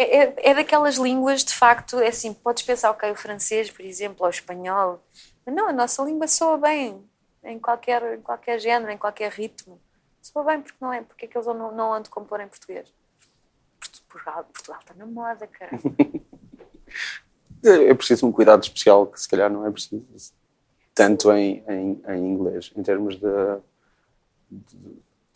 É, 0.00 0.16
é, 0.24 0.34
é 0.50 0.54
daquelas 0.54 0.94
línguas, 0.96 1.44
de 1.44 1.54
facto, 1.54 1.98
é 2.00 2.08
assim, 2.08 2.32
podes 2.32 2.62
pensar, 2.62 2.90
ok, 2.90 3.10
o 3.10 3.14
francês, 3.14 3.70
por 3.70 3.84
exemplo, 3.84 4.16
ou 4.20 4.28
o 4.28 4.30
espanhol, 4.30 4.98
mas 5.44 5.54
não, 5.54 5.68
a 5.68 5.72
nossa 5.74 6.02
língua 6.02 6.26
soa 6.26 6.56
bem 6.56 7.04
em 7.44 7.58
qualquer, 7.58 8.14
em 8.18 8.22
qualquer 8.22 8.58
género, 8.58 8.90
em 8.90 8.96
qualquer 8.96 9.30
ritmo. 9.30 9.78
Soa 10.22 10.42
bem, 10.44 10.62
porque 10.62 10.78
não 10.80 10.90
é? 10.90 11.02
Porque 11.02 11.26
é 11.26 11.28
que 11.28 11.36
eles 11.36 11.46
não, 11.46 11.70
não 11.72 11.92
andam 11.92 12.10
a 12.10 12.14
compor 12.14 12.40
em 12.40 12.48
português? 12.48 12.90
Portu- 13.78 14.02
Portugal, 14.08 14.44
Portugal 14.44 14.80
está 14.80 14.94
na 14.94 15.04
moda, 15.04 15.46
cara. 15.46 15.72
é 17.62 17.92
preciso 17.92 18.26
um 18.26 18.32
cuidado 18.32 18.62
especial 18.62 19.06
que, 19.06 19.20
se 19.20 19.28
calhar, 19.28 19.50
não 19.50 19.66
é 19.66 19.70
preciso 19.70 20.32
tanto 20.94 21.30
em, 21.32 21.62
em, 21.68 22.02
em 22.08 22.26
inglês, 22.26 22.72
em 22.74 22.82
termos 22.82 23.16
de 23.16 23.58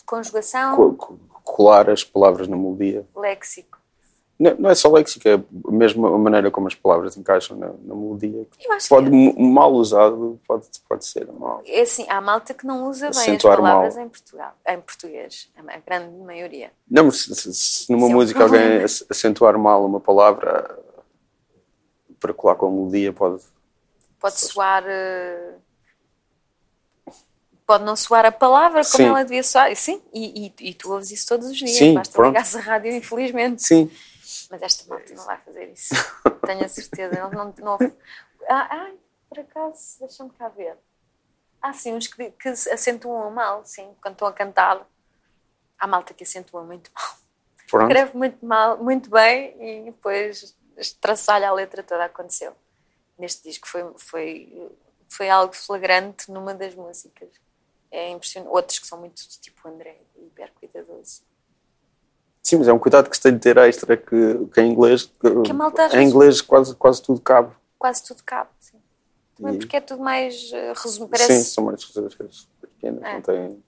Conjugação, 0.07 0.77
co- 0.77 0.94
co- 0.94 1.18
colar 1.42 1.88
as 1.90 2.03
palavras 2.03 2.48
na 2.48 2.57
melodia. 2.57 3.07
léxico. 3.14 3.84
Não, 4.38 4.55
não 4.57 4.70
é 4.70 4.75
só 4.75 4.90
léxico, 4.90 5.29
é 5.29 5.40
mesmo 5.70 6.07
a 6.09 6.18
maneira 6.18 6.51
como 6.51 6.66
as 6.66 6.75
palavras 6.75 7.16
encaixam 7.16 7.57
na, 7.57 7.68
na 7.68 7.94
melodia. 7.94 8.44
Pode, 8.88 9.09
que 9.09 9.42
mal 9.42 9.73
usado, 9.73 10.40
pode, 10.47 10.66
pode 10.88 11.05
ser 11.07 11.31
mal. 11.33 11.62
é 11.64 11.83
assim, 11.83 12.05
há 12.09 12.20
malta 12.20 12.53
que 12.53 12.66
não 12.66 12.88
usa 12.88 13.07
bem 13.11 13.11
as 13.12 13.18
Acentuar 13.18 13.59
palavras 13.59 13.94
mal. 13.94 14.05
em, 14.05 14.09
Portugal, 14.09 14.53
em 14.66 14.81
português, 14.81 15.49
a 15.57 15.79
grande 15.79 16.16
maioria. 16.18 16.73
Não, 16.90 17.05
mas 17.05 17.18
se, 17.23 17.35
se- 17.35 17.55
se 17.55 17.92
numa 17.92 18.09
é 18.09 18.12
música 18.14 18.42
alguém 18.42 18.83
acentuar 18.83 19.57
mal 19.57 19.85
uma 19.87 20.01
palavra 20.01 20.79
para 22.18 22.35
colar 22.35 22.57
com 22.57 22.66
a 22.66 22.70
melodia, 22.70 23.12
pode. 23.12 23.42
Pode 24.18 24.40
soar. 24.40 24.83
eh, 24.87 25.55
Pode 27.66 27.83
não 27.85 27.97
soar 27.97 28.27
a 28.27 28.33
palavra 28.33 28.83
como 28.85 29.05
Sim. 29.05 29.09
ela 29.09 29.23
devia 29.23 29.42
soar. 29.42 29.75
Sim, 29.75 30.03
e, 30.12 30.47
e, 30.61 30.68
e 30.70 30.75
tu 30.75 30.92
ouves 30.92 31.11
isso 31.11 31.27
todos 31.27 31.47
os 31.49 31.57
dias. 31.57 31.70
Sim, 31.70 31.94
Basta 31.94 32.12
pronto. 32.12 32.29
ligar-se 32.29 32.59
a 32.59 32.61
rádio, 32.61 32.92
infelizmente. 32.92 33.62
Sim, 33.62 33.90
Mas 34.55 34.62
esta 34.62 34.88
malta 34.88 35.12
não 35.14 35.25
vai 35.25 35.37
fazer 35.38 35.73
isso. 35.73 35.95
Tenho 36.47 36.64
a 36.64 36.69
certeza. 36.69 37.19
Não, 37.19 37.29
não, 37.29 37.55
não... 37.59 37.79
Ah, 38.49 38.69
ai, 38.71 38.98
por 39.29 39.40
acaso, 39.40 39.98
deixa-me 39.98 40.31
cá 40.31 40.48
ver. 40.48 40.79
Há 41.61 41.73
sim 41.73 41.92
uns 41.92 42.07
que, 42.07 42.31
que 42.31 42.48
acentuam 42.48 43.33
mal, 43.33 43.65
sim, 43.65 43.92
quando 44.00 44.15
estão 44.15 44.29
a 44.29 44.33
cantar. 44.33 44.87
Há 45.77 45.88
malta 45.88 46.15
que 46.15 46.23
acentua 46.23 46.63
muito 46.63 46.88
mal. 46.94 47.17
pronto. 47.69 47.83
Escreve 47.90 48.17
muito 48.17 48.46
mal, 48.46 48.79
muito 48.79 49.11
bem 49.11 49.57
e 49.61 49.85
depois 49.87 50.57
traçalha 51.00 51.48
a 51.48 51.52
letra 51.52 51.83
toda. 51.83 52.05
Aconteceu. 52.05 52.55
Neste 53.19 53.42
disco 53.42 53.67
foi, 53.67 53.92
foi, 53.96 54.71
foi 55.09 55.29
algo 55.29 55.52
flagrante 55.52 56.31
numa 56.31 56.55
das 56.55 56.77
músicas. 56.77 57.29
É 57.90 58.09
impressionante. 58.11 58.52
Outros 58.52 58.79
que 58.79 58.87
são 58.87 59.00
muito 59.00 59.21
tipo 59.40 59.67
André, 59.67 60.00
hiper 60.17 60.52
cuidadoso. 60.52 61.23
Sim, 62.47 62.59
mas 62.59 62.69
é 62.69 62.73
um 62.75 62.79
cuidado 62.79 63.09
que 63.09 63.17
se 63.17 63.23
tem 63.23 63.33
de 63.33 63.38
ter 63.40 63.57
extra 63.57 63.97
que, 63.97 64.47
que 64.53 64.61
em 64.61 64.71
inglês. 64.71 65.11
Que 65.45 65.51
a 65.51 65.55
malta 65.55 65.88
em 65.99 66.07
inglês 66.07 66.42
quase, 66.42 66.75
quase 66.77 67.03
tudo 67.03 67.19
cabe. 67.21 67.51
Quase 67.79 68.05
tudo 68.05 68.23
cabe. 68.23 68.51
Sim. 68.61 68.79
Também 69.35 69.55
E- 69.55 69.59
porque 69.59 69.77
é 69.77 69.81
tudo 69.81 70.03
mais 70.03 70.51
resumo, 70.83 71.07
Sim, 71.07 71.11
parece. 71.11 71.45
são 71.47 71.65
mais 71.65 71.83
coisas 71.85 72.15
pequenas, 72.61 73.03
É. 73.03 73.15
não 73.15 73.23
têm. 73.23 73.65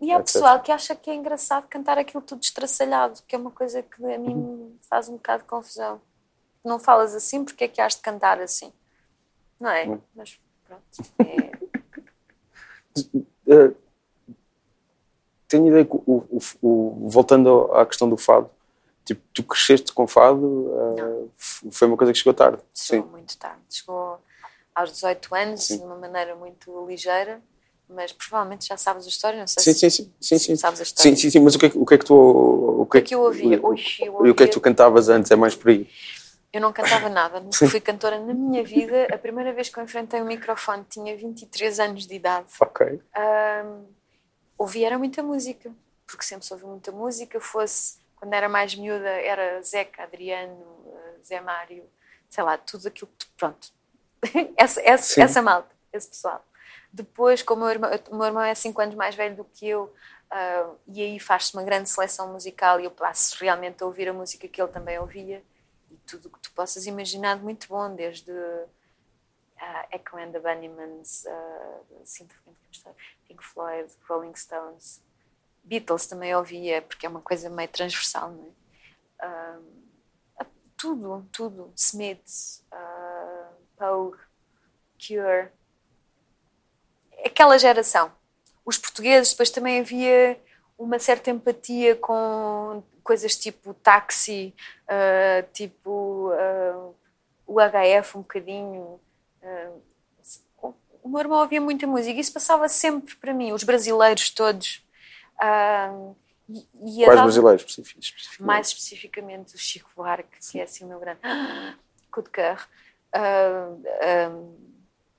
E 0.00 0.12
há 0.12 0.20
etc. 0.20 0.32
pessoal 0.32 0.60
que 0.60 0.70
acha 0.70 0.94
que 0.94 1.10
é 1.10 1.14
engraçado 1.14 1.66
cantar 1.68 1.98
aquilo 1.98 2.22
tudo 2.22 2.42
estraçalhado, 2.42 3.20
que 3.26 3.34
é 3.34 3.38
uma 3.38 3.50
coisa 3.50 3.82
que 3.82 4.04
a 4.04 4.16
mim 4.18 4.34
me 4.36 4.76
faz 4.88 5.08
um 5.08 5.14
bocado 5.14 5.42
de 5.42 5.48
confusão. 5.48 6.00
Não 6.64 6.78
falas 6.78 7.12
assim, 7.14 7.44
porque 7.44 7.64
é 7.64 7.68
que 7.68 7.80
has 7.80 7.96
de 7.96 8.00
cantar 8.02 8.40
assim? 8.40 8.72
Não 9.60 9.68
é? 9.68 9.98
Mas 10.14 10.38
pronto. 10.64 10.84
É... 11.18 11.50
Tenho 15.48 15.66
ideia 15.68 15.84
que, 15.84 15.94
o, 15.94 16.02
o- 16.06 16.40
o- 16.62 17.08
voltando 17.08 17.72
à 17.74 17.84
questão 17.86 18.08
do 18.08 18.16
fado, 18.16 18.50
Tipo, 19.04 19.22
tu 19.32 19.42
cresceste 19.42 19.90
com 19.90 20.06
fado, 20.06 20.44
uh, 20.44 21.30
foi 21.70 21.88
uma 21.88 21.96
coisa 21.96 22.12
que 22.12 22.18
chegou 22.18 22.34
tarde. 22.34 22.58
Chegou 22.74 23.06
Sim. 23.06 23.10
muito 23.10 23.38
tarde. 23.38 23.62
Chegou 23.70 24.18
aos 24.74 24.92
18 24.92 25.34
anos, 25.34 25.62
Sim. 25.64 25.78
de 25.78 25.84
uma 25.84 25.94
maneira 25.96 26.36
muito 26.36 26.86
ligeira, 26.86 27.40
mas 27.88 28.12
provavelmente 28.12 28.66
já 28.68 28.76
sabes 28.76 29.06
a 29.06 29.08
história, 29.08 29.40
não 29.40 29.46
sei 29.46 29.62
Sim, 29.62 29.72
se 29.72 29.78
sim, 29.78 29.90
sim, 29.90 30.12
sim, 30.20 30.38
sim. 30.38 30.56
sabes 30.56 30.80
a 30.80 30.82
história. 30.82 31.10
Sim, 31.10 31.16
sim, 31.16 31.30
sim, 31.30 31.40
mas 31.40 31.54
o 31.54 31.58
que 31.58 31.64
é 31.64 31.70
que, 31.70 31.78
o 31.78 31.86
que, 31.86 31.94
é 31.94 31.98
que 31.98 32.04
tu. 32.04 32.14
O 32.14 32.84
que 32.84 32.98
é 32.98 33.00
que 33.00 33.14
eu 33.14 33.22
ouvia? 33.22 33.58
o- 33.62 33.72
eu 33.72 33.74
E 33.74 33.78
o 33.78 33.78
que 33.78 34.02
é 34.02 34.04
que 34.04 34.42
ouvia- 34.42 34.48
tu 34.50 34.60
cantavas 34.60 35.08
antes? 35.08 35.30
É 35.30 35.36
mais 35.36 35.54
por 35.56 35.70
aí. 35.70 35.88
Eu 36.52 36.60
não 36.60 36.70
cantava 36.70 37.08
nada, 37.08 37.40
nunca 37.40 37.66
fui 37.66 37.80
cantora 37.80 38.20
na 38.20 38.34
minha 38.34 38.62
vida. 38.62 39.06
A 39.10 39.16
primeira 39.16 39.54
vez 39.54 39.70
que 39.70 39.78
eu 39.80 39.84
enfrentei 39.84 40.20
o 40.20 40.26
microfone 40.26 40.84
tinha 40.86 41.16
23 41.16 41.80
anos 41.80 42.06
de 42.06 42.14
idade. 42.14 42.48
Ok. 42.60 43.00
Ahm, 43.16 43.84
ouvia 44.58 44.88
era 44.88 44.98
muita 44.98 45.22
música, 45.22 45.72
porque 46.06 46.24
sempre 46.24 46.44
se 46.44 46.52
ouviu 46.52 46.68
muita 46.68 46.92
música, 46.92 47.40
fosse 47.40 47.98
quando 48.16 48.34
era 48.34 48.48
mais 48.48 48.74
miúda 48.74 49.08
era 49.08 49.62
Zeca, 49.62 50.02
Adriano, 50.02 50.66
eh, 50.86 51.14
Zé 51.24 51.40
Mário, 51.40 51.84
sei 52.28 52.42
lá, 52.42 52.58
tudo 52.58 52.88
aquilo 52.88 53.08
que 53.16 53.26
pronto, 53.36 53.68
essa, 54.56 54.80
essa, 54.82 55.22
essa 55.22 55.40
malta, 55.40 55.74
esse 55.92 56.08
pessoal. 56.08 56.44
Depois, 56.92 57.42
como 57.42 57.62
o 57.62 57.64
meu 57.64 57.72
irmão, 57.72 57.90
o 58.10 58.16
meu 58.16 58.26
irmão 58.26 58.42
é 58.42 58.54
5 58.54 58.80
anos 58.80 58.94
mais 58.96 59.14
velho 59.14 59.36
do 59.36 59.44
que 59.44 59.68
eu, 59.68 59.94
ah, 60.30 60.70
e 60.86 61.00
aí 61.02 61.20
faz-se 61.20 61.54
uma 61.54 61.62
grande 61.62 61.88
seleção 61.88 62.32
musical 62.32 62.80
e 62.80 62.84
eu 62.84 62.90
passo 62.90 63.36
realmente 63.40 63.82
a 63.82 63.86
ouvir 63.86 64.08
a 64.08 64.12
música 64.12 64.48
que 64.48 64.60
ele 64.60 64.70
também 64.70 64.98
ouvia 64.98 65.42
e 65.90 65.96
tudo 66.06 66.26
o 66.26 66.30
que 66.30 66.40
tu 66.40 66.52
possas 66.52 66.86
imaginar 66.86 67.36
de 67.38 67.44
muito 67.44 67.68
bom, 67.68 67.94
desde 67.94 68.32
uh, 69.60 69.86
Echo 69.92 70.16
and 70.16 70.32
the 70.32 70.38
uh, 70.38 70.44
Pink 73.26 73.42
Floyd, 73.42 73.90
Rolling 74.08 74.34
Stones, 74.34 75.00
Beatles 75.64 76.06
também 76.06 76.34
ouvia, 76.34 76.80
porque 76.80 77.04
é 77.04 77.08
uma 77.08 77.20
coisa 77.20 77.50
meio 77.50 77.68
transversal, 77.68 78.30
não 78.30 78.44
é? 78.44 79.26
Um, 79.26 79.78
tudo, 80.76 81.26
tudo. 81.32 81.72
Smiths, 81.76 82.64
uh, 82.72 83.52
Pogue, 83.76 84.18
Cure. 84.98 85.48
Aquela 87.24 87.58
geração. 87.58 88.12
Os 88.64 88.78
portugueses, 88.78 89.32
depois 89.32 89.50
também 89.50 89.80
havia 89.80 90.40
uma 90.78 90.98
certa 90.98 91.30
empatia 91.30 91.96
com 91.96 92.82
coisas 93.02 93.36
tipo 93.36 93.74
táxi, 93.74 94.54
uh, 94.84 95.46
tipo 95.52 96.30
uh, 96.30 96.94
o 97.46 97.56
HF 97.58 98.16
um 98.16 98.22
bocadinho. 98.22 99.00
Uh, 99.42 100.74
o 101.02 101.08
meu 101.08 101.20
irmão 101.20 101.40
ouvia 101.40 101.60
muita 101.60 101.86
música, 101.86 102.20
isso 102.20 102.32
passava 102.32 102.68
sempre 102.68 103.14
para 103.16 103.32
mim, 103.32 103.52
os 103.52 103.62
brasileiros 103.62 104.30
todos. 104.30 104.84
Uh, 105.40 106.14
e, 106.48 107.00
e 107.00 107.04
Quais 107.04 107.20
brasileiros 107.20 107.62
especificamente? 107.62 108.42
Mais 108.42 108.68
especificamente 108.68 109.54
o 109.54 109.58
Chico 109.58 109.90
Buarque, 109.96 110.38
que 110.38 110.60
é 110.60 110.64
assim 110.64 110.84
o 110.84 110.88
meu 110.88 111.00
grande. 111.00 111.20
Kudker. 112.10 112.66
Uh, 113.14 114.58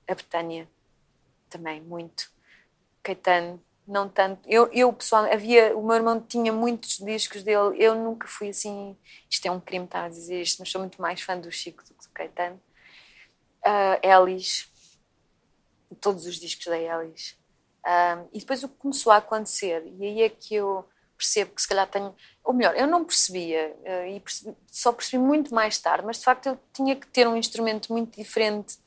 a 0.06 0.14
Betânia, 0.14 0.68
também, 1.48 1.80
muito. 1.80 2.30
Caetano, 3.02 3.62
não 3.86 4.08
tanto. 4.08 4.40
Eu, 4.48 4.68
eu 4.72 4.92
pessoalmente, 4.92 5.34
havia, 5.34 5.76
o 5.76 5.84
meu 5.84 5.96
irmão 5.96 6.20
tinha 6.20 6.52
muitos 6.52 6.98
discos 6.98 7.42
dele, 7.42 7.76
eu 7.76 7.94
nunca 7.94 8.26
fui 8.26 8.48
assim. 8.48 8.96
Isto 9.28 9.46
é 9.46 9.50
um 9.50 9.60
crime 9.60 9.84
estar 9.84 10.04
a 10.04 10.08
dizer 10.08 10.42
isto, 10.42 10.58
mas 10.58 10.70
sou 10.70 10.80
muito 10.80 11.00
mais 11.00 11.20
fã 11.20 11.38
do 11.38 11.50
Chico 11.50 11.82
do 11.84 11.94
que 11.94 12.06
do 12.06 12.10
Caetano. 12.12 12.60
Uh, 13.64 14.00
Elis, 14.02 14.68
todos 16.00 16.26
os 16.26 16.36
discos 16.36 16.66
da 16.66 16.78
Elis. 16.78 17.36
Um, 17.86 18.28
e 18.32 18.38
depois 18.40 18.62
o 18.62 18.68
que 18.68 18.76
começou 18.76 19.12
a 19.12 19.16
acontecer, 19.16 19.82
e 19.98 20.04
aí 20.04 20.22
é 20.22 20.28
que 20.28 20.54
eu 20.54 20.84
percebo 21.16 21.52
que 21.54 21.62
se 21.62 21.68
calhar 21.68 21.86
tenho. 21.86 22.14
Ou 22.44 22.52
melhor, 22.54 22.74
eu 22.76 22.86
não 22.86 23.04
percebia, 23.04 23.74
uh, 23.80 24.06
e 24.08 24.20
percebi, 24.20 24.56
só 24.70 24.92
percebi 24.92 25.22
muito 25.22 25.54
mais 25.54 25.78
tarde, 25.78 26.04
mas 26.04 26.18
de 26.18 26.24
facto 26.24 26.46
eu 26.46 26.58
tinha 26.72 26.96
que 26.96 27.06
ter 27.06 27.26
um 27.26 27.36
instrumento 27.36 27.92
muito 27.92 28.16
diferente, 28.16 28.78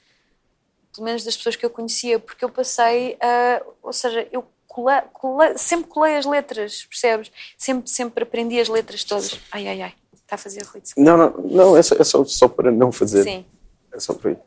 pelo 0.94 1.06
menos 1.06 1.24
das 1.24 1.36
pessoas 1.36 1.56
que 1.56 1.66
eu 1.66 1.70
conhecia, 1.70 2.20
porque 2.20 2.46
eu 2.46 2.50
passei 2.50 3.18
a. 3.20 3.64
Ou 3.82 3.94
seja, 3.94 4.28
eu 4.32 4.46
colei, 4.68 5.02
colei, 5.12 5.58
sempre 5.58 5.90
colei 5.90 6.18
as 6.18 6.26
letras, 6.26 6.86
percebes? 6.86 7.32
Sempre, 7.58 7.90
sempre 7.90 8.24
aprendi 8.24 8.60
as 8.60 8.68
letras 8.68 9.04
todas. 9.04 9.40
Ai, 9.52 9.68
ai, 9.68 9.82
ai, 9.82 9.94
está 10.14 10.36
a 10.36 10.38
fazer 10.38 10.64
ruído. 10.66 10.90
Não, 10.98 11.18
não, 11.18 11.30
não, 11.44 11.78
é 11.78 11.82
só, 11.82 11.96
é 11.96 12.04
só, 12.04 12.24
só 12.26 12.48
para 12.48 12.72
não 12.72 12.92
fazer. 12.92 13.24
Sim. 13.24 13.46
É 13.92 14.00
só 14.00 14.14
por 14.14 14.32
aí. 14.32 14.38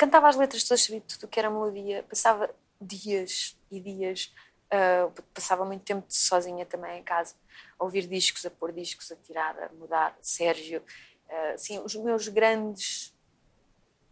Cantava 0.00 0.30
as 0.30 0.36
letras 0.36 0.64
todas, 0.64 0.82
sabia 0.82 1.02
tudo 1.02 1.24
o 1.24 1.28
que 1.28 1.38
era 1.38 1.50
melodia, 1.50 2.02
passava 2.04 2.48
dias 2.80 3.54
e 3.70 3.78
dias, 3.78 4.34
uh, 4.72 5.12
passava 5.34 5.62
muito 5.62 5.84
tempo 5.84 6.06
sozinha 6.08 6.64
também 6.64 7.00
em 7.00 7.02
casa, 7.02 7.34
a 7.78 7.84
ouvir 7.84 8.06
discos, 8.06 8.46
a 8.46 8.50
pôr 8.50 8.72
discos, 8.72 9.12
a 9.12 9.16
tirar, 9.16 9.62
a 9.62 9.68
mudar. 9.74 10.16
Sérgio, 10.22 10.82
uh, 11.28 11.52
assim, 11.52 11.78
os 11.80 11.94
meus 11.96 12.28
grandes, 12.28 13.14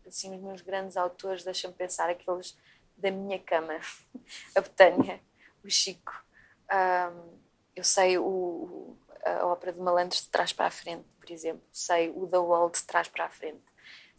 assim, 0.06 0.36
os 0.36 0.42
meus 0.42 0.60
grandes 0.60 0.94
autores, 0.98 1.42
deixam-me 1.42 1.74
pensar, 1.74 2.10
aqueles 2.10 2.54
da 2.94 3.10
minha 3.10 3.38
cama, 3.38 3.80
a 4.54 4.60
Betânia, 4.60 5.22
o 5.64 5.70
Chico. 5.70 6.22
Um, 6.70 7.38
eu 7.74 7.82
sei 7.82 8.18
o, 8.18 8.94
a 9.24 9.46
ópera 9.46 9.72
de 9.72 9.80
Malandros 9.80 10.20
de 10.20 10.28
trás 10.28 10.52
para 10.52 10.66
a 10.66 10.70
frente, 10.70 11.06
por 11.18 11.30
exemplo, 11.30 11.62
sei 11.72 12.10
o 12.10 12.26
The 12.26 12.36
Wall 12.36 12.68
de 12.68 12.82
trás 12.82 13.08
para 13.08 13.24
a 13.24 13.30
frente, 13.30 13.62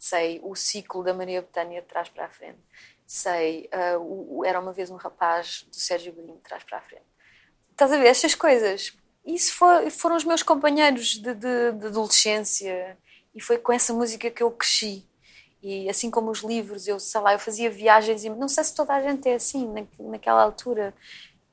sei 0.00 0.40
o 0.42 0.56
ciclo 0.56 1.04
da 1.04 1.14
Maria 1.14 1.42
Betânia 1.42 1.80
de 1.80 1.86
trás 1.86 2.08
para 2.08 2.24
a 2.24 2.28
frente 2.28 2.58
sei, 3.10 3.68
uh, 3.74 3.98
o, 3.98 4.38
o, 4.38 4.44
era 4.44 4.60
uma 4.60 4.72
vez 4.72 4.88
um 4.88 4.94
rapaz 4.94 5.66
do 5.68 5.74
Sérgio 5.74 6.12
Godinho 6.12 6.36
de 6.36 6.42
trás 6.42 6.62
para 6.62 6.78
a 6.78 6.80
frente. 6.80 7.02
Estás 7.72 7.90
a 7.90 7.98
ver 7.98 8.06
estas 8.06 8.36
coisas? 8.36 8.92
Isso 9.26 9.52
foram 9.90 10.16
os 10.16 10.22
meus 10.22 10.44
companheiros 10.44 11.18
de, 11.18 11.34
de, 11.34 11.72
de, 11.72 11.86
adolescência 11.86 12.96
e 13.34 13.40
foi 13.40 13.58
com 13.58 13.72
essa 13.72 13.92
música 13.92 14.30
que 14.30 14.40
eu 14.40 14.50
cresci. 14.52 15.04
E 15.60 15.90
assim 15.90 16.08
como 16.08 16.30
os 16.30 16.44
livros, 16.44 16.86
eu 16.86 17.00
sei 17.00 17.20
lá, 17.20 17.32
eu 17.32 17.38
fazia 17.40 17.68
viagens 17.68 18.24
e 18.24 18.30
não 18.30 18.46
sei 18.46 18.62
se 18.62 18.76
toda 18.76 18.94
a 18.94 19.02
gente 19.02 19.28
é 19.28 19.34
assim 19.34 19.66
na, 19.66 19.82
naquela 20.08 20.44
altura, 20.44 20.94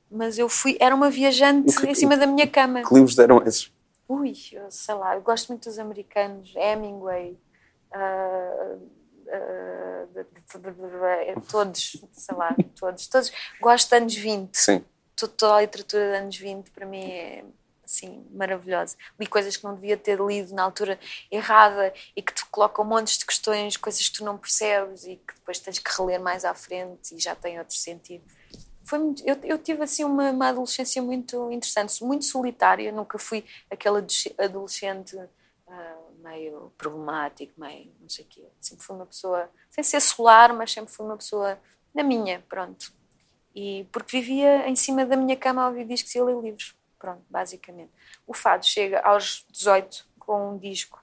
mas 0.08 0.38
eu 0.38 0.48
fui, 0.48 0.76
era 0.78 0.94
uma 0.94 1.10
viajante 1.10 1.74
que, 1.76 1.88
em 1.88 1.94
cima 1.94 2.16
da 2.16 2.26
minha 2.26 2.46
cama. 2.46 2.84
Que 2.84 2.94
livros 2.94 3.18
eram 3.18 3.42
esses? 3.42 3.72
Ui, 4.08 4.32
eu 4.52 4.70
sei 4.70 4.94
lá, 4.94 5.16
eu 5.16 5.22
gosto 5.22 5.48
muito 5.48 5.68
dos 5.68 5.78
americanos, 5.80 6.54
Hemingway. 6.54 7.36
Uh, 7.94 8.98
Uh, 9.28 10.24
todos, 11.50 12.02
sei 12.12 12.34
lá, 12.34 12.56
todos, 12.74 13.06
todos. 13.06 13.32
Gosto 13.60 13.90
de 13.90 13.96
anos 13.96 14.14
20. 14.14 14.54
Sim. 14.54 14.84
Toda 15.14 15.56
a 15.56 15.60
literatura 15.60 16.12
de 16.12 16.16
anos 16.16 16.36
20 16.36 16.70
para 16.70 16.86
mim 16.86 17.10
é 17.10 17.44
assim, 17.84 18.26
maravilhosa. 18.30 18.96
Li 19.18 19.26
coisas 19.26 19.56
que 19.56 19.64
não 19.64 19.74
devia 19.74 19.96
ter 19.96 20.20
lido 20.20 20.54
na 20.54 20.62
altura 20.62 20.98
errada 21.30 21.92
e 22.14 22.22
que 22.22 22.32
te 22.32 22.44
colocam 22.46 22.84
montes 22.84 23.18
de 23.18 23.26
questões, 23.26 23.76
coisas 23.76 24.08
que 24.08 24.18
tu 24.18 24.24
não 24.24 24.36
percebes 24.36 25.04
e 25.04 25.16
que 25.16 25.34
depois 25.34 25.58
tens 25.58 25.78
que 25.78 25.90
reler 25.90 26.20
mais 26.20 26.44
à 26.44 26.54
frente 26.54 27.14
e 27.14 27.18
já 27.18 27.34
tem 27.34 27.58
outro 27.58 27.74
sentido. 27.74 28.24
Foi 28.84 28.98
muito, 28.98 29.22
eu, 29.26 29.36
eu 29.42 29.58
tive 29.58 29.82
assim 29.82 30.04
uma, 30.04 30.30
uma 30.30 30.48
adolescência 30.48 31.02
muito 31.02 31.50
interessante, 31.50 32.02
muito 32.04 32.24
solitária, 32.24 32.92
nunca 32.92 33.18
fui 33.18 33.44
aquele 33.70 34.04
adolescente 34.38 35.16
uh, 35.16 36.07
meio 36.28 36.72
problemático, 36.76 37.52
meio 37.56 37.92
não 38.00 38.08
sei 38.08 38.24
o 38.24 38.28
quê. 38.28 38.48
Sempre 38.60 38.84
fui 38.84 38.96
uma 38.96 39.06
pessoa, 39.06 39.50
sem 39.70 39.82
ser 39.82 40.00
solar, 40.00 40.52
mas 40.52 40.72
sempre 40.72 40.92
fui 40.92 41.06
uma 41.06 41.16
pessoa 41.16 41.58
na 41.94 42.02
minha, 42.02 42.44
pronto. 42.48 42.92
E 43.54 43.86
porque 43.90 44.20
vivia 44.20 44.68
em 44.68 44.76
cima 44.76 45.04
da 45.04 45.16
minha 45.16 45.36
cama 45.36 45.62
a 45.62 45.68
ouvir 45.68 45.86
discos 45.86 46.14
e 46.14 46.18
a 46.18 46.24
ler 46.24 46.40
livros, 46.40 46.76
pronto, 46.98 47.22
basicamente. 47.28 47.90
O 48.26 48.34
Fado 48.34 48.64
chega 48.64 49.00
aos 49.00 49.46
18 49.50 50.06
com 50.18 50.52
um 50.52 50.58
disco 50.58 51.02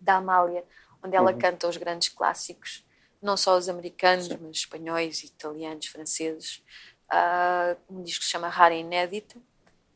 da 0.00 0.16
Amália, 0.16 0.64
onde 1.02 1.14
ela 1.14 1.32
uhum. 1.32 1.38
canta 1.38 1.68
os 1.68 1.76
grandes 1.76 2.08
clássicos, 2.08 2.84
não 3.20 3.36
só 3.36 3.56
os 3.56 3.68
americanos, 3.68 4.26
Sim. 4.26 4.38
mas 4.40 4.56
espanhóis, 4.56 5.22
italianos, 5.22 5.86
franceses. 5.86 6.62
Uh, 7.12 7.76
um 7.90 8.02
disco 8.02 8.20
que 8.20 8.24
se 8.24 8.30
chama 8.32 8.48
Rara 8.48 8.74
Inédita 8.74 9.36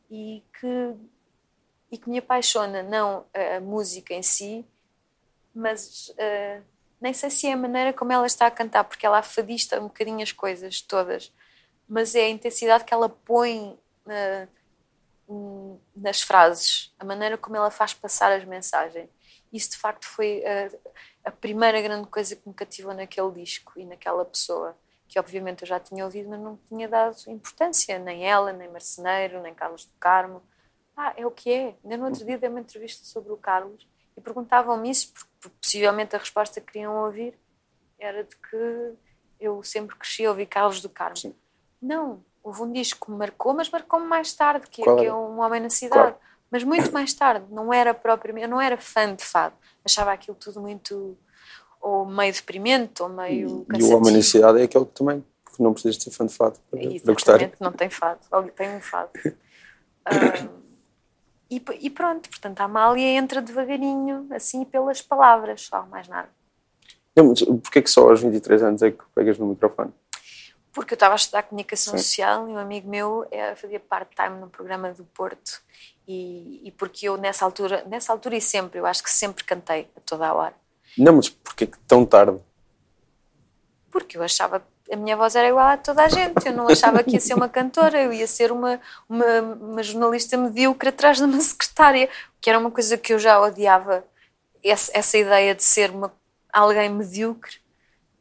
e 0.09 0.43
que 0.59 0.95
e 1.91 1.97
que 1.97 2.09
me 2.09 2.19
apaixona 2.19 2.83
não 2.83 3.25
a, 3.33 3.59
música 3.59 4.13
em 4.13 4.21
si, 4.21 4.65
mas 5.53 6.09
uh, 6.09 6.63
nem 6.99 7.13
sei 7.13 7.29
se 7.29 7.47
é 7.47 7.53
a 7.53 7.57
maneira 7.57 7.93
como 7.93 8.11
ela 8.11 8.27
está 8.27 8.47
a 8.47 8.51
cantar, 8.51 8.83
porque 8.83 9.05
ela 9.05 9.19
afadista 9.19 9.79
um 9.79 9.87
bocadinho 9.87 10.21
as 10.21 10.31
coisas 10.31 10.81
todas, 10.81 11.31
mas 11.87 12.15
é 12.15 12.25
a 12.25 12.29
intensidade 12.29 12.83
que 12.83 12.93
ela 12.93 13.09
põe 13.09 13.77
nas 15.95 16.21
frases, 16.21 16.93
a 16.97 17.03
maneira 17.03 17.37
como 17.37 17.57
ela 17.57 17.69
faz 17.69 17.93
passar 17.93 18.31
as 18.31 18.45
mensagens. 18.45 19.09
Isso 19.51 19.71
de 19.71 19.77
facto 19.77 20.05
foi 20.05 20.43
a, 20.45 21.29
a 21.29 21.31
primeira 21.31 21.81
grande 21.81 22.07
coisa 22.07 22.35
que 22.35 22.47
me 22.47 22.53
cativou 22.53 22.93
naquele 22.93 23.31
disco 23.31 23.73
e 23.75 23.85
naquela 23.85 24.23
pessoa 24.25 24.77
que 25.07 25.19
obviamente 25.19 25.61
eu 25.61 25.67
já 25.67 25.79
tinha 25.79 26.03
ouvido, 26.03 26.29
mas 26.29 26.39
não 26.39 26.57
tinha 26.67 26.87
dado 26.87 27.15
importância, 27.27 27.97
nem 27.97 28.25
ela, 28.29 28.51
nem 28.51 28.69
Marceneiro, 28.69 29.41
nem 29.41 29.53
Carlos 29.53 29.85
do 29.85 29.93
Carmo 29.99 30.43
ah, 30.97 31.13
é 31.15 31.25
o 31.25 31.31
que 31.31 31.53
é. 31.53 31.75
Ainda 31.83 31.97
no 31.97 32.05
outro 32.05 32.25
dia 32.25 32.39
dei 32.39 32.49
uma 32.49 32.59
entrevista 32.59 33.05
sobre 33.05 33.31
o 33.31 33.37
Carlos 33.37 33.87
e 34.17 34.21
perguntavam-me 34.21 34.89
isso, 34.89 35.13
porque 35.13 35.55
possivelmente 35.61 36.15
a 36.15 36.19
resposta 36.19 36.59
que 36.59 36.73
queriam 36.73 37.05
ouvir 37.05 37.37
era 37.99 38.23
de 38.23 38.35
que 38.35 38.93
eu 39.39 39.61
sempre 39.61 39.95
cresci 39.95 40.25
a 40.25 40.29
ouvir 40.29 40.47
Carlos 40.47 40.81
do 40.81 40.89
Carmo. 40.89 41.15
Sim. 41.15 41.35
Não, 41.79 42.23
houve 42.43 42.63
um 42.63 42.71
disco 42.71 43.05
que 43.05 43.11
me 43.11 43.17
marcou, 43.17 43.53
mas 43.53 43.69
marcou-me 43.69 44.07
mais 44.07 44.33
tarde, 44.33 44.67
que, 44.67 44.81
que 44.81 45.05
é? 45.05 45.13
Um 45.13 45.39
Homem 45.39 45.61
na 45.61 45.69
Cidade. 45.69 46.13
Qual? 46.13 46.21
Mas 46.49 46.63
muito 46.63 46.91
mais 46.91 47.13
tarde, 47.13 47.45
não 47.51 47.73
era 47.73 47.93
propriamente, 47.93 48.45
eu 48.45 48.49
não 48.49 48.61
era 48.61 48.77
fã 48.77 49.13
de 49.13 49.23
fado. 49.23 49.53
Achava 49.83 50.13
aquilo 50.13 50.35
tudo 50.35 50.61
muito 50.61 51.17
ou 51.79 52.05
meio 52.05 52.33
deprimente 52.33 53.03
ou 53.03 53.09
meio 53.09 53.65
E 53.75 53.83
o 53.83 53.95
homem 53.95 54.13
na 54.13 54.21
cidade 54.21 54.61
é 54.61 54.63
aquele 54.63 54.85
que 54.85 54.93
também 54.93 55.23
que 55.53 55.61
não 55.61 55.73
precisas 55.73 55.97
de 55.97 56.05
ser 56.05 56.11
fã 56.11 56.25
de 56.25 56.33
fado 56.33 56.57
para, 56.71 56.79
para 56.79 57.13
gostar. 57.13 57.51
Não 57.59 57.71
tem 57.71 57.89
fado. 57.89 58.19
Tem 58.55 58.75
um 58.75 58.81
fado. 58.81 59.11
Ah, 60.09 60.47
e, 61.49 61.61
e 61.79 61.89
pronto, 61.89 62.29
portanto, 62.29 62.59
a 62.61 62.65
Amália 62.65 63.07
entra 63.17 63.41
devagarinho, 63.41 64.27
assim, 64.31 64.65
pelas 64.65 65.01
palavras, 65.01 65.61
só, 65.61 65.85
mais 65.85 66.07
nada. 66.07 66.29
Não, 67.15 67.29
mas 67.29 67.41
porquê 67.41 67.81
que 67.81 67.89
só 67.89 68.09
aos 68.09 68.21
23 68.21 68.61
anos 68.63 68.81
é 68.83 68.91
que 68.91 69.03
pegas 69.15 69.37
no 69.39 69.47
microfone? 69.47 69.91
Porque 70.71 70.93
eu 70.93 70.95
estava 70.95 71.15
a 71.15 71.15
estudar 71.15 71.43
comunicação 71.43 71.97
Sim. 71.97 72.03
social 72.03 72.47
e 72.47 72.51
um 72.51 72.57
amigo 72.57 72.87
meu 72.87 73.25
eh, 73.31 73.55
fazia 73.55 73.79
part-time 73.79 74.39
no 74.39 74.47
programa 74.47 74.93
do 74.93 75.03
Porto 75.05 75.59
e, 76.07 76.61
e 76.63 76.71
porque 76.71 77.09
eu 77.09 77.17
nessa 77.17 77.43
altura, 77.43 77.83
nessa 77.87 78.13
altura 78.13 78.35
e 78.35 78.41
sempre, 78.41 78.79
eu 78.79 78.85
acho 78.85 79.03
que 79.03 79.11
sempre 79.11 79.43
cantei 79.43 79.89
a 79.97 79.99
toda 80.01 80.27
a 80.27 80.33
hora. 80.33 80.53
Não, 80.95 81.13
mas 81.13 81.29
porquê 81.29 81.65
que 81.65 81.79
tão 81.79 82.05
tarde? 82.05 82.39
Porque 83.89 84.17
eu 84.17 84.21
achava 84.21 84.59
que 84.59 84.65
a 84.91 84.95
minha 84.95 85.17
voz 85.17 85.35
era 85.35 85.47
igual 85.47 85.67
a 85.67 85.77
toda 85.77 86.03
a 86.03 86.09
gente, 86.09 86.45
eu 86.45 86.53
não 86.53 86.67
achava 86.67 87.03
que 87.03 87.11
ia 87.11 87.19
ser 87.19 87.33
uma 87.33 87.49
cantora, 87.49 88.01
eu 88.01 88.13
ia 88.13 88.27
ser 88.27 88.51
uma, 88.51 88.79
uma, 89.07 89.41
uma 89.41 89.83
jornalista 89.83 90.37
medíocre 90.37 90.89
atrás 90.89 91.17
de 91.17 91.23
uma 91.23 91.39
secretária, 91.41 92.09
que 92.39 92.49
era 92.49 92.59
uma 92.59 92.71
coisa 92.71 92.97
que 92.97 93.13
eu 93.13 93.19
já 93.19 93.39
odiava, 93.41 94.05
essa, 94.63 94.91
essa 94.93 95.17
ideia 95.17 95.53
de 95.53 95.63
ser 95.63 95.91
uma, 95.91 96.13
alguém 96.51 96.89
medíocre. 96.89 97.57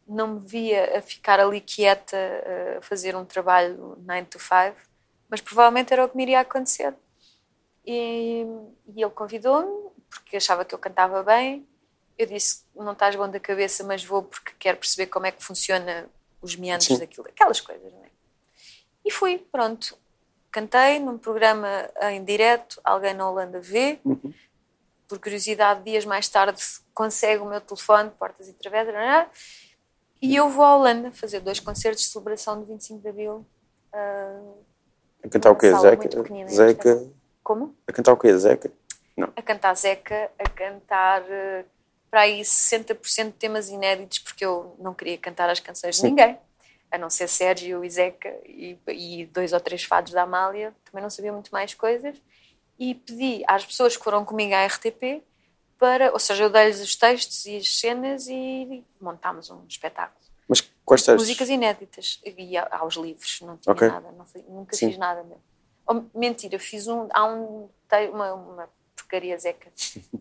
Não 0.06 0.34
me 0.34 0.40
via 0.40 0.98
a 0.98 1.02
ficar 1.02 1.40
ali 1.40 1.60
quieta 1.60 2.16
a 2.78 2.82
fazer 2.82 3.16
um 3.16 3.24
trabalho 3.24 3.96
9 4.06 4.26
to 4.26 4.38
5, 4.38 4.76
mas 5.28 5.40
provavelmente 5.40 5.92
era 5.92 6.04
o 6.04 6.08
que 6.08 6.16
me 6.16 6.22
iria 6.22 6.40
acontecer. 6.40 6.94
E, 7.84 8.46
e 8.94 9.02
ele 9.02 9.10
convidou-me, 9.10 9.90
porque 10.08 10.36
achava 10.36 10.64
que 10.64 10.74
eu 10.74 10.78
cantava 10.78 11.22
bem. 11.22 11.66
Eu 12.18 12.26
disse: 12.26 12.64
Não 12.74 12.92
estás 12.92 13.14
bom 13.16 13.28
da 13.28 13.40
cabeça, 13.40 13.84
mas 13.84 14.04
vou 14.04 14.22
porque 14.22 14.52
quero 14.58 14.78
perceber 14.78 15.06
como 15.06 15.26
é 15.26 15.32
que 15.32 15.42
funciona 15.42 16.08
os 16.46 16.56
meandros 16.56 16.86
Sim. 16.86 16.98
daquilo, 16.98 17.26
aquelas 17.28 17.60
coisas, 17.60 17.92
não 17.92 18.02
é? 18.04 18.08
E 19.04 19.10
fui, 19.10 19.38
pronto. 19.52 19.96
Cantei 20.50 20.98
num 20.98 21.18
programa 21.18 21.68
em 22.10 22.24
direto, 22.24 22.80
alguém 22.82 23.12
na 23.14 23.28
Holanda 23.28 23.60
vê. 23.60 23.98
Por 25.06 25.20
curiosidade, 25.20 25.84
dias 25.84 26.04
mais 26.04 26.28
tarde 26.28 26.60
consegue 26.94 27.42
o 27.42 27.46
meu 27.46 27.60
telefone, 27.60 28.10
portas 28.18 28.48
e 28.48 28.52
travessas, 28.54 28.94
e 30.20 30.34
eu 30.34 30.48
vou 30.48 30.64
à 30.64 30.76
Holanda 30.76 31.12
fazer 31.12 31.40
dois 31.40 31.60
concertos 31.60 32.02
de 32.02 32.08
celebração 32.08 32.60
de 32.60 32.66
25 32.66 33.00
de 33.00 33.08
Abril. 33.08 33.46
ah, 33.92 34.40
A 35.24 35.28
cantar 35.28 35.50
o 35.50 35.56
quê? 35.56 35.72
Zeca? 35.74 36.08
Zeca? 36.48 37.10
como? 37.44 37.76
A 37.86 37.92
cantar 37.92 38.12
o 38.12 38.16
quê? 38.16 38.36
Zeca? 38.36 38.72
Não. 39.16 39.32
a 39.36 39.42
cantar 39.42 39.74
Zeca, 39.76 40.30
a 40.38 40.48
cantar 40.50 41.22
eh, 41.30 41.64
para 42.10 42.22
aí 42.22 42.40
60% 42.40 43.26
de 43.26 43.32
temas 43.32 43.68
inéditos, 43.68 44.18
porque 44.20 44.44
eu 44.44 44.76
não 44.78 44.94
queria 44.94 45.18
cantar 45.18 45.50
as 45.50 45.60
canções 45.60 45.96
de 45.96 46.02
Sim. 46.02 46.08
ninguém, 46.08 46.38
a 46.90 46.98
não 46.98 47.10
ser 47.10 47.28
Sérgio 47.28 47.84
e 47.84 47.90
Zeca 47.90 48.28
e, 48.44 48.78
e 48.88 49.26
dois 49.26 49.52
ou 49.52 49.60
três 49.60 49.84
fados 49.84 50.12
da 50.12 50.22
Amália, 50.22 50.74
também 50.84 51.02
não 51.02 51.10
sabia 51.10 51.32
muito 51.32 51.50
mais 51.50 51.74
coisas, 51.74 52.16
e 52.78 52.94
pedi 52.94 53.42
às 53.46 53.64
pessoas 53.64 53.96
que 53.96 54.04
foram 54.04 54.24
comigo 54.24 54.54
à 54.54 54.64
RTP 54.66 55.22
para, 55.78 56.12
ou 56.12 56.18
seja, 56.18 56.44
eu 56.44 56.50
dei-lhes 56.50 56.80
os 56.80 56.94
textos 56.94 57.44
e 57.46 57.56
as 57.56 57.78
cenas 57.78 58.28
e 58.28 58.84
montámos 59.00 59.50
um 59.50 59.64
espetáculo. 59.68 60.24
Mas 60.48 60.60
quais 60.84 61.02
textos? 61.02 61.22
Músicas 61.22 61.48
inéditas 61.48 62.20
e 62.24 62.56
aos 62.56 62.94
livros, 62.94 63.40
não 63.42 63.56
tinha 63.56 63.74
Ok. 63.74 63.88
nada, 63.88 64.12
não 64.12 64.24
nunca 64.48 64.76
Sim. 64.76 64.88
fiz 64.88 64.98
nada 64.98 65.22
mesmo. 65.22 65.42
Oh, 65.86 66.02
mentira, 66.18 66.58
fiz 66.58 66.88
um, 66.88 67.08
há 67.10 67.24
um, 67.26 67.68
uma, 68.12 68.34
uma 68.34 68.70
porcaria 69.06 69.38
zeca 69.38 69.70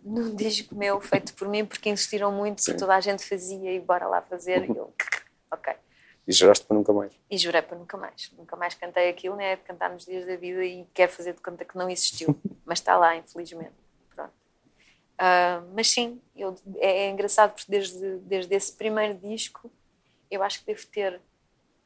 num 0.03 0.35
disco 0.35 0.75
meu 0.75 1.01
feito 1.01 1.33
por 1.33 1.49
mim 1.49 1.65
porque 1.65 1.89
insistiram 1.89 2.31
muito, 2.31 2.61
Sim. 2.61 2.71
porque 2.71 2.79
toda 2.79 2.95
a 2.95 3.01
gente 3.01 3.25
fazia 3.25 3.73
e 3.73 3.79
bora 3.79 4.07
lá 4.07 4.21
fazer 4.21 4.69
e 4.69 4.69
eu, 4.69 4.93
ok. 5.51 5.73
E 6.27 6.31
juraste 6.31 6.65
para 6.65 6.75
nunca 6.75 6.91
mais. 6.91 7.13
E 7.29 7.37
jurei 7.37 7.61
para 7.61 7.77
nunca 7.77 7.97
mais. 7.97 8.31
Nunca 8.35 8.55
mais 8.55 8.73
cantei 8.73 9.09
aquilo, 9.09 9.35
né? 9.35 9.57
Cantar 9.57 9.91
nos 9.91 10.05
dias 10.05 10.25
da 10.25 10.35
vida 10.35 10.65
e 10.65 10.85
quero 10.91 11.11
fazer 11.11 11.33
de 11.33 11.41
conta 11.41 11.63
que 11.63 11.77
não 11.77 11.87
existiu. 11.87 12.35
Mas 12.65 12.79
está 12.79 12.97
lá, 12.97 13.15
infelizmente. 13.15 13.75
Pronto. 14.15 14.33
Ah, 15.19 15.61
mas 15.75 15.87
sim, 15.91 16.19
eu, 16.35 16.55
é, 16.77 17.05
é 17.05 17.09
engraçado 17.11 17.53
porque 17.53 17.69
desde, 17.69 18.17
desde 18.19 18.55
esse 18.55 18.73
primeiro 18.73 19.13
disco 19.19 19.71
eu 20.31 20.41
acho 20.41 20.61
que 20.61 20.65
devo 20.65 20.87
ter 20.87 21.21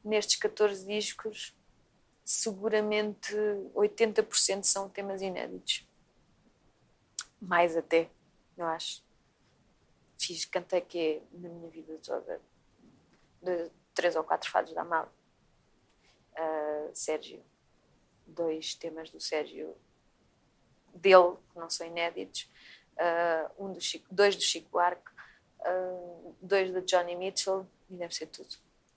nestes 0.02 0.36
14 0.36 0.86
discos 0.86 1.54
seguramente 2.24 3.34
80% 3.74 4.64
são 4.64 4.88
temas 4.88 5.20
inéditos. 5.20 5.86
Mais 7.40 7.76
até, 7.76 8.08
eu 8.56 8.66
acho. 8.66 9.02
Fiz, 10.18 10.44
cantei 10.44 10.80
que 10.82 11.22
na 11.32 11.48
minha 11.48 11.70
vida 11.70 11.98
toda 12.02 12.40
de 13.42 13.70
três 13.94 14.14
ou 14.16 14.22
quatro 14.22 14.50
fados 14.50 14.72
da 14.72 14.82
Amália. 14.82 15.10
Uh, 16.32 16.90
Sérgio, 16.92 17.42
dois 18.26 18.74
temas 18.74 19.10
do 19.10 19.20
Sérgio 19.20 19.74
dele, 20.94 21.36
que 21.52 21.58
não 21.58 21.68
são 21.68 21.86
inéditos, 21.86 22.48
uh, 22.96 23.64
um 23.64 23.72
do 23.72 23.80
Chico, 23.80 24.06
dois 24.10 24.36
do 24.36 24.42
Chico 24.42 24.68
Buarque, 24.70 25.10
uh, 25.60 26.34
dois 26.40 26.72
da 26.72 26.80
Johnny 26.80 27.16
Mitchell, 27.16 27.66
e 27.90 27.94
deve 27.94 28.14
ser 28.14 28.26
tudo. 28.26 28.54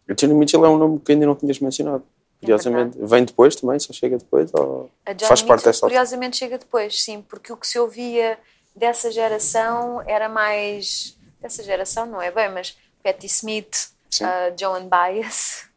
O 0.10 0.14
Johnny 0.14 0.34
Mitchell 0.34 0.66
é 0.66 0.70
um 0.70 0.78
nome 0.78 1.00
que 1.00 1.12
ainda 1.12 1.26
não 1.26 1.36
tinhas 1.36 1.60
mencionado. 1.60 2.06
Curiosamente. 2.44 2.98
Vem 3.02 3.26
depois 3.26 3.56
também? 3.56 3.80
Só 3.80 3.92
chega 3.94 4.18
depois? 4.18 4.52
Ou 4.54 4.92
faz 5.28 5.42
parte 5.42 5.66
dessa 5.66 5.82
curiosamente, 5.82 6.38
chega 6.38 6.58
depois, 6.58 7.02
sim, 7.04 7.22
porque 7.22 7.52
o 7.52 7.58
que 7.58 7.68
se 7.68 7.80
ouvia 7.80 8.38
dessa 8.76 9.12
geração 9.12 10.02
era 10.08 10.28
mais. 10.30 11.18
dessa 11.42 11.62
geração, 11.64 12.06
não 12.06 12.22
é 12.22 12.32
bem, 12.32 12.50
mas 12.50 12.78
Patti 13.04 13.26
Smith, 13.28 13.90
Sim. 14.10 14.26
uh, 14.26 14.30
Joan 14.60 14.88
Baez. 14.88 15.68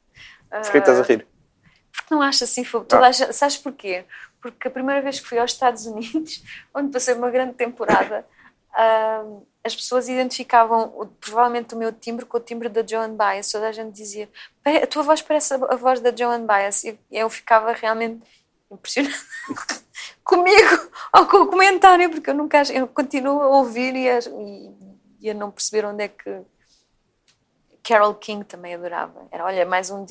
Por 0.51 0.71
que 0.71 0.79
estás 0.79 1.01
a 1.01 1.03
rir? 1.03 1.27
Porque 1.93 2.15
não 2.15 2.23
acho 2.23 2.45
assim 2.45 2.63
fogo. 2.65 2.85
Toda 2.85 3.07
a 3.07 3.11
gente- 3.13 3.33
Sabes 3.33 3.57
porquê? 3.57 4.05
Porque 4.41 4.69
a 4.69 4.71
primeira 4.71 5.03
vez 5.03 5.19
que 5.19 5.27
fui 5.27 5.39
aos 5.39 5.51
Estados 5.51 5.87
Unidos, 5.87 6.43
onde 6.75 6.93
passei 6.93 7.15
uma 7.15 7.31
grande 7.31 7.55
temporada, 7.55 8.25
ahm, 8.77 9.41
as 9.67 9.75
pessoas 9.77 10.09
identificavam 10.09 10.93
o- 10.97 11.07
provavelmente 11.07 11.75
o 11.75 11.79
meu 11.79 11.93
timbre 11.93 12.25
com 12.25 12.37
o 12.37 12.41
timbre 12.41 12.69
da 12.69 12.87
Joan 12.87 13.15
Baez. 13.15 13.51
Toda 13.51 13.69
a 13.69 13.73
gente 13.73 13.93
dizia: 13.95 14.29
"Pare- 14.63 14.79
a 14.83 14.87
tua 14.87 15.03
voz 15.03 15.21
parece 15.21 15.55
a, 15.55 15.59
voz 15.77 16.01
da 16.01 16.15
Joan 16.15 16.47
Baez. 16.47 16.85
E 16.85 16.99
eu 17.11 17.29
ficava 17.29 17.73
realmente 17.73 18.23
impressionada 18.71 19.15
comigo 20.25 20.91
ou 21.15 21.27
com 21.27 21.37
o 21.39 21.47
comentário, 21.49 22.11
porque 22.11 22.31
eu 22.31 22.35
nunca 22.35 22.63
eu 22.73 22.87
continuo 22.89 23.41
a 23.43 23.49
ouvir 23.49 23.95
e 23.95 24.09
a, 24.09 24.19
e- 24.21 24.75
e 25.21 25.31
a 25.31 25.35
não 25.35 25.51
perceber 25.51 25.85
onde 25.85 26.05
é 26.05 26.09
que. 26.09 26.41
Carol 27.83 28.15
King 28.17 28.45
também 28.45 28.75
adorava. 28.75 29.29
Era, 29.31 29.45
olha, 29.45 29.65
mais 29.65 29.91
um, 29.91 30.05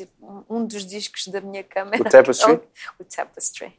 um 0.50 0.66
dos 0.66 0.86
discos 0.86 1.28
da 1.28 1.42
minha 1.42 1.62
cama. 1.64 1.92
O 2.00 2.04
Tapestry? 2.06 2.62
O 3.00 3.04
Tapestry. 3.04 3.78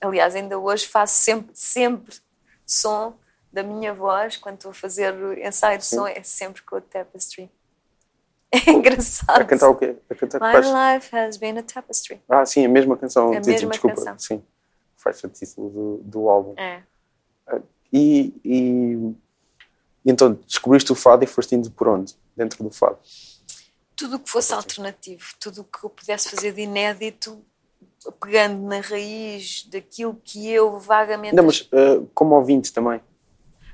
Aliás, 0.00 0.34
ainda 0.34 0.58
hoje 0.58 0.86
faço 0.86 1.14
sempre, 1.22 1.50
sempre 1.54 2.16
som 2.64 3.14
da 3.52 3.62
minha 3.62 3.92
voz, 3.92 4.36
quando 4.36 4.56
estou 4.56 4.70
a 4.70 4.74
fazer 4.74 5.14
ensaio 5.38 5.78
de 5.78 5.86
som, 5.86 6.06
é 6.06 6.22
sempre 6.22 6.62
com 6.62 6.76
o 6.76 6.80
Tapestry. 6.80 7.50
É 8.52 8.72
engraçado. 8.72 9.42
A 9.42 9.44
cantar 9.44 9.68
o 9.68 9.76
quê? 9.76 9.94
A 10.10 10.14
cantar 10.14 10.40
My 10.40 10.94
life 10.94 11.14
has 11.14 11.36
been 11.36 11.56
a 11.56 11.62
tapestry. 11.62 12.20
Ah, 12.28 12.44
sim, 12.44 12.64
a 12.64 12.68
mesma 12.68 12.96
canção. 12.96 13.28
A 13.28 13.36
título, 13.36 13.52
mesma 13.52 13.70
desculpa. 13.70 13.96
canção. 13.96 14.18
Sim. 14.18 14.42
Faz 14.96 15.22
o 15.22 15.28
título 15.28 15.70
do, 15.70 15.96
do 16.02 16.28
álbum. 16.28 16.54
É. 16.58 16.82
E, 17.92 18.34
e, 18.44 19.14
e 20.04 20.10
então 20.10 20.32
descobriste 20.46 20.90
o 20.90 20.96
fado 20.96 21.22
e 21.22 21.28
foste 21.28 21.54
indo 21.54 21.70
por 21.70 21.88
onde? 21.88 22.16
Dentro 22.36 22.64
do 22.64 22.70
fado. 22.70 22.98
Tudo 23.94 24.16
o 24.16 24.18
que 24.18 24.28
fosse 24.28 24.52
alternativo, 24.52 25.24
tudo 25.38 25.60
o 25.60 25.64
que 25.64 25.84
eu 25.84 25.90
pudesse 25.90 26.30
fazer 26.30 26.52
de 26.52 26.62
inédito, 26.62 27.44
pegando 28.20 28.66
na 28.66 28.80
raiz 28.80 29.64
daquilo 29.70 30.20
que 30.24 30.50
eu 30.50 30.78
vagamente. 30.78 31.36
Não, 31.36 31.44
mas 31.44 31.60
uh, 31.72 32.04
como 32.14 32.34
ouvinte 32.34 32.72
também. 32.72 33.00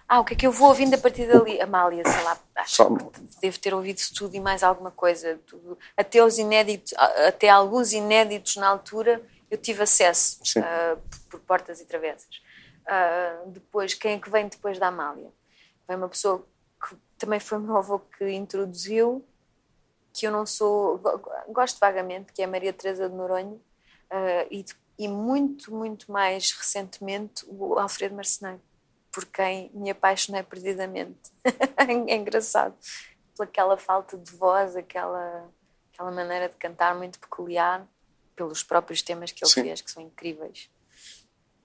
Ah, 0.09 0.21
o 0.21 0.25
que 0.25 0.35
é 0.35 0.37
que 0.37 0.47
eu 0.47 0.53
vou 0.53 0.69
ouvindo 0.69 0.95
a 0.95 0.99
partir 0.99 1.27
dali? 1.27 1.61
Amália, 1.61 2.03
sei 2.09 2.23
lá, 2.23 2.39
acho 2.57 2.77
Só- 2.77 2.95
que 2.97 3.21
devo 3.41 3.59
ter 3.59 3.75
ouvido 3.75 4.01
tudo 4.17 4.37
e 4.37 4.41
mais 4.41 4.63
alguma 4.63 4.91
coisa. 4.91 5.39
Tudo. 5.47 5.77
Até 5.97 6.23
os 6.25 6.39
inéditos, 6.39 6.93
a- 6.97 7.29
até 7.29 7.49
alguns 7.49 7.93
inéditos 7.93 8.57
na 8.57 8.69
altura, 8.69 9.21
eu 9.51 9.59
tive 9.59 9.83
acesso 9.83 10.39
Sim. 10.45 10.61
ah, 10.61 10.97
por 11.29 11.41
portas 11.41 11.81
e 11.81 11.87
travessas. 11.87 12.41
Ah, 12.87 13.43
depois, 13.47 13.95
quem 13.95 14.13
é 14.15 14.19
que 14.21 14.31
vem 14.31 14.47
depois 14.49 14.79
da 14.79 14.89
Amália? 14.89 15.31
Vem 15.89 15.97
uma 15.97 16.09
pessoa 16.09 16.47
que 16.89 16.97
também 17.19 17.41
foi 17.41 17.59
meu 17.59 17.77
avô 17.77 17.99
que 17.99 18.29
introduziu, 18.31 19.25
que 20.13 20.25
eu 20.27 20.31
não 20.31 20.47
sou, 20.47 20.99
go- 20.99 21.19
go- 21.19 21.31
gosto 21.49 21.79
vagamente, 21.81 22.33
que 22.33 22.43
é 22.43 22.45
a 22.45 22.49
Maria 22.49 22.73
Teresa 22.73 23.09
de 23.09 23.15
Noronha, 23.15 23.59
ah, 24.09 24.47
e, 24.53 24.65
e 25.01 25.09
muito, 25.09 25.75
muito 25.75 26.13
mais 26.13 26.53
recentemente 26.53 27.45
o 27.49 27.77
Alfredo 27.77 28.15
Marceneiro 28.15 28.61
por 29.17 29.25
quem 29.25 29.71
me 29.73 29.89
apaixonei 29.91 30.43
perdidamente. 30.43 31.33
é 32.07 32.14
engraçado. 32.14 32.77
Pelaquela 33.35 33.79
falta 33.79 34.19
de 34.19 34.31
voz, 34.33 34.77
aquela, 34.77 35.51
aquela 35.91 36.11
maneira 36.11 36.51
de 36.51 36.57
cantar 36.57 36.95
muito 36.95 37.19
peculiar, 37.19 37.89
pelos 38.37 38.62
próprios 38.62 39.01
temas 39.01 39.33
que 39.33 39.43
ele 39.43 39.51
Sim. 39.51 39.62
fez, 39.62 39.81
que 39.81 39.91
são 39.91 40.03
incríveis. 40.03 40.69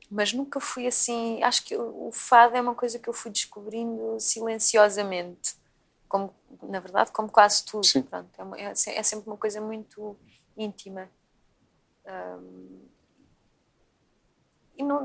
mas 0.10 0.32
nunca 0.34 0.62
fui 0.62 0.88
assim. 0.88 1.44
Acho 1.44 1.66
que 1.66 1.76
o 1.76 2.08
o 2.08 2.12
fado 2.14 2.56
é 2.56 2.62
uma 2.62 2.76
coisa 2.76 2.98
que 3.00 3.10
eu 3.10 3.14
fui 3.14 3.32
descobrindo 3.32 4.18
silenciosamente, 4.20 5.56
como 6.08 6.34
na 6.64 6.80
verdade, 6.80 7.12
como 7.12 7.30
quase 7.30 7.66
tudo. 7.66 7.86
Pronto, 8.10 8.30
é, 8.38 8.44
uma- 8.44 8.58
é 8.60 8.72
é 8.72 9.04
sempre 9.04 9.28
uma 9.30 9.38
coisa 9.38 9.60
muito 9.60 10.18
íntima. 10.58 11.10
Ahm, 12.06 12.91
e 14.82 14.84
não, 14.84 15.02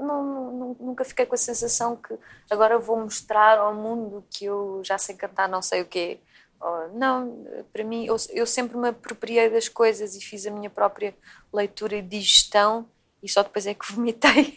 não- 0.52 0.76
nunca 0.80 1.04
fiquei 1.04 1.26
com 1.26 1.34
a 1.34 1.38
sensação 1.38 1.96
que 1.96 2.14
agora 2.50 2.78
vou 2.78 2.98
mostrar 2.98 3.58
ao 3.58 3.74
mundo 3.74 4.24
que 4.30 4.44
eu 4.46 4.80
já 4.84 4.96
sei 4.98 5.14
cantar 5.14 5.48
não 5.48 5.60
sei 5.62 5.82
o 5.82 5.86
quê. 5.86 6.18
Ou, 6.60 6.88
não, 6.94 7.44
para 7.72 7.84
mim, 7.84 8.06
eu, 8.06 8.16
eu 8.30 8.46
sempre 8.46 8.76
me 8.78 8.88
apropriei 8.88 9.50
das 9.50 9.68
coisas 9.68 10.14
e 10.16 10.20
fiz 10.20 10.46
a 10.46 10.50
minha 10.50 10.70
própria 10.70 11.14
leitura 11.52 11.96
e 11.96 12.02
digestão 12.02 12.86
e 13.22 13.28
só 13.28 13.42
depois 13.42 13.66
é 13.66 13.74
que 13.74 13.84
vomitei. 13.92 14.56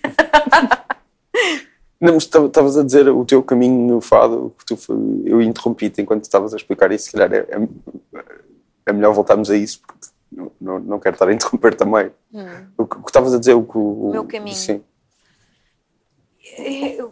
Não, 2.02 2.14
mas 2.14 2.24
estava- 2.24 2.46
estavas 2.48 2.78
a 2.78 2.84
dizer 2.84 3.10
o 3.10 3.26
teu 3.26 3.44
caminho 3.44 3.86
no 3.96 4.00
fado, 4.02 4.56
que 4.58 4.66
tu 4.66 4.78
eu 5.26 5.42
interrompi-te 5.42 6.02
enquanto 6.02 6.24
estavas 6.24 6.54
a 6.54 6.58
explicar 6.58 6.90
isso, 6.94 7.06
se 7.06 7.12
calhar 7.12 7.34
é, 7.34 7.40
é, 7.40 7.68
é 8.86 8.94
melhor 8.94 9.14
voltarmos 9.14 9.50
a 9.52 9.56
isso, 9.58 9.82
porque 9.86 10.08
não, 10.32 10.52
não, 10.62 10.80
não 10.80 11.00
quero 11.00 11.16
estar 11.16 11.28
a 11.28 11.34
interromper 11.34 11.76
também. 11.76 12.10
O 12.78 12.86
que 12.88 12.98
o 12.98 13.02
que 13.04 13.10
estavas 13.10 13.34
a 13.34 13.40
dizer, 13.40 13.54
o 13.54 13.64
que 13.66 13.78
o, 13.78 14.08
O 14.08 14.12
meu 14.12 14.24
caminho. 14.24 14.56
Sim. 14.56 14.82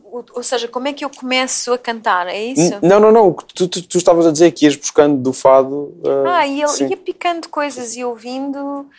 Ou, 0.04 0.26
ou 0.34 0.44
seja, 0.44 0.68
como 0.68 0.88
é 0.88 0.94
que 0.94 1.06
eu 1.06 1.10
começo 1.10 1.74
a 1.74 1.78
cantar? 1.78 2.28
É 2.28 2.38
isso? 2.42 2.80
Não, 2.82 3.00
não, 3.00 3.12
não, 3.12 3.34
tu, 3.34 3.68
tu, 3.68 3.82
tu 3.88 3.98
estavas 3.98 4.26
a 4.26 4.32
dizer 4.32 4.52
que 4.52 4.66
ias 4.66 4.76
buscando 4.76 5.22
do 5.22 5.32
fado. 5.34 5.94
ah, 6.26 6.40
Ah, 6.40 6.48
e 6.48 6.62
ele 6.62 6.68
sim. 6.72 6.88
ia 6.88 6.98
picando 6.98 7.48
coisas 7.50 7.96
e 7.96 8.04
ouvindo, 8.04 8.90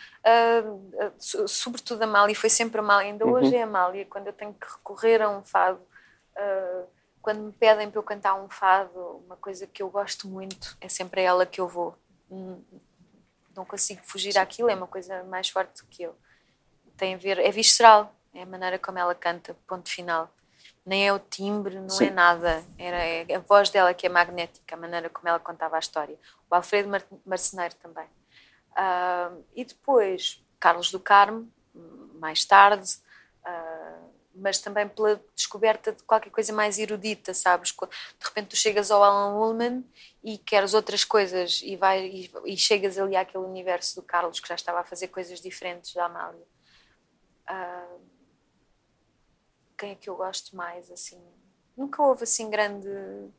so- 1.17 1.47
sobretudo 1.47 2.01
a 2.03 2.07
Mália, 2.07 2.35
foi 2.35 2.49
sempre 2.49 2.79
a 2.79 2.83
Mália, 2.83 3.11
ainda 3.11 3.25
hoje 3.25 3.55
é 3.55 3.63
a 3.63 3.67
Mália, 3.67 4.05
quando 4.05 4.27
eu 4.27 4.33
tenho 4.33 4.53
que 4.53 4.67
recorrer 4.67 5.21
a 5.21 5.29
um 5.29 5.43
fado, 5.43 5.79
quando 7.21 7.41
me 7.41 7.51
pedem 7.51 7.89
para 7.89 7.99
eu 7.99 8.03
cantar 8.03 8.35
um 8.35 8.49
fado, 8.49 9.21
uma 9.25 9.35
coisa 9.35 9.67
que 9.67 9.83
eu 9.83 9.89
gosto 9.89 10.27
muito, 10.27 10.77
é 10.81 10.87
sempre 10.89 11.21
a 11.21 11.23
ela 11.25 11.45
que 11.45 11.59
eu 11.61 11.67
vou. 11.67 11.95
Hum, 12.31 12.61
Não 13.55 13.65
consigo 13.65 13.99
fugir 14.03 14.37
àquilo, 14.37 14.69
é 14.69 14.75
uma 14.75 14.87
coisa 14.87 15.21
mais 15.23 15.49
forte 15.49 15.81
do 15.81 15.87
que 15.89 16.03
eu. 16.03 16.15
Tem 16.97 17.13
a 17.15 17.17
ver, 17.17 17.37
é 17.39 17.51
visceral, 17.51 18.13
é 18.33 18.43
a 18.43 18.45
maneira 18.45 18.79
como 18.79 18.97
ela 18.97 19.15
canta, 19.15 19.55
ponto 19.67 19.89
final. 19.89 20.29
Nem 20.85 21.07
é 21.07 21.13
o 21.13 21.19
timbre, 21.19 21.79
não 21.79 21.89
Sim. 21.89 22.07
é 22.07 22.09
nada. 22.09 22.63
Era, 22.77 22.97
é 22.97 23.35
a 23.35 23.39
voz 23.39 23.69
dela 23.69 23.93
que 23.93 24.05
é 24.05 24.09
magnética, 24.09 24.75
a 24.75 24.79
maneira 24.79 25.09
como 25.09 25.27
ela 25.27 25.39
contava 25.39 25.75
a 25.75 25.79
história. 25.79 26.17
O 26.49 26.55
Alfredo 26.55 26.89
Mar 26.89 27.03
Marceneiro 27.25 27.75
também. 27.75 28.07
Ah, 28.75 29.31
e 29.55 29.65
depois, 29.65 30.43
Carlos 30.59 30.91
do 30.91 30.99
Carmo, 30.99 31.51
mais 32.19 32.45
tarde, 32.45 32.89
ah, 33.43 33.99
mas 34.33 34.59
também 34.59 34.87
pela 34.87 35.21
descoberta 35.35 35.91
de 35.91 36.03
qualquer 36.03 36.29
coisa 36.29 36.53
mais 36.53 36.79
erudita, 36.79 37.33
sabes? 37.33 37.71
De 37.71 38.25
repente 38.25 38.49
tu 38.49 38.55
chegas 38.55 38.89
ao 38.89 39.03
Alan 39.03 39.35
Ullman 39.35 39.83
e 40.23 40.37
queres 40.37 40.73
outras 40.73 41.03
coisas 41.03 41.61
e, 41.63 41.75
vai, 41.75 42.05
e, 42.05 42.31
e 42.45 42.57
chegas 42.57 42.97
ali 42.97 43.15
àquele 43.15 43.43
universo 43.43 43.95
do 43.95 44.03
Carlos 44.03 44.39
que 44.39 44.47
já 44.47 44.55
estava 44.55 44.79
a 44.79 44.83
fazer 44.83 45.09
coisas 45.09 45.41
diferentes 45.41 45.93
da 45.93 46.05
Amália. 46.05 46.47
Ah, 47.47 47.87
quem 49.79 49.91
é 49.91 49.95
que 49.95 50.09
eu 50.09 50.17
gosto 50.17 50.55
mais, 50.55 50.91
assim? 50.91 51.19
Nunca 51.75 52.03
houve, 52.03 52.23
assim, 52.23 52.49
grande, 52.49 52.89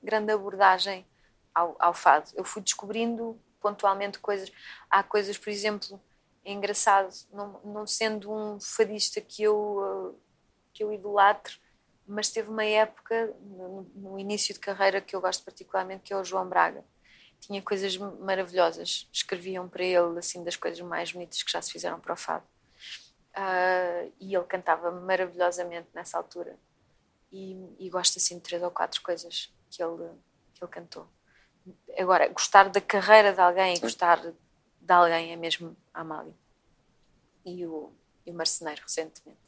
grande 0.02 0.32
abordagem 0.32 1.06
ao, 1.54 1.76
ao 1.78 1.92
fado. 1.92 2.30
Eu 2.34 2.44
fui 2.44 2.62
descobrindo 2.62 3.38
pontualmente 3.60 4.18
coisas. 4.18 4.50
Há 4.88 5.02
coisas, 5.02 5.36
por 5.36 5.50
exemplo, 5.50 6.00
é 6.42 6.52
engraçado, 6.52 7.12
não, 7.30 7.60
não 7.62 7.86
sendo 7.86 8.32
um 8.32 8.58
fadista 8.58 9.20
que 9.20 9.42
eu, 9.42 9.80
ah, 9.84 10.18
que 10.72 10.82
eu 10.82 10.92
idolatro, 10.92 11.58
mas 12.06 12.30
teve 12.30 12.48
uma 12.48 12.64
época, 12.64 13.34
no, 13.42 13.82
no 13.94 14.18
início 14.18 14.54
de 14.54 14.60
carreira, 14.60 15.00
que 15.00 15.14
eu 15.14 15.20
gosto 15.20 15.44
particularmente, 15.44 16.04
que 16.04 16.12
é 16.12 16.16
o 16.16 16.24
João 16.24 16.48
Braga. 16.48 16.82
Tinha 17.38 17.62
coisas 17.62 17.96
maravilhosas. 17.96 19.08
Escreviam 19.12 19.68
para 19.68 19.84
ele, 19.84 20.18
assim, 20.18 20.42
das 20.42 20.56
coisas 20.56 20.80
mais 20.80 21.12
bonitas 21.12 21.42
que 21.42 21.52
já 21.52 21.60
se 21.62 21.70
fizeram 21.70 22.00
para 22.00 22.14
o 22.14 22.16
fado. 22.16 22.44
Ah, 23.34 24.04
e 24.20 24.34
ele 24.34 24.44
cantava 24.44 24.90
maravilhosamente 24.90 25.88
nessa 25.94 26.18
altura. 26.18 26.56
E, 27.32 27.56
e 27.78 27.88
gosto 27.88 28.18
assim 28.18 28.36
de 28.36 28.40
três 28.42 28.62
ou 28.62 28.70
quatro 28.70 29.00
coisas 29.02 29.52
que 29.70 29.82
ele, 29.82 30.08
que 30.54 30.64
ele 30.64 30.70
cantou. 30.70 31.06
Agora, 31.96 32.28
gostar 32.28 32.68
da 32.68 32.80
carreira 32.80 33.32
de 33.32 33.40
alguém 33.40 33.76
e 33.76 33.80
gostar 33.80 34.20
de 34.20 34.92
alguém 34.92 35.32
é 35.32 35.36
mesmo 35.36 35.76
a 35.94 36.00
Amália. 36.00 36.34
E 37.44 37.64
o, 37.66 37.90
e 38.26 38.30
o 38.30 38.34
Marceneiro, 38.34 38.82
recentemente. 38.82 39.38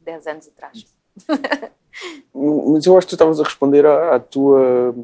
Dez 0.00 0.26
anos 0.26 0.48
atrás. 0.48 0.86
Mas 2.32 2.86
eu 2.86 2.96
acho 2.96 3.06
que 3.06 3.10
tu 3.10 3.14
estavas 3.16 3.40
a 3.40 3.44
responder 3.44 3.84
à, 3.84 4.16
à 4.16 4.20
tua 4.20 4.94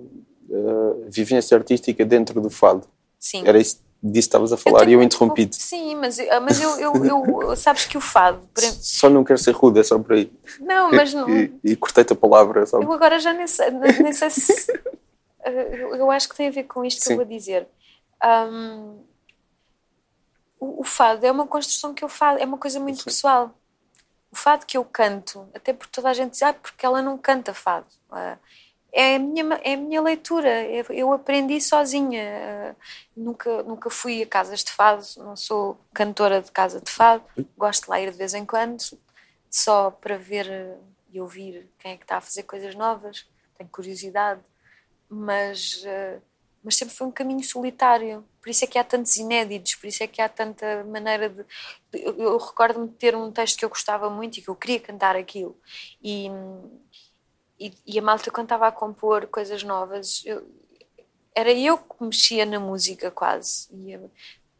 ah, 0.51 1.09
vivência 1.09 1.57
artística 1.57 2.05
dentro 2.05 2.41
do 2.41 2.51
fado. 2.51 2.87
Sim. 3.19 3.47
Era 3.47 3.59
isso 3.59 3.88
disso 4.03 4.29
estavas 4.29 4.53
a 4.53 4.57
falar 4.57 4.81
tenho 4.81 4.91
e 4.91 4.95
eu 4.95 5.03
interrompi-te. 5.03 5.57
Sim, 5.57 5.97
mas, 5.97 6.19
eu- 6.19 6.41
mas 6.41 6.61
eu, 6.61 6.79
eu, 6.79 7.05
eu- 7.05 7.57
Sabes 7.57 7.85
que 7.87 7.97
o 7.99 8.01
fado. 8.01 8.49
Só 8.81 9.09
não 9.11 9.25
quero 9.25 9.39
ser 9.39 9.53
rude, 9.53 9.81
é 9.81 9.83
só 9.83 9.99
por 9.99 10.13
aí. 10.13 10.33
Não, 10.61 10.91
mas 10.93 11.13
não. 11.13 11.29
E, 11.29 11.53
e 11.65 11.77
cortei-te 11.77 12.13
a 12.13 12.17
palavra. 12.17 12.65
Só... 12.67 12.81
Eu 12.81 12.93
agora 12.93 13.19
já 13.19 13.33
nem 13.33 13.47
sei, 13.47 13.71
nem 13.71 14.13
sei 14.13 14.31
se. 14.31 14.73
eu, 15.45 15.97
eu 15.97 16.11
acho 16.11 16.29
que 16.29 16.37
tem 16.37 16.49
a 16.49 16.53
ver 16.53 16.65
com 16.65 16.85
isto 16.85 16.99
que 17.01 17.07
Sim. 17.07 17.13
eu 17.15 17.17
vou 17.19 17.27
dizer. 17.27 17.67
Ahm, 18.23 18.99
o, 20.61 20.81
o 20.83 20.85
fado 20.85 21.25
é 21.25 21.31
uma 21.31 21.47
construção 21.47 21.95
que 21.95 22.05
eu 22.05 22.09
faço, 22.09 22.41
é 22.41 22.45
uma 22.45 22.59
coisa 22.59 22.79
muito 22.81 22.99
Sim. 22.99 23.05
pessoal. 23.05 23.55
O 24.31 24.37
fado 24.37 24.67
que 24.67 24.77
eu 24.77 24.85
canto, 24.85 25.49
até 25.55 25.73
porque 25.73 25.93
toda 25.93 26.11
a 26.11 26.13
gente 26.15 26.33
diz, 26.33 26.43
ah, 26.43 26.53
porque 26.53 26.85
ela 26.85 27.01
não 27.01 27.17
canta 27.17 27.55
fado. 27.55 27.87
Ah, 28.11 28.37
é 28.93 29.17
a 29.17 29.19
minha, 29.19 29.45
é 29.63 29.75
a 29.75 29.77
minha 29.77 30.01
leitura, 30.01 30.65
eu, 30.91 31.13
aprendi 31.13 31.61
sozinha. 31.61 32.23
Ah, 32.23 32.77
nunca, 33.17 33.63
nunca 33.63 33.91
fui 33.91 34.23
a 34.23 34.27
casas 34.27 34.65
de 34.65 34.73
fado, 34.73 35.05
não 35.19 35.37
sou 35.37 35.79
cantora 35.93 36.41
de 36.41 36.51
casa 36.51 36.81
de 36.81 36.91
fado, 36.91 37.25
gosto 37.57 37.85
de 37.85 37.91
lá 37.91 38.01
ir 38.01 38.11
de 38.11 38.19
vez 38.19 38.35
em 38.35 38.47
quando, 38.47 38.83
só 39.51 39.91
para 39.91 40.17
ver 40.17 40.79
e 41.11 41.21
ouvir 41.21 41.69
quem 41.79 41.93
é 41.93 41.97
que 41.97 42.05
está 42.05 42.19
a 42.19 42.21
fazer 42.21 42.43
coisas 42.45 42.75
novas, 42.75 43.27
tenho 43.57 43.71
curiosidade, 43.71 44.41
mas, 45.09 45.83
eh, 45.85 46.21
mas 46.63 46.77
sempre 46.77 46.95
foi 46.95 47.07
um 47.07 47.11
caminho 47.11 47.43
solitário. 47.43 48.25
Por 48.41 48.51
isso 48.51 48.65
é 48.65 48.67
que 48.67 48.79
há 48.79 48.85
tantos 48.85 49.17
inéditos, 49.17 49.75
por 49.75 49.87
isso 49.87 50.03
é 50.03 50.07
que 50.07 50.21
há 50.21 50.29
tanta 50.29 50.85
maneira 50.85 51.29
de. 51.29 51.45
Eu, 51.93 52.17
eu 52.19 52.37
recordo-me 52.39 52.89
de 52.89 52.95
ter 52.95 53.17
um 53.17 53.33
texto 53.33 53.59
que 53.59 53.65
eu 53.65 53.69
gostava 53.69 54.11
muito 54.11 54.39
e 54.39 54.43
que 54.43 54.49
eu 54.49 54.55
queria 54.55 54.81
cantar 54.81 55.17
aquilo. 55.17 55.59
E, 56.03 56.29
e, 57.59 57.73
e 57.87 57.99
a 57.99 58.03
malta, 58.03 58.31
quando 58.31 58.47
estava 58.47 58.69
a 58.69 58.73
compor 58.73 59.27
coisas 59.29 59.63
novas, 59.63 60.23
eu- 60.25 60.47
era 61.35 61.53
eu 61.53 61.79
que 61.79 62.03
mexia 62.05 62.45
na 62.45 62.59
música 62.59 63.11
quase. 63.11 63.69
E, 63.73 63.99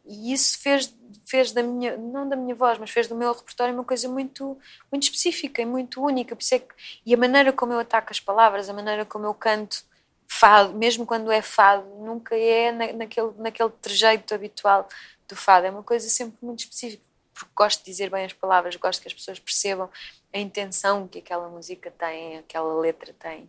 e 0.07 0.33
isso 0.33 0.59
fez, 0.61 0.95
fez 1.27 1.53
da 1.53 1.63
minha, 1.63 1.97
não 1.97 2.29
da 2.29 2.37
minha 2.37 2.55
voz, 2.55 2.79
mas 2.79 2.91
fez 2.91 3.09
do 3.09 3.15
meu 3.17 3.33
repertório 3.33 3.75
uma 3.75 3.85
coisa 3.85 4.09
muito, 4.09 4.59
muito 4.91 5.05
específica 5.05 5.61
e 5.61 5.67
muito 5.67 6.03
única. 6.03 6.35
Por 6.37 6.45
é 6.53 6.59
que, 6.59 6.75
e 7.05 7.15
a 7.15 7.17
maneira 7.17 7.53
como 7.53 7.73
eu 7.73 7.79
ataco 7.81 8.09
as 8.11 8.21
palavras, 8.21 8.69
a 8.69 8.73
maneira 8.73 9.05
como 9.05 9.27
eu 9.27 9.35
canto 9.35 9.85
fado, 10.27 10.75
mesmo 10.75 11.05
quando 11.07 11.31
é 11.33 11.43
fado, 11.43 11.85
nunca 12.05 12.37
é 12.37 12.71
na, 12.73 12.93
naquele, 12.93 13.33
naquele 13.39 13.71
trejeito 13.83 14.35
habitual 14.35 14.89
do 15.29 15.37
fado. 15.37 15.67
É 15.67 15.71
uma 15.71 15.83
coisa 15.83 16.09
sempre 16.09 16.39
muito 16.43 16.61
específica, 16.61 17.03
porque 17.35 17.53
gosto 17.55 17.81
de 17.81 17.91
dizer 17.91 18.11
bem 18.11 18.25
as 18.25 18.33
palavras, 18.33 18.77
gosto 18.77 19.03
que 19.03 19.09
as 19.09 19.15
pessoas 19.15 19.39
percebam 19.39 19.91
a 20.33 20.39
intenção 20.39 21.09
que 21.09 21.19
aquela 21.19 21.49
música 21.49 21.91
tem, 21.91 22.39
aquela 22.39 22.75
letra 22.81 23.13
tem. 23.13 23.49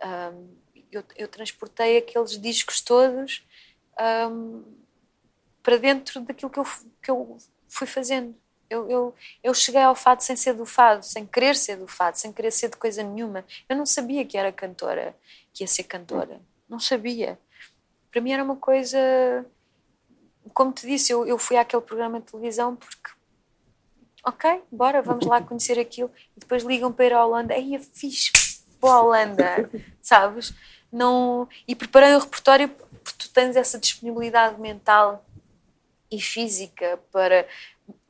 Ahm, 0.00 0.48
eu, 0.90 1.04
eu 1.16 1.28
transportei 1.28 1.98
aqueles 1.98 2.40
discos 2.40 2.80
todos 2.80 3.46
ahm, 3.98 4.62
para 5.62 5.76
dentro 5.76 6.20
daquilo 6.20 6.50
que 6.50 6.58
eu, 6.58 6.66
que 7.02 7.10
eu 7.10 7.36
fui 7.68 7.86
fazendo. 7.86 8.34
Eu, 8.70 8.90
eu, 8.90 9.14
eu 9.42 9.54
cheguei 9.54 9.80
ao 9.80 9.94
fado 9.94 10.22
sem 10.22 10.36
ser 10.36 10.52
do 10.52 10.66
fado, 10.66 11.02
sem 11.02 11.26
querer 11.26 11.56
ser 11.56 11.76
do 11.76 11.88
fado, 11.88 12.18
sem 12.18 12.32
querer 12.32 12.50
ser 12.50 12.68
de 12.68 12.76
coisa 12.76 13.02
nenhuma. 13.02 13.44
Eu 13.68 13.76
não 13.76 13.86
sabia 13.86 14.24
que 14.26 14.36
era 14.36 14.52
cantora, 14.52 15.16
que 15.54 15.64
ia 15.64 15.68
ser 15.68 15.84
cantora. 15.84 16.40
Não 16.68 16.78
sabia. 16.78 17.38
Para 18.10 18.20
mim 18.20 18.32
era 18.32 18.44
uma 18.44 18.56
coisa. 18.56 18.98
Como 20.52 20.72
te 20.72 20.86
disse, 20.86 21.12
eu, 21.12 21.26
eu 21.26 21.38
fui 21.38 21.56
àquele 21.56 21.82
programa 21.82 22.20
de 22.20 22.26
televisão 22.26 22.76
porque. 22.76 23.17
Ok, 24.24 24.62
bora, 24.70 25.00
vamos 25.00 25.26
lá 25.26 25.40
conhecer 25.40 25.78
aquilo. 25.78 26.10
E 26.36 26.40
depois 26.40 26.62
ligam 26.62 26.92
para 26.92 27.04
ir 27.06 27.12
à 27.12 27.24
Holanda. 27.24 27.54
Aí 27.54 27.74
eu 27.74 27.80
fiz 27.80 28.62
para 28.80 28.90
a 28.90 29.02
Holanda, 29.02 29.70
sabes? 30.02 30.54
Não... 30.90 31.48
E 31.66 31.74
preparei 31.74 32.14
o 32.14 32.18
repertório 32.18 32.68
porque 32.68 33.18
tu 33.18 33.30
tens 33.30 33.56
essa 33.56 33.78
disponibilidade 33.78 34.60
mental 34.60 35.24
e 36.10 36.20
física 36.20 36.98
para 37.12 37.46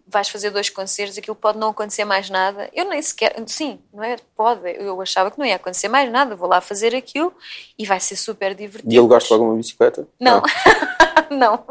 vais 0.08 0.28
fazer 0.28 0.50
dois 0.50 0.70
concertos, 0.70 1.18
aquilo 1.18 1.36
pode 1.36 1.58
não 1.58 1.68
acontecer 1.68 2.04
mais 2.04 2.30
nada. 2.30 2.70
Eu 2.72 2.86
nem 2.88 3.00
sequer, 3.02 3.36
sim, 3.46 3.78
não 3.92 4.02
é? 4.02 4.16
Pode. 4.34 4.68
Eu 4.70 5.00
achava 5.02 5.30
que 5.30 5.38
não 5.38 5.44
ia 5.44 5.56
acontecer 5.56 5.88
mais 5.88 6.10
nada. 6.10 6.34
Vou 6.34 6.48
lá 6.48 6.60
fazer 6.60 6.94
aquilo 6.96 7.32
e 7.78 7.84
vai 7.84 8.00
ser 8.00 8.16
super 8.16 8.54
divertido. 8.54 8.92
E 8.92 8.98
alugaste 8.98 9.30
logo 9.32 9.44
uma 9.44 9.56
bicicleta? 9.56 10.08
Não, 10.18 10.42
não. 11.30 11.64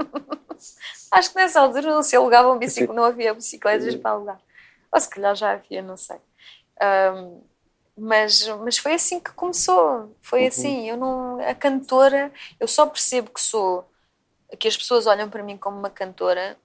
Acho 1.12 1.32
que 1.32 1.36
nessa 1.36 1.62
altura 1.62 1.90
não 1.90 2.04
se 2.04 2.16
alugavam 2.16 2.58
bicicletas, 2.60 2.96
não 2.96 3.04
havia 3.04 3.34
bicicletas 3.34 3.96
para 3.96 4.12
alugar. 4.12 4.40
Ou 4.92 5.00
se 5.00 5.10
calhar 5.10 5.36
já 5.36 5.54
havia, 5.54 5.82
não 5.82 5.98
sei. 5.98 6.18
Um, 6.82 7.42
mas, 7.98 8.48
mas 8.64 8.78
foi 8.78 8.94
assim 8.94 9.20
que 9.20 9.32
começou. 9.32 10.16
Foi 10.22 10.42
uhum. 10.42 10.48
assim. 10.48 10.90
Eu 10.90 10.98
não. 10.98 11.40
A 11.40 11.56
cantora, 11.56 12.32
eu 12.60 12.68
só 12.68 12.86
percebo 12.86 13.32
que 13.32 13.42
sou. 13.42 13.90
que 14.60 14.68
as 14.68 14.78
pessoas 14.78 15.08
olham 15.08 15.30
para 15.30 15.42
mim 15.42 15.58
como 15.58 15.78
uma 15.78 15.90
cantora 15.90 16.56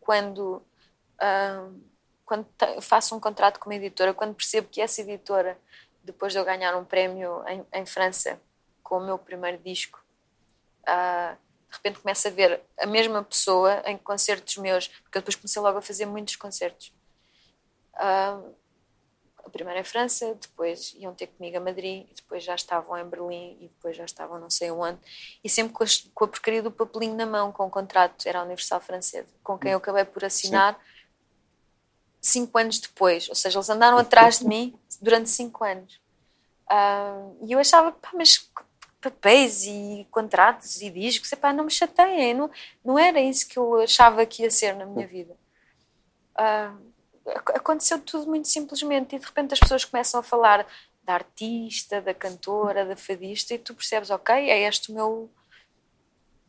quando. 0.00 0.60
Quando 2.24 2.46
faço 2.80 3.14
um 3.14 3.20
contrato 3.20 3.58
com 3.58 3.68
uma 3.68 3.74
editora, 3.74 4.14
quando 4.14 4.34
percebo 4.34 4.68
que 4.68 4.80
essa 4.80 5.02
editora, 5.02 5.58
depois 6.02 6.32
de 6.32 6.38
eu 6.38 6.44
ganhar 6.44 6.74
um 6.76 6.84
prémio 6.84 7.44
em, 7.46 7.64
em 7.72 7.86
França 7.86 8.40
com 8.82 8.98
o 8.98 9.04
meu 9.04 9.18
primeiro 9.18 9.58
disco, 9.58 10.02
uh, 10.82 11.36
de 11.70 11.76
repente 11.76 12.00
começo 12.00 12.28
a 12.28 12.30
ver 12.30 12.60
a 12.78 12.86
mesma 12.86 13.22
pessoa 13.22 13.82
em 13.86 13.96
concertos 13.96 14.56
meus, 14.56 14.88
porque 14.88 15.18
depois 15.18 15.36
comecei 15.36 15.60
logo 15.60 15.78
a 15.78 15.82
fazer 15.82 16.06
muitos 16.06 16.36
concertos. 16.36 16.92
Uh, 17.94 18.54
a 19.44 19.50
primeira 19.50 19.80
em 19.80 19.84
França, 19.84 20.34
depois 20.34 20.94
iam 20.96 21.14
ter 21.14 21.26
comigo 21.26 21.56
a 21.56 21.60
Madrid, 21.60 22.06
depois 22.14 22.44
já 22.44 22.54
estavam 22.54 22.96
em 22.96 23.04
Berlim, 23.04 23.58
e 23.60 23.68
depois 23.68 23.96
já 23.96 24.04
estavam 24.04 24.38
não 24.38 24.50
sei 24.50 24.70
onde, 24.70 24.98
e 25.42 25.48
sempre 25.48 25.72
com 25.72 25.82
a, 25.82 25.86
com 26.14 26.24
a 26.24 26.28
porcaria 26.28 26.62
do 26.62 26.70
papelinho 26.70 27.16
na 27.16 27.26
mão, 27.26 27.50
com 27.50 27.66
o 27.66 27.70
contrato, 27.70 28.26
era 28.26 28.38
a 28.40 28.42
Universal 28.42 28.80
Francesa, 28.80 29.28
com 29.42 29.58
quem 29.58 29.72
eu 29.72 29.78
acabei 29.78 30.04
por 30.04 30.24
assinar 30.24 30.74
Sim. 30.74 30.91
Cinco 32.22 32.56
anos 32.56 32.78
depois, 32.78 33.28
ou 33.28 33.34
seja, 33.34 33.58
eles 33.58 33.68
andaram 33.68 33.98
atrás 33.98 34.38
de 34.38 34.46
mim 34.46 34.78
durante 35.00 35.28
cinco 35.28 35.64
anos. 35.64 36.00
Uh, 36.70 37.36
e 37.44 37.52
eu 37.52 37.58
achava, 37.58 37.90
pá, 37.92 38.10
mas 38.14 38.48
papéis 39.00 39.64
e 39.66 40.06
contratos 40.10 40.80
e 40.80 40.88
discos, 40.88 41.32
epá, 41.32 41.52
não 41.52 41.64
me 41.64 41.70
chateiem, 41.70 42.34
não, 42.34 42.48
não 42.84 42.96
era 42.96 43.20
isso 43.20 43.48
que 43.48 43.58
eu 43.58 43.80
achava 43.80 44.24
que 44.24 44.44
ia 44.44 44.50
ser 44.50 44.76
na 44.76 44.86
minha 44.86 45.06
vida. 45.06 45.36
Uh, 46.38 46.92
aconteceu 47.54 48.00
tudo 48.00 48.28
muito 48.28 48.46
simplesmente 48.46 49.16
e 49.16 49.18
de 49.18 49.26
repente 49.26 49.54
as 49.54 49.60
pessoas 49.60 49.84
começam 49.84 50.20
a 50.20 50.22
falar 50.22 50.66
da 51.02 51.14
artista, 51.14 52.00
da 52.00 52.14
cantora, 52.14 52.86
da 52.86 52.96
fadista 52.96 53.52
e 53.54 53.58
tu 53.58 53.74
percebes, 53.74 54.10
ok, 54.10 54.34
é 54.48 54.60
este 54.60 54.92
o 54.92 54.94
meu. 54.94 55.30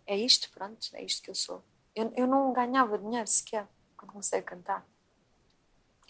É 0.05 0.15
isto, 0.15 0.51
pronto, 0.51 0.89
é 0.93 1.03
isto 1.03 1.23
que 1.23 1.29
eu 1.29 1.35
sou. 1.35 1.63
Eu, 1.95 2.13
eu 2.15 2.27
não 2.27 2.53
ganhava 2.53 2.97
dinheiro 2.97 3.27
sequer 3.27 3.65
quando 3.97 4.11
comecei 4.11 4.39
a 4.39 4.43
cantar. 4.43 4.85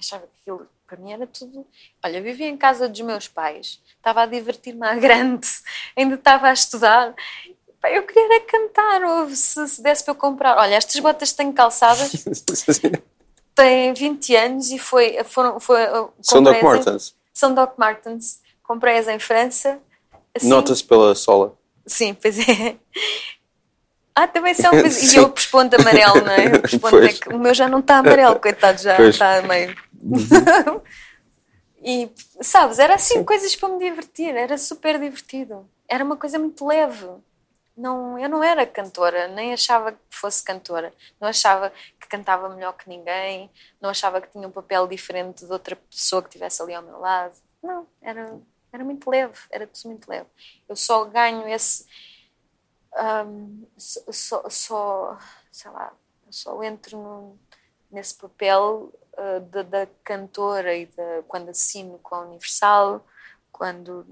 Achava 0.04 0.24
que 0.24 0.52
aquilo 0.52 0.68
para 0.86 0.98
mim 0.98 1.14
era 1.14 1.26
tudo. 1.26 1.66
Olha, 2.04 2.18
eu 2.18 2.24
vivia 2.24 2.48
em 2.48 2.58
casa 2.58 2.90
dos 2.90 3.02
meus 3.02 3.28
pais, 3.28 3.82
estava 3.96 4.24
a 4.24 4.26
divertir-me 4.26 4.86
à 4.86 4.96
grande, 4.96 5.48
ainda 5.98 6.16
estava 6.16 6.48
a 6.48 6.54
estudar. 6.54 7.16
Eu 7.86 8.04
queria 8.04 8.36
era 8.36 8.46
cantar, 8.46 9.04
ou 9.04 9.30
se, 9.30 9.68
se 9.68 9.82
desse 9.82 10.04
para 10.04 10.12
eu 10.12 10.16
comprar. 10.16 10.58
Olha, 10.58 10.76
estas 10.76 11.00
botas 11.02 11.34
tenho 11.34 11.52
calçadas 11.52 12.12
tem 13.56 13.94
20 13.94 14.36
anos 14.36 14.72
e 14.72 14.80
foi. 14.80 15.22
Foram, 15.24 15.60
foi 15.60 15.82
são 16.22 16.42
Doc 16.42 16.62
Martens. 16.62 17.16
São 17.34 17.54
Doc 17.54 17.78
Martens. 17.78 18.42
Comprei-as 18.64 19.08
em 19.08 19.20
França. 19.20 19.80
Assim, 20.36 20.48
Nota-se 20.48 20.84
pela 20.84 21.14
sola. 21.14 21.54
Sim, 21.86 22.14
pois 22.14 22.40
é. 22.40 22.76
Ah, 24.16 24.28
também 24.28 24.54
são. 24.54 24.72
e 24.76 25.16
eu 25.16 25.34
respondo 25.36 25.76
amarelo, 25.76 26.22
não 26.22 26.32
é? 26.32 26.46
Eu 26.46 26.62
respondo 26.62 27.04
é 27.04 27.12
que 27.12 27.30
o 27.30 27.40
meu 27.40 27.52
já 27.52 27.68
não 27.68 27.80
está 27.80 27.98
amarelo, 27.98 28.40
coitado, 28.40 28.80
já 28.80 28.96
pois. 28.96 29.16
está 29.16 29.42
meio. 29.42 29.76
Uhum. 30.04 30.82
e 31.82 32.12
sabes, 32.42 32.80
era 32.80 32.96
assim, 32.96 33.16
Sim. 33.16 33.24
coisas 33.24 33.56
para 33.56 33.70
me 33.70 33.80
divertir, 33.80 34.36
era 34.36 34.58
super 34.58 35.00
divertido. 35.00 35.68
Era 35.88 36.04
uma 36.04 36.18
coisa 36.18 36.38
muito 36.38 36.66
leve. 36.66 37.08
Não, 37.76 38.20
eu 38.20 38.30
não 38.30 38.44
era 38.44 38.68
cantora, 38.68 39.28
nem 39.28 39.54
achava 39.54 39.94
que 39.94 40.00
fosse 40.10 40.44
cantora. 40.44 40.94
Não 41.20 41.28
achava 41.28 41.72
que 42.00 42.08
cantava 42.08 42.50
melhor 42.50 42.74
que 42.74 42.88
ninguém, 42.88 43.50
não 43.82 43.90
achava 43.90 44.22
que 44.22 44.32
tinha 44.32 44.48
um 44.48 44.52
papel 44.52 44.88
diferente 44.88 45.46
de 45.46 45.52
outra 45.52 45.76
pessoa 45.76 46.22
que 46.22 46.30
estivesse 46.30 46.62
ali 46.62 46.74
ao 46.74 46.84
meu 46.84 47.00
lado. 47.00 47.36
Não, 47.64 47.88
era, 48.02 48.40
era 48.72 48.84
muito 48.84 49.10
leve, 49.10 49.40
era 49.50 49.66
tudo 49.66 49.90
muito 49.90 50.08
leve. 50.08 50.30
Eu 50.70 50.76
só 50.76 51.06
ganho 51.06 51.48
esse. 51.48 51.88
Um, 52.96 53.66
só, 53.78 54.48
só, 54.50 55.18
sei 55.52 55.72
lá, 55.72 55.94
só 56.30 56.62
entro 56.64 56.98
no, 56.98 57.40
nesse 57.92 58.16
papel 58.16 58.94
uh, 59.14 59.40
da, 59.42 59.64
da, 59.64 59.88
cantora 60.04 60.76
e 60.76 60.86
da, 60.88 61.24
quando 61.28 61.50
assino 61.50 62.00
com 62.00 62.16
a 62.16 62.22
Universal, 62.22 63.06
quando 63.52 64.06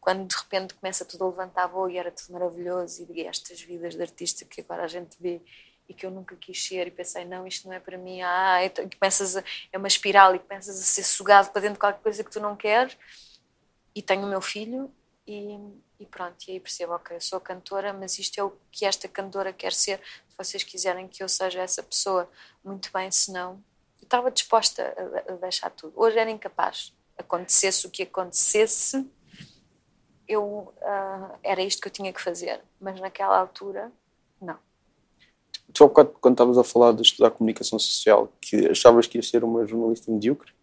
quando 0.00 0.28
de 0.28 0.36
repente 0.36 0.72
começa 0.74 1.04
tudo 1.04 1.24
a 1.24 1.28
levantar 1.30 1.66
voo 1.66 1.90
e 1.90 1.98
era 1.98 2.12
tudo 2.12 2.32
maravilhoso 2.32 3.08
e 3.12 3.22
estas 3.22 3.60
vidas 3.60 3.96
de 3.96 4.02
artista 4.02 4.44
que 4.44 4.60
agora 4.60 4.84
a 4.84 4.86
gente 4.86 5.16
vê 5.20 5.42
e 5.88 5.94
que 5.94 6.06
eu 6.06 6.10
nunca 6.10 6.36
quis 6.36 6.64
ser 6.64 6.86
e 6.86 6.90
pensei, 6.90 7.24
não, 7.24 7.46
isto 7.46 7.66
não 7.66 7.74
é 7.74 7.80
para 7.80 7.98
mim, 7.98 8.22
ah, 8.22 8.64
e 8.64 8.70
começas 8.96 9.36
a, 9.36 9.42
é 9.72 9.78
uma 9.78 9.88
espiral 9.88 10.34
e 10.34 10.38
começas 10.38 10.78
a 10.80 10.82
ser 10.84 11.02
sugado 11.02 11.50
para 11.50 11.60
dentro 11.60 11.74
de 11.74 11.80
qualquer 11.80 12.00
coisa 12.00 12.24
que 12.24 12.30
tu 12.30 12.40
não 12.40 12.56
queres. 12.56 12.96
E 13.94 14.02
tenho 14.02 14.24
o 14.24 14.28
meu 14.28 14.40
filho 14.40 14.92
e, 15.26 15.58
e 15.98 16.06
pronto, 16.06 16.36
e 16.46 16.52
aí 16.52 16.60
percebo, 16.60 16.92
ok, 16.92 17.16
eu 17.16 17.20
sou 17.20 17.40
cantora, 17.40 17.92
mas 17.92 18.18
isto 18.18 18.38
é 18.38 18.44
o 18.44 18.52
que 18.70 18.84
esta 18.84 19.08
cantora 19.08 19.52
quer 19.52 19.72
ser, 19.72 20.00
se 20.28 20.36
vocês 20.36 20.62
quiserem 20.62 21.08
que 21.08 21.22
eu 21.22 21.28
seja 21.28 21.62
essa 21.62 21.82
pessoa, 21.82 22.30
muito 22.64 22.90
bem, 22.92 23.10
se 23.10 23.32
não, 23.32 23.62
estava 24.06 24.30
disposta 24.30 24.94
a, 25.28 25.32
a 25.32 25.36
deixar 25.36 25.70
tudo, 25.70 25.92
hoje 25.96 26.18
era 26.18 26.30
incapaz, 26.30 26.92
acontecesse 27.18 27.86
o 27.86 27.90
que 27.90 28.04
acontecesse, 28.04 29.06
eu 30.28 30.72
uh, 30.82 31.38
era 31.42 31.62
isto 31.62 31.80
que 31.80 31.88
eu 31.88 31.92
tinha 31.92 32.12
que 32.12 32.20
fazer, 32.20 32.60
mas 32.80 33.00
naquela 33.00 33.38
altura, 33.38 33.92
não. 34.40 34.56
Tu, 35.72 35.88
quando, 35.88 36.10
quando 36.20 36.34
estavas 36.34 36.58
a 36.58 36.64
falar 36.64 36.92
de 36.92 37.02
estudar 37.02 37.30
comunicação 37.30 37.78
social, 37.78 38.32
que 38.40 38.68
achavas 38.68 39.06
que 39.06 39.18
ias 39.18 39.28
ser 39.28 39.44
uma 39.44 39.66
jornalista 39.66 40.10
medíocre? 40.10 40.56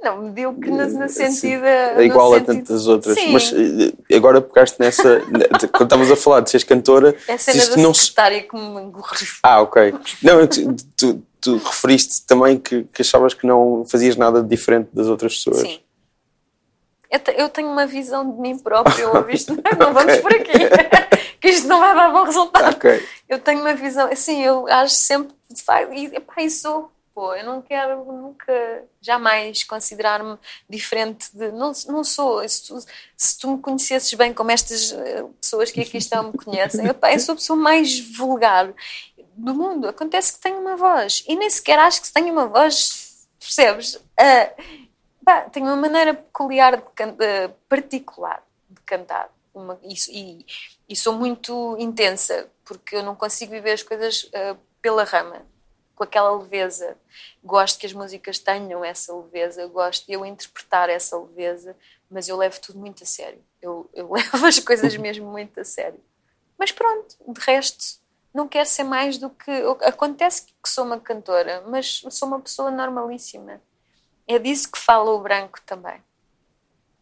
Não, 0.00 0.22
medíocre 0.22 0.70
no, 0.70 0.86
no 0.86 1.08
sentido. 1.08 1.64
É 1.64 2.04
igual 2.04 2.32
a 2.32 2.40
tantas 2.40 2.86
outras. 2.86 3.18
Sim. 3.18 3.32
Mas 3.32 3.52
eh, 3.52 4.16
agora 4.16 4.40
pegaste 4.40 4.78
nessa. 4.78 5.20
quando 5.72 5.82
estavas 5.82 6.10
a 6.12 6.16
falar 6.16 6.40
de 6.40 6.50
seres 6.50 6.62
cantora. 6.62 7.16
É 7.26 7.32
a 7.32 7.38
cena 7.38 7.66
da 7.66 7.76
não 7.78 7.92
secretária 7.92 8.42
que 8.44 8.56
me 8.56 8.92
Ah, 9.42 9.60
ok. 9.60 9.92
Não, 10.22 10.46
tu, 10.46 10.76
tu, 10.96 11.22
tu 11.40 11.56
referiste 11.56 12.26
também 12.26 12.58
que, 12.58 12.84
que 12.84 13.02
achavas 13.02 13.34
que 13.34 13.46
não 13.46 13.84
fazias 13.84 14.16
nada 14.16 14.42
diferente 14.42 14.88
das 14.92 15.06
outras 15.06 15.36
pessoas. 15.36 15.60
Sim. 15.60 15.80
Eu, 17.36 17.48
tenho 17.48 17.68
uma 17.68 17.86
visão 17.86 18.30
de 18.30 18.38
mim 18.38 18.58
própria, 18.58 19.02
eu 19.02 19.24
visto, 19.24 19.56
não 19.78 19.94
vamos 19.94 20.18
por 20.18 20.30
aqui, 20.30 20.52
que 21.40 21.48
isto 21.48 21.66
não 21.66 21.80
vai 21.80 21.94
dar 21.94 22.12
bom 22.12 22.24
resultado. 22.24 22.76
Okay. 22.76 23.02
Eu 23.26 23.38
tenho 23.38 23.60
uma 23.60 23.74
visão, 23.74 24.10
assim, 24.12 24.44
eu 24.44 24.68
acho 24.68 24.94
sempre, 24.94 25.34
e, 25.94 26.04
epá, 26.16 26.42
e 26.42 26.50
sou, 26.50 26.92
pô, 27.14 27.34
eu 27.34 27.46
não 27.46 27.62
quero 27.62 28.04
nunca, 28.04 28.84
jamais 29.00 29.64
considerar-me 29.64 30.36
diferente 30.68 31.30
de, 31.32 31.50
não, 31.50 31.72
não 31.86 32.04
sou, 32.04 32.46
se 32.46 32.66
tu, 32.66 32.78
se 33.16 33.38
tu 33.38 33.52
me 33.52 33.58
conhecesses 33.58 34.12
bem 34.12 34.34
como 34.34 34.50
estas 34.50 34.92
eh, 34.92 35.24
pessoas 35.40 35.70
que 35.70 35.80
aqui 35.80 35.96
estão 35.96 36.24
me 36.24 36.32
conhecem, 36.32 36.86
epá, 36.86 37.10
eu 37.14 37.20
sou 37.20 37.32
a 37.32 37.36
pessoa 37.36 37.58
mais 37.58 37.98
vulgar 37.98 38.70
do 39.38 39.54
mundo, 39.54 39.88
acontece 39.88 40.32
que 40.32 40.40
tenho 40.40 40.60
uma 40.60 40.76
voz, 40.76 41.24
e 41.26 41.36
nem 41.36 41.48
sequer 41.48 41.78
acho 41.78 42.02
que 42.02 42.12
tenho 42.12 42.32
uma 42.32 42.46
voz, 42.46 43.26
percebes? 43.38 43.94
Uh, 43.94 44.78
Pá, 45.28 45.42
tenho 45.42 45.66
uma 45.66 45.76
maneira 45.76 46.14
peculiar, 46.14 46.74
de, 46.78 47.48
particular 47.68 48.42
de 48.66 48.80
cantar. 48.80 49.30
Uma, 49.52 49.78
e, 49.82 49.92
e, 50.08 50.46
e, 50.88 50.96
sou 50.96 51.12
muito 51.12 51.76
intensa, 51.78 52.50
porque 52.64 52.96
eu 52.96 53.02
não 53.02 53.14
consigo 53.14 53.52
viver 53.52 53.72
as 53.72 53.82
coisas 53.82 54.22
uh, 54.24 54.58
pela 54.80 55.04
rama, 55.04 55.44
com 55.94 56.02
aquela 56.02 56.34
leveza. 56.34 56.96
Gosto 57.44 57.78
que 57.78 57.84
as 57.84 57.92
músicas 57.92 58.38
tenham 58.38 58.82
essa 58.82 59.14
leveza, 59.14 59.66
gosto 59.66 60.06
de 60.06 60.14
eu 60.14 60.24
interpretar 60.24 60.88
essa 60.88 61.18
leveza, 61.18 61.76
mas 62.10 62.26
eu 62.26 62.38
levo 62.38 62.58
tudo 62.62 62.78
muito 62.78 63.02
a 63.02 63.06
sério. 63.06 63.44
Eu, 63.60 63.86
eu 63.92 64.08
levo 64.10 64.46
as 64.46 64.58
coisas 64.58 64.96
mesmo 64.96 65.30
muito 65.30 65.60
a 65.60 65.64
sério. 65.64 66.00
Mas 66.56 66.72
pronto, 66.72 67.14
de 67.28 67.40
resto, 67.42 68.00
não 68.38 68.48
quero 68.48 68.68
ser 68.68 68.84
mais 68.84 69.18
do 69.18 69.30
que. 69.30 69.50
Acontece 69.82 70.46
que 70.62 70.68
sou 70.68 70.84
uma 70.84 70.98
cantora, 70.98 71.62
mas 71.66 72.02
sou 72.10 72.28
uma 72.28 72.40
pessoa 72.40 72.70
normalíssima 72.70 73.60
é 74.28 74.38
disso 74.38 74.70
que 74.70 74.78
fala 74.78 75.10
o 75.10 75.20
branco 75.20 75.58
também. 75.62 76.04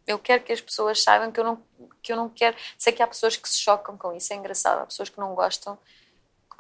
Eu 0.07 0.19
quero 0.19 0.45
que 0.45 0.53
as 0.53 0.61
pessoas 0.61 1.03
saibam 1.03 1.33
que 1.33 1.41
eu 1.41 1.45
não, 1.45 1.63
que 2.01 2.13
eu 2.13 2.17
não 2.17 2.29
quero. 2.29 2.57
Sei 2.79 2.93
que 2.93 3.03
há 3.03 3.07
pessoas 3.07 3.37
que 3.37 3.49
se 3.49 3.59
chocam 3.59 3.99
com 3.99 4.13
isso, 4.13 4.33
é 4.33 4.37
engraçado. 4.37 4.81
Há 4.81 4.87
pessoas 4.87 5.09
que 5.09 5.19
não 5.19 5.35
gostam 5.35 5.77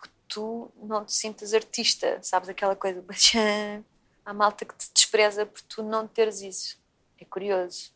que 0.03 0.09
tu 0.29 0.69
não 0.83 1.05
te 1.05 1.13
sintas 1.15 1.55
artista, 1.55 2.19
sabes? 2.21 2.49
Aquela 2.49 2.75
coisa. 2.75 3.03
Há 4.27 4.35
malta 4.35 4.65
que 4.65 4.75
te 4.75 4.91
despreza 4.93 5.47
por 5.47 5.63
tu 5.63 5.85
não 5.85 6.09
teres 6.09 6.41
isso. 6.41 6.77
É 7.21 7.25
curioso. 7.25 7.93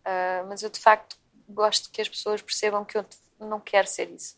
Uh, 0.00 0.44
mas 0.48 0.64
eu 0.64 0.70
de 0.70 0.80
facto 0.80 1.16
gosto 1.48 1.88
que 1.90 2.00
as 2.00 2.08
pessoas 2.08 2.42
percebam 2.42 2.84
que 2.84 2.98
eu 2.98 3.06
não 3.38 3.60
quero 3.60 3.86
ser 3.86 4.10
isso. 4.10 4.36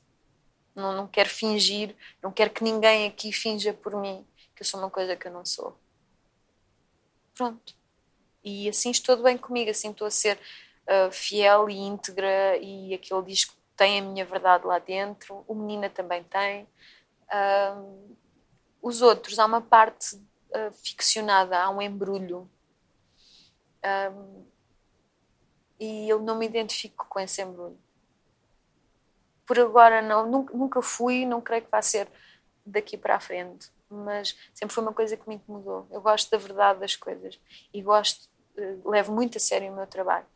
Não, 0.79 0.93
não 0.93 1.07
quero 1.07 1.29
fingir, 1.29 1.95
não 2.23 2.31
quero 2.31 2.51
que 2.51 2.63
ninguém 2.63 3.07
aqui 3.07 3.33
finja 3.33 3.73
por 3.73 3.97
mim 3.97 4.25
que 4.59 4.63
eu 4.63 4.67
sou 4.67 4.81
uma 4.81 4.91
coisa 4.91 5.15
que 5.15 5.29
eu 5.29 5.33
não 5.33 5.45
sou. 5.45 5.79
Pronto. 7.33 7.77
E 8.43 8.69
assim 8.69 8.91
estou 8.91 9.17
bem 9.23 9.39
comigo, 9.39 9.71
assim 9.71 9.91
estou 9.91 10.09
a 10.09 10.11
ser 10.11 10.37
uh, 10.87 11.13
fiel 11.13 11.71
e 11.71 11.77
íntegra 11.77 12.57
e 12.57 12.93
aquele 12.93 13.23
disco 13.23 13.55
tem 13.77 14.01
a 14.01 14.03
minha 14.03 14.25
verdade 14.25 14.67
lá 14.67 14.81
dentro, 14.81 15.45
o 15.47 15.55
Menina 15.55 15.89
também 15.89 16.25
tem. 16.25 16.65
Uh, 17.29 18.17
os 18.83 19.01
outros, 19.01 19.39
há 19.39 19.47
uma 19.47 19.61
parte 19.61 20.17
uh, 20.17 20.73
ficcionada, 20.83 21.57
há 21.57 21.71
um 21.71 21.81
embrulho. 21.81 22.51
E 25.79 26.09
eu 26.09 26.21
não 26.21 26.37
me 26.37 26.45
identifico 26.45 27.07
com 27.09 27.21
esse 27.21 27.41
embrulho. 27.41 27.79
Por 29.49 29.59
agora, 29.59 30.03
não, 30.03 30.31
nunca, 30.31 30.55
nunca 30.55 30.83
fui, 30.83 31.25
não 31.25 31.41
creio 31.41 31.63
que 31.63 31.71
vá 31.71 31.81
ser 31.81 32.07
daqui 32.67 32.99
para 32.99 33.17
a 33.17 33.21
frente, 33.21 33.71
mas 33.89 34.37
sempre 34.53 34.75
foi 34.75 34.83
uma 34.83 34.93
coisa 34.93 35.17
que 35.17 35.27
me 35.27 35.37
incomodou. 35.37 35.87
Eu 35.91 36.03
gosto 36.03 36.31
da 36.31 36.37
verdade 36.37 36.81
das 36.81 36.95
coisas 36.95 37.41
e 37.73 37.81
gosto, 37.81 38.29
uh, 38.59 38.91
levo 38.91 39.11
muito 39.11 39.39
a 39.39 39.41
sério 39.41 39.73
o 39.73 39.75
meu 39.75 39.87
trabalho 39.87 40.27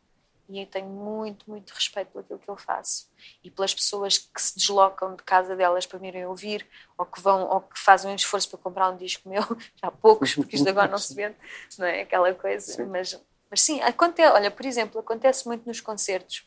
e 0.49 0.59
eu 0.59 0.65
tenho 0.65 0.87
muito, 0.87 1.47
muito 1.47 1.71
respeito 1.71 2.09
por 2.09 2.21
aquilo 2.21 2.39
que 2.39 2.49
eu 2.49 2.57
faço 2.57 3.07
e 3.43 3.51
pelas 3.51 3.73
pessoas 3.73 4.17
que 4.17 4.41
se 4.41 4.57
deslocam 4.57 5.15
de 5.15 5.21
casa 5.21 5.55
delas 5.55 5.85
para 5.85 5.99
me 5.99 6.07
irem 6.07 6.25
ouvir 6.25 6.67
ou 6.97 7.05
que 7.05 7.21
vão 7.21 7.47
ou 7.47 7.61
que 7.61 7.79
fazem 7.79 8.11
um 8.11 8.15
esforço 8.15 8.49
para 8.49 8.57
comprar 8.57 8.89
um 8.89 8.97
disco 8.97 9.29
meu, 9.29 9.43
já 9.77 9.89
há 9.89 9.91
poucos, 9.91 10.33
porque 10.33 10.55
isto 10.55 10.67
agora 10.67 10.89
não 10.89 10.97
se 10.97 11.13
vende, 11.13 11.35
não 11.77 11.85
é 11.85 12.01
aquela 12.01 12.33
coisa, 12.33 12.73
sim. 12.73 12.85
mas 12.85 13.19
mas 13.49 13.61
sim, 13.61 13.79
acontece, 13.81 14.33
olha, 14.33 14.49
por 14.49 14.65
exemplo, 14.65 14.99
acontece 14.99 15.45
muito 15.45 15.67
nos 15.67 15.79
concertos 15.79 16.43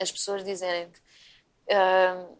as 0.00 0.10
pessoas 0.10 0.44
dizerem-te 0.44 1.00
uh, 1.68 2.38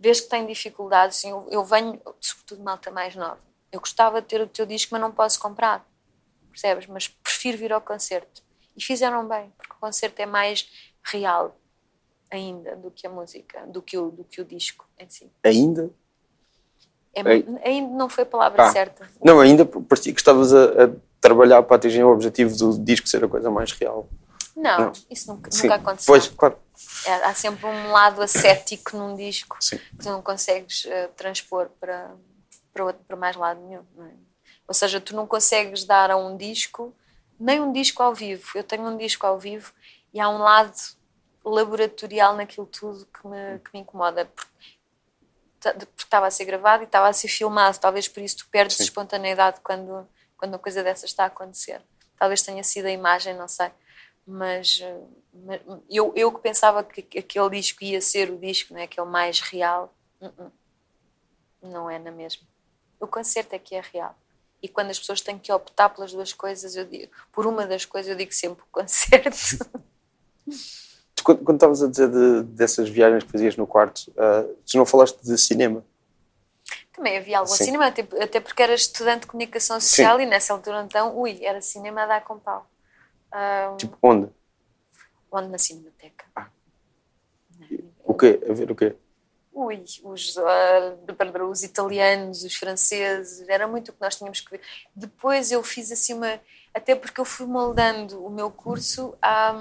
vês 0.00 0.20
que 0.20 0.28
têm 0.28 0.46
dificuldades, 0.46 1.18
assim, 1.18 1.30
eu, 1.30 1.46
eu 1.50 1.64
venho, 1.64 2.00
sobretudo 2.20 2.62
malta 2.62 2.90
mais 2.90 3.14
nova, 3.14 3.38
eu 3.70 3.80
gostava 3.80 4.20
de 4.20 4.28
ter 4.28 4.40
o 4.40 4.46
teu 4.46 4.66
disco, 4.66 4.90
mas 4.92 5.00
não 5.00 5.12
posso 5.12 5.38
comprar, 5.40 5.86
percebes? 6.50 6.86
Mas 6.86 7.08
prefiro 7.08 7.58
vir 7.58 7.72
ao 7.72 7.80
concerto 7.80 8.42
e 8.76 8.82
fizeram 8.82 9.26
bem, 9.26 9.52
porque 9.56 9.72
o 9.72 9.76
concerto 9.80 10.20
é 10.20 10.26
mais 10.26 10.68
real 11.02 11.56
ainda 12.30 12.76
do 12.76 12.90
que 12.90 13.06
a 13.06 13.10
música, 13.10 13.66
do 13.66 13.80
que 13.80 13.96
o, 13.96 14.10
do 14.10 14.24
que 14.24 14.40
o 14.40 14.44
disco 14.44 14.86
em 14.98 15.08
si. 15.08 15.30
Ainda? 15.44 15.90
É, 17.14 17.22
ainda 17.68 17.94
não 17.94 18.08
foi 18.08 18.24
a 18.24 18.26
palavra 18.26 18.62
ah, 18.62 18.70
certa. 18.70 19.08
Não, 19.24 19.40
ainda 19.40 19.64
parecia 19.64 20.12
que 20.12 20.20
estavas 20.20 20.52
a, 20.52 20.84
a, 20.84 20.90
trabalhar 21.18 21.62
para 21.62 21.76
atingir 21.76 22.04
o 22.04 22.12
objetivo 22.12 22.54
do 22.54 22.78
disco 22.78 23.08
ser 23.08 23.24
a 23.24 23.28
coisa 23.28 23.50
mais 23.50 23.72
real. 23.72 24.06
Não, 24.56 24.78
não. 24.78 24.92
isso 25.10 25.30
nunca, 25.30 25.50
nunca 25.52 25.74
aconteceu. 25.74 26.12
Pois, 26.12 26.28
claro. 26.28 26.58
É, 27.04 27.12
há 27.24 27.34
sempre 27.34 27.66
um 27.66 27.90
lado 27.90 28.22
ascético 28.22 28.96
num 28.96 29.14
disco 29.14 29.56
Sim. 29.60 29.78
que 29.78 29.98
tu 29.98 30.08
não 30.08 30.22
consegues 30.22 30.84
uh, 30.86 31.08
transpor 31.14 31.68
para, 31.78 32.14
para, 32.72 32.84
outro, 32.84 33.04
para 33.06 33.16
mais 33.16 33.36
lado 33.36 33.60
nenhum. 33.60 33.84
É? 33.98 34.10
Ou 34.66 34.74
seja, 34.74 35.00
tu 35.00 35.14
não 35.14 35.26
consegues 35.26 35.84
dar 35.84 36.10
a 36.10 36.16
um 36.16 36.36
disco 36.36 36.94
nem 37.38 37.60
um 37.60 37.72
disco 37.72 38.02
ao 38.02 38.14
vivo. 38.14 38.50
Eu 38.54 38.64
tenho 38.64 38.84
um 38.84 38.96
disco 38.96 39.26
ao 39.26 39.38
vivo 39.38 39.72
e 40.12 40.18
há 40.18 40.28
um 40.28 40.38
lado 40.38 40.74
laboratorial 41.44 42.34
naquilo 42.34 42.66
tudo 42.66 43.06
que 43.06 43.26
me, 43.26 43.58
que 43.58 43.70
me 43.74 43.80
incomoda. 43.80 44.24
Porque, 44.24 44.50
porque 45.60 45.88
estava 45.98 46.26
a 46.26 46.30
ser 46.30 46.44
gravado 46.44 46.82
e 46.82 46.86
estava 46.86 47.08
a 47.08 47.12
ser 47.12 47.28
filmado. 47.28 47.78
Talvez 47.78 48.08
por 48.08 48.22
isso 48.22 48.38
tu 48.38 48.48
perdes 48.48 48.78
Sim. 48.78 48.84
espontaneidade 48.84 49.60
quando, 49.62 50.08
quando 50.36 50.52
uma 50.52 50.58
coisa 50.58 50.82
dessas 50.82 51.10
está 51.10 51.24
a 51.24 51.26
acontecer. 51.26 51.82
Talvez 52.18 52.42
tenha 52.42 52.64
sido 52.64 52.86
a 52.86 52.90
imagem, 52.90 53.34
não 53.34 53.48
sei. 53.48 53.70
Mas, 54.26 54.82
mas 55.32 55.60
eu, 55.88 56.12
eu 56.16 56.32
que 56.32 56.40
pensava 56.40 56.82
que 56.82 57.18
aquele 57.18 57.50
disco 57.50 57.84
ia 57.84 58.00
ser 58.00 58.30
o 58.30 58.38
disco, 58.38 58.74
não 58.74 58.80
é? 58.80 58.84
aquele 58.84 59.06
mais 59.06 59.40
real, 59.40 59.94
uh 60.20 60.26
-uh. 60.26 60.50
não 61.62 61.88
é 61.88 61.98
na 61.98 62.10
mesma. 62.10 62.42
O 62.98 63.06
concerto 63.06 63.54
é 63.54 63.58
que 63.58 63.74
é 63.74 63.80
real. 63.80 64.16
E 64.62 64.68
quando 64.68 64.90
as 64.90 64.98
pessoas 64.98 65.20
têm 65.20 65.38
que 65.38 65.52
optar 65.52 65.90
pelas 65.90 66.12
duas 66.12 66.32
coisas, 66.32 66.74
eu 66.74 66.84
digo, 66.84 67.12
por 67.30 67.46
uma 67.46 67.66
das 67.66 67.84
coisas, 67.84 68.10
eu 68.10 68.16
digo 68.16 68.32
sempre 68.32 68.62
o 68.62 68.66
concerto. 68.72 69.36
Tu, 71.16 71.24
quando 71.24 71.54
estavas 71.54 71.82
a 71.82 71.88
dizer 71.88 72.10
de, 72.10 72.42
dessas 72.42 72.90
viagens 72.90 73.24
que 73.24 73.32
fazias 73.32 73.56
no 73.56 73.66
quarto, 73.66 74.10
uh, 74.10 74.54
tu 74.70 74.76
não 74.76 74.84
falaste 74.84 75.18
de 75.22 75.38
cinema? 75.38 75.82
Também 76.92 77.16
havia 77.16 77.38
algum 77.38 77.52
Sim. 77.52 77.64
cinema, 77.64 77.86
até, 77.86 78.06
até 78.22 78.38
porque 78.38 78.62
era 78.62 78.74
estudante 78.74 79.22
de 79.22 79.26
comunicação 79.26 79.80
social 79.80 80.18
Sim. 80.18 80.24
e 80.24 80.26
nessa 80.26 80.52
altura 80.52 80.82
então, 80.82 81.18
ui, 81.18 81.42
era 81.42 81.60
cinema 81.62 82.02
a 82.02 82.06
dar 82.06 82.24
com 82.24 82.38
pau. 82.38 82.66
Um, 83.36 83.76
tipo, 83.76 83.98
onde? 84.02 84.28
Onde? 85.30 85.48
Na 85.48 85.58
Cinemateca. 85.58 86.24
Ah. 86.34 86.48
O 88.04 88.14
quê? 88.14 88.40
A 88.48 88.52
ver 88.54 88.70
o 88.70 88.74
quê? 88.74 88.96
ui, 89.56 89.82
os, 90.04 90.36
uh, 90.36 91.48
os 91.50 91.62
italianos, 91.62 92.44
os 92.44 92.54
franceses, 92.54 93.48
era 93.48 93.66
muito 93.66 93.88
o 93.88 93.92
que 93.94 94.00
nós 94.02 94.14
tínhamos 94.14 94.40
que 94.40 94.50
ver. 94.50 94.60
Depois 94.94 95.50
eu 95.50 95.62
fiz 95.62 95.90
assim 95.90 96.12
uma. 96.12 96.38
Até 96.74 96.94
porque 96.94 97.18
eu 97.18 97.24
fui 97.24 97.46
moldando 97.46 98.22
o 98.22 98.28
meu 98.28 98.50
curso 98.50 99.16
à, 99.22 99.56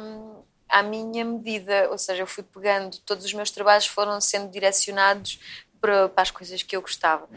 à 0.67 0.83
minha 0.83 1.23
medida, 1.23 1.89
ou 1.89 1.97
seja, 1.97 2.23
eu 2.23 2.27
fui 2.27 2.43
pegando, 2.43 2.99
todos 3.05 3.23
os 3.23 3.33
meus 3.33 3.49
trabalhos 3.51 3.87
foram 3.87 4.19
sendo 4.19 4.51
direcionados 4.51 5.39
para, 5.79 6.09
para 6.09 6.23
as 6.23 6.31
coisas 6.31 6.61
que 6.61 6.75
eu 6.75 6.81
gostava. 6.81 7.29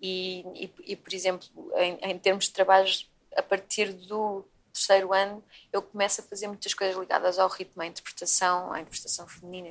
E, 0.00 0.40
e, 0.54 0.92
e 0.92 0.96
por 0.96 1.12
exemplo, 1.12 1.46
em, 1.76 1.98
em 2.02 2.18
termos 2.18 2.46
de 2.46 2.52
trabalhos, 2.52 3.10
a 3.36 3.42
partir 3.42 3.92
do 3.92 4.42
terceiro 4.76 5.12
ano, 5.12 5.42
eu 5.72 5.80
começo 5.80 6.20
a 6.20 6.24
fazer 6.24 6.46
muitas 6.46 6.74
coisas 6.74 6.96
ligadas 6.96 7.38
ao 7.38 7.48
ritmo, 7.48 7.82
à 7.82 7.86
interpretação, 7.86 8.70
à 8.72 8.80
interpretação 8.80 9.26
feminina, 9.26 9.70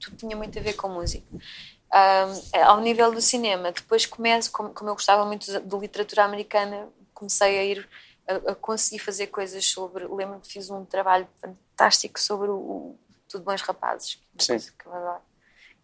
tudo 0.00 0.16
tinha 0.16 0.36
muito 0.36 0.58
a 0.58 0.62
ver 0.62 0.74
com 0.74 0.88
música. 0.88 1.26
Um, 1.32 2.64
ao 2.64 2.80
nível 2.80 3.12
do 3.12 3.20
cinema, 3.20 3.70
depois 3.70 4.04
começo, 4.04 4.50
como, 4.50 4.70
como 4.74 4.90
eu 4.90 4.94
gostava 4.94 5.24
muito 5.24 5.60
de 5.60 5.76
literatura 5.76 6.24
americana, 6.24 6.88
comecei 7.14 7.58
a 7.58 7.64
ir 7.64 7.88
a, 8.26 8.52
a 8.52 8.54
conseguir 8.54 8.98
fazer 8.98 9.28
coisas 9.28 9.64
sobre. 9.64 10.06
Lembro 10.06 10.40
que 10.40 10.48
fiz 10.48 10.68
um 10.70 10.84
trabalho 10.84 11.28
fantástico 11.40 12.18
sobre 12.18 12.50
o, 12.50 12.56
o 12.56 12.98
Tudo 13.28 13.44
Bons 13.44 13.62
Rapazes, 13.62 14.14
que 14.14 14.50
é 14.50 14.54
uma 14.54 14.58
coisa 14.58 14.72
que 14.72 14.86
eu 14.86 14.94
adoro, 14.94 15.22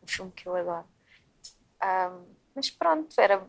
um 0.02 0.06
filme 0.06 0.32
que 0.32 0.46
eu 0.46 0.56
adoro. 0.56 0.86
Um, 1.82 2.24
mas 2.56 2.70
pronto, 2.70 3.20
era 3.20 3.46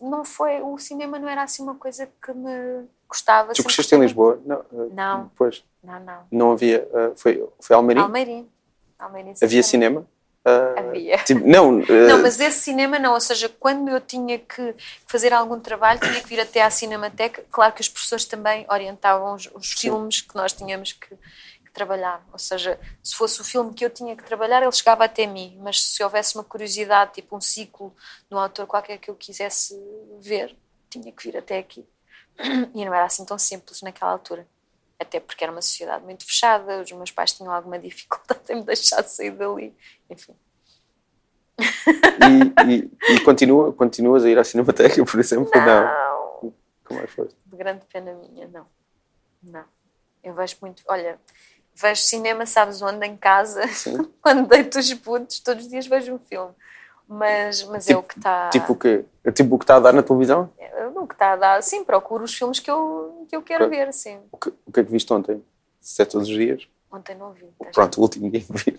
não 0.00 0.24
foi 0.24 0.62
o 0.62 0.78
cinema 0.78 1.18
não 1.18 1.28
era 1.28 1.42
assim 1.42 1.62
uma 1.62 1.74
coisa 1.74 2.06
que 2.06 2.32
me 2.32 2.88
gostava. 3.08 3.52
Tu 3.52 3.64
cresceste 3.64 3.94
em 3.94 4.00
Lisboa? 4.00 4.40
Não. 4.44 4.58
Eh, 4.58 4.88
não. 4.92 5.30
Pois. 5.36 5.64
Não, 5.82 5.98
não. 6.00 6.26
Não 6.30 6.52
havia. 6.52 6.86
Uh, 6.92 7.16
foi, 7.16 7.48
foi 7.60 7.74
Almeirim? 7.74 8.00
Almeirim. 8.00 8.48
Almeirim 8.98 9.34
havia 9.40 9.62
cinema? 9.62 10.06
Uh, 10.46 10.78
havia. 10.78 11.18
Tipo, 11.24 11.46
não, 11.46 11.72
não, 11.72 12.22
mas 12.22 12.38
esse 12.38 12.60
cinema 12.60 12.98
não. 12.98 13.14
Ou 13.14 13.20
seja, 13.20 13.48
quando 13.48 13.88
eu 13.88 14.00
tinha 14.00 14.38
que 14.38 14.74
fazer 15.06 15.32
algum 15.32 15.58
trabalho, 15.58 16.00
tinha 16.00 16.20
que 16.20 16.28
vir 16.28 16.40
até 16.40 16.62
à 16.62 16.70
Cinemateca. 16.70 17.44
Claro 17.50 17.72
que 17.72 17.80
os 17.80 17.88
professores 17.88 18.24
também 18.24 18.66
orientavam 18.70 19.34
os, 19.34 19.48
os 19.54 19.72
filmes 19.72 20.20
que 20.20 20.34
nós 20.34 20.52
tínhamos 20.52 20.92
que, 20.92 21.08
que, 21.08 21.72
trabalhar. 21.72 22.26
Ou 22.32 22.38
seja, 22.38 22.78
se 23.02 23.14
fosse 23.14 23.40
o 23.40 23.44
filme 23.44 23.74
que 23.74 23.84
eu 23.84 23.90
tinha 23.90 24.16
que 24.16 24.24
trabalhar, 24.24 24.62
ele 24.62 24.72
chegava 24.72 25.04
até 25.04 25.26
mim. 25.26 25.58
Mas 25.62 25.82
se 25.82 26.02
houvesse 26.02 26.34
uma 26.34 26.44
curiosidade, 26.44 27.14
tipo 27.14 27.36
um 27.36 27.40
ciclo 27.40 27.94
de 28.28 28.34
um 28.34 28.38
autor 28.38 28.66
qualquer 28.66 28.98
que 28.98 29.10
eu 29.10 29.14
quisesse 29.14 29.78
ver, 30.20 30.56
tinha 30.90 31.12
que 31.12 31.22
vir 31.22 31.36
até 31.36 31.58
aqui. 31.58 31.86
E 32.74 32.84
não 32.84 32.94
era 32.94 33.04
assim 33.04 33.24
tão 33.24 33.38
simples 33.38 33.82
naquela 33.82 34.12
altura. 34.12 34.46
Até 34.98 35.20
porque 35.20 35.44
era 35.44 35.52
uma 35.52 35.62
sociedade 35.62 36.04
muito 36.04 36.24
fechada, 36.24 36.80
os 36.82 36.90
meus 36.92 37.10
pais 37.10 37.32
tinham 37.32 37.52
alguma 37.52 37.78
dificuldade 37.80 38.40
em 38.50 38.56
me 38.56 38.62
deixar 38.62 39.02
sair 39.04 39.30
dali. 39.30 39.74
Enfim. 40.08 40.34
E, 41.58 42.72
e, 42.72 43.14
e 43.14 43.20
continua, 43.20 43.72
continuas 43.72 44.24
a 44.24 44.30
ir 44.30 44.38
à 44.38 44.44
Cinemateca, 44.44 45.04
por 45.04 45.18
exemplo? 45.18 45.50
Não. 45.54 45.64
não. 45.64 46.54
Como 46.84 47.00
é 47.00 47.06
que 47.06 47.12
foste? 47.12 47.36
De 47.44 47.56
grande 47.56 47.84
pena 47.92 48.12
minha, 48.14 48.48
não. 48.48 48.66
Não. 49.42 49.64
Eu 50.22 50.34
vejo 50.34 50.56
muito. 50.60 50.82
Olha, 50.86 51.18
vejo 51.74 52.00
cinema, 52.02 52.46
sabes 52.46 52.80
onde? 52.82 53.04
Em 53.06 53.16
casa. 53.16 53.62
Quando 54.22 54.48
deito 54.48 54.78
os 54.78 54.94
putos, 54.94 55.40
todos 55.40 55.64
os 55.64 55.70
dias 55.70 55.86
vejo 55.86 56.14
um 56.14 56.18
filme 56.18 56.54
mas, 57.08 57.64
mas 57.64 57.86
tipo, 57.86 57.98
é 57.98 58.00
o 58.00 58.02
que 58.02 58.18
está. 58.18 58.50
Tipo 58.50 58.72
o 58.74 58.76
quê? 58.76 59.04
É 59.24 59.32
tipo 59.32 59.54
o 59.54 59.58
que 59.58 59.64
está 59.64 59.76
a 59.76 59.80
dar 59.80 59.94
na 59.94 60.02
televisão? 60.02 60.50
Que 61.06 61.14
está 61.14 61.32
a 61.32 61.36
dar, 61.36 61.62
sim, 61.62 61.84
procuro 61.84 62.24
os 62.24 62.34
filmes 62.34 62.60
que 62.60 62.70
eu, 62.70 63.26
que 63.28 63.36
eu 63.36 63.42
quero 63.42 63.68
ver, 63.68 63.92
sim. 63.92 64.18
O 64.32 64.38
que, 64.38 64.48
o 64.66 64.72
que 64.72 64.80
é 64.80 64.84
que 64.84 64.90
viste 64.90 65.12
ontem? 65.12 65.44
Se 65.80 66.02
é 66.02 66.04
todos 66.04 66.28
os 66.28 66.34
dias? 66.34 66.68
Ontem 66.90 67.14
não 67.14 67.32
vi. 67.32 67.46
Pronto, 67.72 67.98
o 67.98 68.02
último 68.02 68.30
dia 68.30 68.40
que 68.40 68.52
vi. 68.52 68.78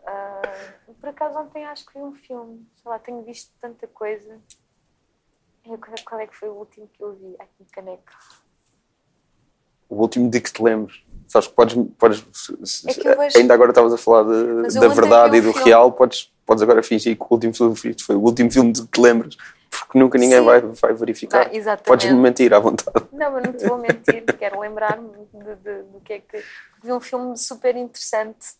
Uh, 0.00 0.94
por 1.00 1.08
acaso 1.08 1.38
ontem 1.38 1.64
acho 1.64 1.86
que 1.86 1.98
vi 1.98 2.04
um 2.04 2.14
filme, 2.14 2.66
sei 2.82 2.90
lá, 2.90 2.98
tenho 2.98 3.22
visto 3.22 3.52
tanta 3.60 3.86
coisa. 3.86 4.38
Qual 6.04 6.20
é 6.20 6.26
que 6.26 6.34
foi 6.34 6.48
o 6.48 6.54
último 6.54 6.88
que 6.92 7.02
eu 7.02 7.14
vi? 7.14 7.36
Aqui 7.38 7.54
em 7.60 7.64
Caneca. 7.66 8.12
O 9.88 9.96
último 9.96 10.28
de 10.28 10.40
que 10.40 10.52
te 10.52 10.62
lembres? 10.62 11.04
Sabes 11.28 11.48
que 11.48 11.54
podes. 11.54 11.74
podes 11.98 12.24
é 12.86 13.14
vejo... 13.14 13.38
Ainda 13.38 13.54
agora 13.54 13.70
estavas 13.70 13.92
a 13.92 13.98
falar 13.98 14.24
de, 14.24 14.74
da 14.80 14.88
verdade 14.88 15.36
e 15.36 15.40
do 15.40 15.52
filme. 15.52 15.64
real, 15.64 15.92
podes 15.92 16.32
podes 16.52 16.62
agora 16.62 16.82
fingir 16.82 17.16
que 17.16 17.22
o 17.22 17.26
último 17.30 17.54
filme 17.54 17.74
visto 17.74 18.04
foi 18.04 18.16
o 18.16 18.20
último 18.20 18.50
filme 18.50 18.72
de 18.72 18.82
que 18.82 18.88
te 18.88 19.00
lembras, 19.00 19.36
porque 19.80 19.98
nunca 19.98 20.18
ninguém 20.18 20.40
vai, 20.42 20.60
vai 20.60 20.92
verificar. 20.94 21.46
Ah, 21.46 21.54
exatamente. 21.54 21.86
Podes 21.86 22.10
me 22.10 22.18
mentir 22.18 22.52
à 22.52 22.58
vontade. 22.58 23.06
Não, 23.12 23.30
mas 23.30 23.42
não 23.44 23.52
te 23.52 23.66
vou 23.66 23.78
mentir, 23.78 24.24
quero 24.38 24.60
lembrar-me 24.60 25.08
do 25.08 26.00
que 26.00 26.12
é 26.14 26.18
que. 26.20 26.44
Vi 26.82 26.92
um 26.92 27.00
filme 27.00 27.36
super 27.36 27.76
interessante, 27.76 28.54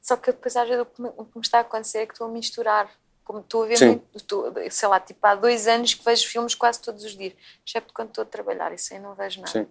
só 0.00 0.16
que 0.16 0.32
depois 0.32 0.54
às 0.56 0.68
vezes 0.68 0.82
o 0.82 0.86
que 0.86 1.02
me, 1.02 1.10
que 1.10 1.38
está 1.40 1.58
a 1.58 1.60
acontecer 1.62 1.98
é 1.98 2.06
que 2.06 2.12
estou 2.12 2.26
a 2.26 2.30
misturar. 2.30 2.90
Como 3.24 3.38
estou 3.40 3.62
a 3.62 3.66
ver 3.66 3.86
muito, 3.86 4.04
estou, 4.14 4.52
sei 4.70 4.88
lá, 4.88 5.00
tipo 5.00 5.26
há 5.26 5.34
dois 5.34 5.66
anos 5.66 5.94
que 5.94 6.04
vejo 6.04 6.28
filmes 6.28 6.54
quase 6.54 6.78
todos 6.82 7.04
os 7.04 7.16
dias, 7.16 7.32
excepto 7.66 7.94
quando 7.94 8.08
estou 8.08 8.20
a 8.20 8.26
trabalhar, 8.26 8.70
isso 8.74 8.92
aí 8.92 9.00
não 9.00 9.14
vejo 9.14 9.40
nada. 9.40 9.50
Sim. 9.50 9.62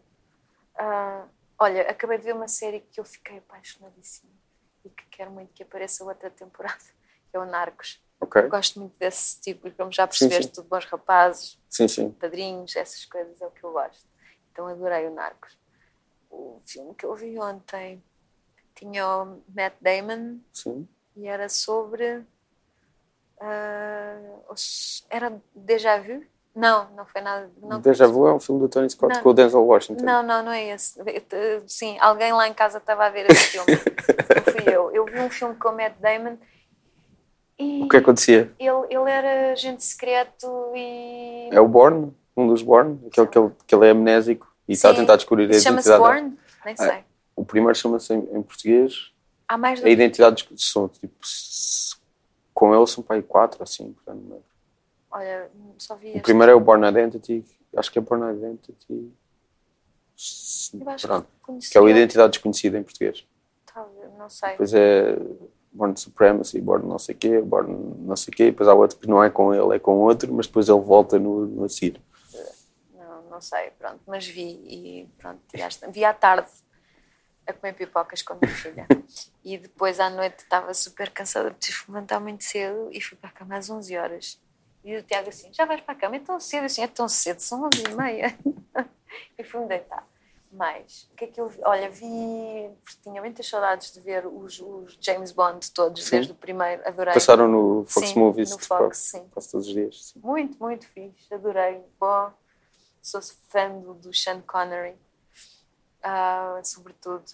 Uh, 0.75 1.29
olha, 1.59 1.83
acabei 1.83 2.17
de 2.17 2.23
ver 2.23 2.33
uma 2.33 2.47
série 2.47 2.79
que 2.79 2.99
eu 2.99 3.05
fiquei 3.05 3.37
apaixonadíssima 3.37 4.31
e 4.83 4.89
que 4.89 5.03
quero 5.11 5.29
muito 5.29 5.53
que 5.53 5.61
apareça 5.61 6.03
outra 6.03 6.31
temporada 6.31 6.81
é 7.33 7.39
o 7.39 7.45
Narcos. 7.45 8.01
Ok. 8.35 8.49
Gosto 8.49 8.79
muito 8.79 8.97
desse 8.97 9.39
tipo, 9.41 9.67
e 9.67 9.71
como 9.71 9.91
já 9.91 10.03
Sim, 10.03 10.09
percebeste, 10.09 10.43
sim. 10.55 10.61
tudo 10.61 10.69
bons 10.69 10.85
rapazes, 10.85 11.59
Sim, 11.69 11.87
sim. 11.87 12.11
padrinhos, 12.11 12.75
essas 12.75 13.05
coisas 13.05 13.41
é 13.41 13.45
o 13.45 13.51
que 13.51 13.63
eu 13.63 13.71
gosto. 13.71 14.05
Então 14.51 14.67
adorei 14.67 15.07
o 15.07 15.13
Narcos. 15.13 15.57
O 16.29 16.59
filme 16.65 16.95
que 16.95 17.05
eu 17.05 17.15
vi 17.15 17.37
ontem 17.39 18.03
tinha 18.75 19.07
o 19.07 19.41
Matt 19.55 19.73
Damon 19.81 20.39
Sim. 20.51 20.87
e 21.15 21.27
era 21.27 21.47
sobre. 21.49 22.23
os- 24.49 25.05
era 25.09 25.41
Déjà 25.55 25.99
Vu? 25.99 26.23
Não, 26.55 26.89
não 26.91 27.05
foi 27.05 27.21
nada. 27.21 27.49
Não, 27.57 27.79
Deja 27.81 28.05
Vu 28.07 28.27
é 28.27 28.33
um 28.33 28.39
filme 28.39 28.61
do 28.61 28.69
Tony 28.69 28.87
Scott 28.89 29.15
Não. 29.15 29.23
com 29.23 29.29
o 29.29 29.33
Denzel 29.33 29.65
Washington. 29.65 30.05
Não, 30.05 30.21
não, 30.21 30.43
não 30.43 30.51
é 30.51 30.69
esse. 30.69 30.99
Sim, 31.67 31.97
alguém 31.99 32.31
lá 32.31 32.47
em 32.47 32.53
casa 32.53 32.77
estava 32.77 33.05
a 33.05 33.09
ver 33.09 33.25
esse 33.29 33.47
filme. 33.47 33.71
não 34.35 34.53
fui 34.53 34.63
eu. 34.73 34.91
Eu 34.91 35.05
vi 35.05 35.19
um 35.19 35.29
filme 35.31 35.55
com 35.55 35.69
o 35.69 35.75
Matt 35.75 35.95
Damon 35.99 36.37
e 37.59 37.83
O 37.83 37.87
que 37.89 37.97
acontecia? 37.97 38.51
ele, 38.59 38.85
ele 38.89 39.09
era 39.11 39.51
agente 39.53 39.83
secreto 39.83 40.47
e. 40.75 41.49
É 41.51 41.59
o 41.59 41.67
Bourne, 41.67 42.13
um 42.35 42.47
dos 42.47 42.61
Bourne, 42.61 42.99
aquele 43.07 43.27
que 43.27 43.37
ele, 43.37 43.51
que 43.67 43.75
ele 43.75 43.87
é 43.87 43.91
amnésico 43.91 44.51
e 44.67 44.73
está 44.73 44.89
a 44.91 44.93
tentar 44.93 45.15
descobrir 45.17 45.43
a 45.49 45.53
Chama-se 45.59 45.87
identidade. 45.89 46.01
Bourne? 46.01 46.37
Nem 46.65 46.75
Ah, 46.79 46.83
sei. 46.87 47.03
O 47.35 47.43
primeiro 47.45 47.75
chama-se 47.75 48.13
em, 48.13 48.19
em 48.37 48.41
português 48.41 49.11
Há 49.47 49.57
mais 49.57 49.79
do 49.81 49.85
A 49.87 49.89
identidade 49.89 50.47
de- 50.49 50.63
são 50.63 50.87
tipo. 50.87 51.13
Com 52.53 52.73
ele 52.75 52.87
são 52.87 53.03
para 53.03 53.15
aí 53.17 53.21
quatro, 53.23 53.61
assim. 53.63 53.91
portanto, 53.93 54.21
não 54.21 54.29
lembro. 54.29 54.43
Olha, 55.11 55.49
só 55.77 55.95
vi 55.95 56.07
O 56.07 56.09
este. 56.11 56.21
primeiro 56.21 56.51
é 56.51 56.55
o 56.55 56.59
Born 56.59 56.87
Identity. 56.87 57.43
Acho 57.75 57.91
que 57.91 57.99
é 57.99 58.01
Born 58.01 58.23
Identity. 58.37 59.11
Pronto. 61.01 61.27
que. 61.59 61.69
Que 61.71 61.77
é 61.77 61.81
o 61.81 61.89
Identidade 61.89 62.31
Desconhecida 62.33 62.77
em 62.77 62.83
português. 62.83 63.25
Talvez, 63.65 64.07
Não 64.17 64.29
sei. 64.29 64.49
Depois 64.51 64.73
é 64.73 65.17
Born 65.73 65.97
Supremacy, 65.97 66.61
Born 66.61 66.87
não 66.87 66.99
sei 66.99 67.15
quê, 67.15 67.41
Born 67.41 67.95
não 67.99 68.15
sei 68.15 68.33
quê. 68.33 68.45
Depois 68.45 68.69
há 68.69 68.73
outro 68.73 68.97
que 68.97 69.07
não 69.07 69.23
é 69.23 69.29
com 69.29 69.53
ele, 69.53 69.75
é 69.75 69.79
com 69.79 69.97
outro, 69.97 70.31
mas 70.33 70.47
depois 70.47 70.69
ele 70.69 70.79
volta 70.79 71.17
no, 71.17 71.45
no 71.45 71.63
a 71.65 71.69
seguir. 71.69 71.99
Não, 72.93 73.23
não 73.23 73.41
sei, 73.41 73.71
pronto, 73.71 73.99
mas 74.05 74.25
vi 74.27 74.41
e 74.43 75.09
pronto, 75.17 75.41
vi 75.91 76.05
à 76.05 76.13
tarde 76.13 76.49
a 77.45 77.53
comer 77.53 77.73
pipocas 77.73 78.21
com 78.21 78.33
a 78.33 78.37
minha 78.41 78.55
filha. 78.55 78.87
E 79.45 79.57
depois 79.57 79.99
à 79.99 80.09
noite 80.09 80.39
estava 80.39 80.73
super 80.73 81.09
cansada, 81.09 81.53
que 81.59 81.69
levantar 81.89 82.17
muito 82.17 82.45
cedo 82.45 82.89
e 82.93 83.01
fui 83.01 83.17
para 83.17 83.29
a 83.29 83.33
cama 83.33 83.57
às 83.57 83.69
11 83.69 83.97
horas. 83.97 84.39
E 84.85 84.95
o 84.95 85.03
Tiago 85.03 85.27
assim, 85.27 85.51
já 85.51 85.65
vais 85.65 85.81
para 85.81 85.93
a 85.93 85.97
cama? 85.97 86.15
É 86.15 86.19
tão 86.19 86.39
cedo? 86.39 86.61
Eu 86.61 86.65
assim, 86.67 86.81
é 86.81 86.87
tão 86.87 87.09
cedo, 87.09 87.41
são 87.41 87.65
11 87.65 87.83
e 87.83 87.93
meia. 87.93 88.37
e 89.37 89.43
fui-me 89.43 89.67
deitar. 89.67 90.07
Mas, 90.55 91.09
o 91.11 91.15
que 91.15 91.25
é 91.25 91.27
que 91.27 91.41
eu 91.41 91.47
vi? 91.49 91.59
Olha, 91.65 91.89
vi, 91.89 92.69
tinha 93.01 93.19
muitas 93.19 93.47
saudades 93.47 93.91
de 93.91 93.99
ver 93.99 94.27
os, 94.27 94.59
os 94.59 94.95
James 95.01 95.31
Bond 95.31 95.71
todos, 95.71 96.03
Sim. 96.03 96.17
desde 96.17 96.31
o 96.31 96.35
primeiro, 96.35 96.87
adorei. 96.87 97.11
Passaram 97.11 97.47
no 97.47 97.83
Fox 97.87 98.09
Sim, 98.09 98.19
Movies. 98.19 98.51
no 98.51 98.59
Fox, 98.59 98.97
sim. 98.99 99.27
Quase 99.29 99.49
todos 99.51 99.67
os 99.67 99.73
dias. 99.73 100.05
sim. 100.05 100.19
Muito, 100.19 100.59
muito 100.59 100.87
fixe, 100.87 101.33
adorei. 101.33 101.81
Bom, 101.99 102.31
sou 103.01 103.19
fã 103.49 103.67
do, 103.79 103.95
do 103.95 104.13
Sean 104.13 104.41
Connery, 104.41 104.95
ah, 106.03 106.61
sobretudo. 106.63 107.25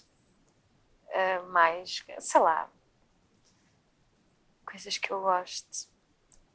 Ah, 1.12 1.42
mais, 1.50 2.02
sei 2.20 2.40
lá, 2.40 2.70
coisas 4.64 4.96
que 4.96 5.10
eu 5.10 5.20
gosto. 5.20 5.90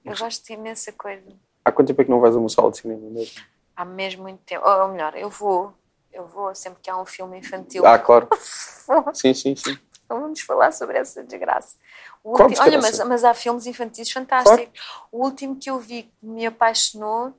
Eu 0.04 0.16
gosto 0.18 0.44
de 0.46 0.54
imensa 0.54 0.92
coisa. 0.92 1.24
Há 1.64 1.72
quanto 1.72 1.90
tempo 1.90 2.02
é 2.02 2.06
que 2.06 2.12
não 2.12 2.20
vais 2.20 2.36
a 2.36 2.40
uma 2.40 2.50
sala 2.50 2.72
de 2.72 2.78
cinema 2.78 3.08
mesmo? 3.10 3.44
Há 3.76 3.86
mesmo 3.86 4.24
muito 4.24 4.42
tempo. 4.44 4.68
Ou 4.68 4.88
melhor, 4.88 5.16
eu 5.16 5.30
vou, 5.30 5.74
eu 6.16 6.26
vou 6.28 6.56
sempre 6.56 6.80
que 6.82 6.90
há 6.90 7.00
um 7.00 7.06
filme 7.06 7.38
infantil. 7.38 7.86
Ah, 7.86 8.00
claro. 8.00 8.28
Sim, 9.14 9.34
sim, 9.34 9.56
sim. 9.56 9.78
Não 10.10 10.22
vamos 10.22 10.40
falar 10.42 10.72
sobre 10.72 10.98
essa 10.98 11.24
desgraça. 11.24 11.76
O 12.24 12.34
Qual 12.34 12.48
ulti- 12.48 12.62
Olha, 12.62 12.80
mas, 12.80 13.00
mas 13.00 13.24
há 13.24 13.34
filmes 13.34 13.66
infantis 13.66 14.12
fantásticos. 14.12 14.80
O 15.12 15.24
último 15.24 15.56
que 15.56 15.70
eu 15.70 15.80
vi 15.80 16.04
que 16.04 16.12
me 16.26 16.46
apaixonou 16.46 17.34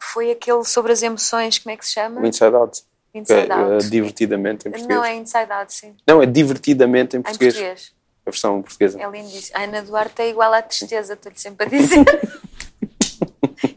foi 0.00 0.30
aquele 0.30 0.64
sobre 0.64 0.92
as 0.92 1.02
emoções, 1.02 1.58
como 1.58 1.72
é 1.72 1.76
que 1.76 1.86
se 1.86 1.92
chama? 1.92 2.26
Inside 2.26 2.54
Out. 2.54 2.82
Que 3.12 3.18
é, 3.18 3.20
Inside 3.20 3.50
é, 3.50 3.54
Out. 3.54 3.88
divertidamente 3.90 4.68
em 4.68 4.72
português. 4.72 4.96
Não, 4.98 5.04
é 5.04 5.14
Inside 5.14 5.52
Out, 5.52 5.72
sim. 5.72 5.96
Não, 6.06 6.20
é 6.22 6.26
divertidamente 6.26 7.16
em 7.16 7.20
Em 7.20 7.22
português. 7.22 7.54
português. 7.54 7.94
A 8.26 8.30
versão 8.30 8.62
portuguesa. 8.62 9.00
É 9.00 9.08
lindíssimo. 9.08 9.56
A 9.58 9.62
Ana 9.62 9.82
Duarte 9.82 10.20
é 10.22 10.28
igual 10.30 10.52
à 10.52 10.62
tristeza, 10.62 11.14
estou-lhe 11.14 11.38
sempre 11.38 11.66
a 11.66 11.68
dizer. 11.68 12.04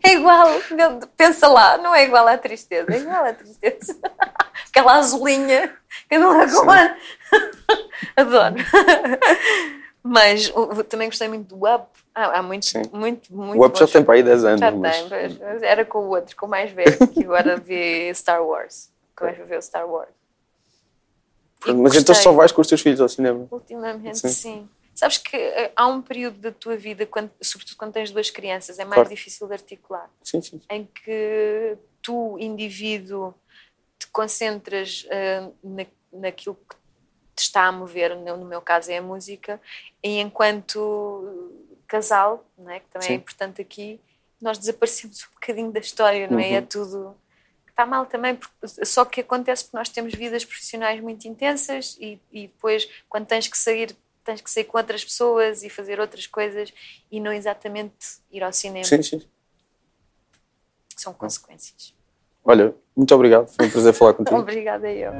É 0.04 0.14
igual, 0.14 0.48
meu, 0.72 1.00
pensa 1.16 1.48
lá, 1.48 1.78
não 1.78 1.94
é 1.94 2.04
igual 2.06 2.28
à 2.28 2.38
tristeza, 2.38 2.94
é 2.94 2.98
igual 3.00 3.26
à 3.26 3.34
tristeza. 3.34 3.98
Aquela 4.70 4.96
azulinha 4.98 5.74
que 6.10 6.18
não 6.18 6.42
é 6.42 6.48
com 6.52 6.70
ano. 6.70 6.96
Adoro. 8.16 8.56
Mas 10.04 10.50
o- 10.56 10.84
também 10.84 11.10
gostei 11.10 11.28
muito 11.28 11.56
do 11.56 11.66
Up. 11.68 11.86
Ah, 12.16 12.40
há 12.40 12.42
muito, 12.44 12.66
Sim. 12.66 12.82
muito, 12.94 13.34
muito. 13.34 13.60
O 13.62 13.66
Up 13.66 13.78
já 13.78 13.88
tem 13.88 14.04
para 14.04 14.16
aí 14.16 14.24
10 14.24 14.46
anos. 14.46 14.60
Já 14.60 14.72
mas... 14.72 15.02
tem, 15.04 15.38
mas 15.42 15.64
era 15.64 15.84
com 15.86 16.00
o 16.00 16.10
outro, 16.10 16.36
com 16.36 16.46
o 16.46 16.50
mais 16.50 16.72
velho, 16.72 17.08
que 17.10 17.24
agora 17.24 17.58
vê 17.58 18.12
Star 18.14 18.44
Wars. 18.44 18.90
Que 19.16 19.24
vai 19.24 19.34
ver 19.34 19.58
o 19.58 19.62
Star 19.62 19.88
Wars. 19.88 20.10
E 21.66 21.74
Mas 21.74 21.94
então 21.96 22.14
gostei. 22.14 22.16
só 22.16 22.32
vais 22.32 22.52
com 22.52 22.62
os 22.62 22.68
teus 22.68 22.82
filhos 22.82 23.02
ao 23.02 23.10
cinema. 23.10 23.48
Ultimamente, 23.52 24.20
Sim. 24.20 24.30
sim. 24.30 24.70
Sabes 24.98 25.18
que 25.20 25.38
eh, 25.38 25.72
há 25.76 25.88
um 25.88 26.02
período 26.02 26.40
da 26.40 26.52
tua 26.52 26.76
vida, 26.76 27.06
quando, 27.06 27.32
sobretudo 27.42 27.78
quando 27.78 27.94
tens 27.94 28.10
duas 28.12 28.32
crianças, 28.32 28.80
é 28.80 28.84
mais 28.84 28.96
Claro. 28.96 29.10
difícil 29.10 29.48
de 29.48 29.54
articular. 29.54 30.10
Sim, 30.24 30.42
sim. 30.42 30.60
Em 30.70 30.86
que 30.86 31.78
tu, 32.02 32.38
indivíduo, 32.40 33.34
te 34.00 34.08
concentras 34.08 35.06
eh, 35.10 35.48
na, 35.64 35.86
naquilo 36.12 36.56
que 36.56 36.76
te 37.36 37.44
está 37.44 37.66
a 37.66 37.72
mover, 37.72 38.16
no, 38.16 38.38
no 38.38 38.46
meu 38.46 38.60
caso 38.62 38.92
é 38.92 38.98
a 38.98 39.02
música, 39.02 39.62
e 40.04 40.20
enquanto 40.20 41.54
casal, 41.88 42.44
não 42.58 42.72
é? 42.72 42.80
que 42.80 42.88
também 42.88 43.08
Sim. 43.08 43.14
é 43.14 43.18
importante 43.18 43.62
aqui, 43.62 44.02
nós 44.42 44.58
desaparecemos 44.58 45.22
um 45.30 45.34
bocadinho 45.36 45.72
da 45.72 45.80
história, 45.80 46.28
não 46.28 46.40
é? 46.40 46.50
Uhum. 46.50 46.56
É 46.56 46.62
tudo 46.62 47.16
está 47.70 47.86
mal 47.86 48.08
também, 48.08 48.36
porque- 48.36 48.84
só 48.86 49.06
que 49.06 49.22
acontece 49.22 49.66
porque 49.66 49.78
nós 49.78 49.90
temos 49.90 50.12
vidas 50.16 50.44
profissionais 50.44 51.00
muito 51.00 51.28
intensas 51.28 51.96
e, 52.02 52.20
e 52.32 52.48
depois, 52.48 52.90
quando 53.08 53.28
tens 53.28 53.48
que 53.48 53.56
sair, 53.56 53.96
tens 54.28 54.42
que 54.42 54.52
ser 54.52 54.66
com 54.66 54.78
outras 54.78 55.04
pessoas 55.04 55.64
e 55.64 55.70
fazer 55.70 56.00
outras 56.00 56.28
coisas 56.28 56.74
e 57.10 57.20
não 57.20 57.32
exatamente 57.32 58.20
ir 58.30 58.44
ao 58.44 58.52
cinema. 58.52 58.84
Sim, 58.84 59.02
sim. 59.02 59.22
São 60.96 61.14
consequências. 61.14 61.96
Olha, 62.44 62.76
muito 62.96 63.16
obrigado, 63.16 63.48
foi 63.48 63.66
um 63.66 63.70
prazer 63.70 63.94
falar 63.94 64.14
contigo. 64.16 64.38
Obrigada 64.38 64.92
eu. 64.92 65.12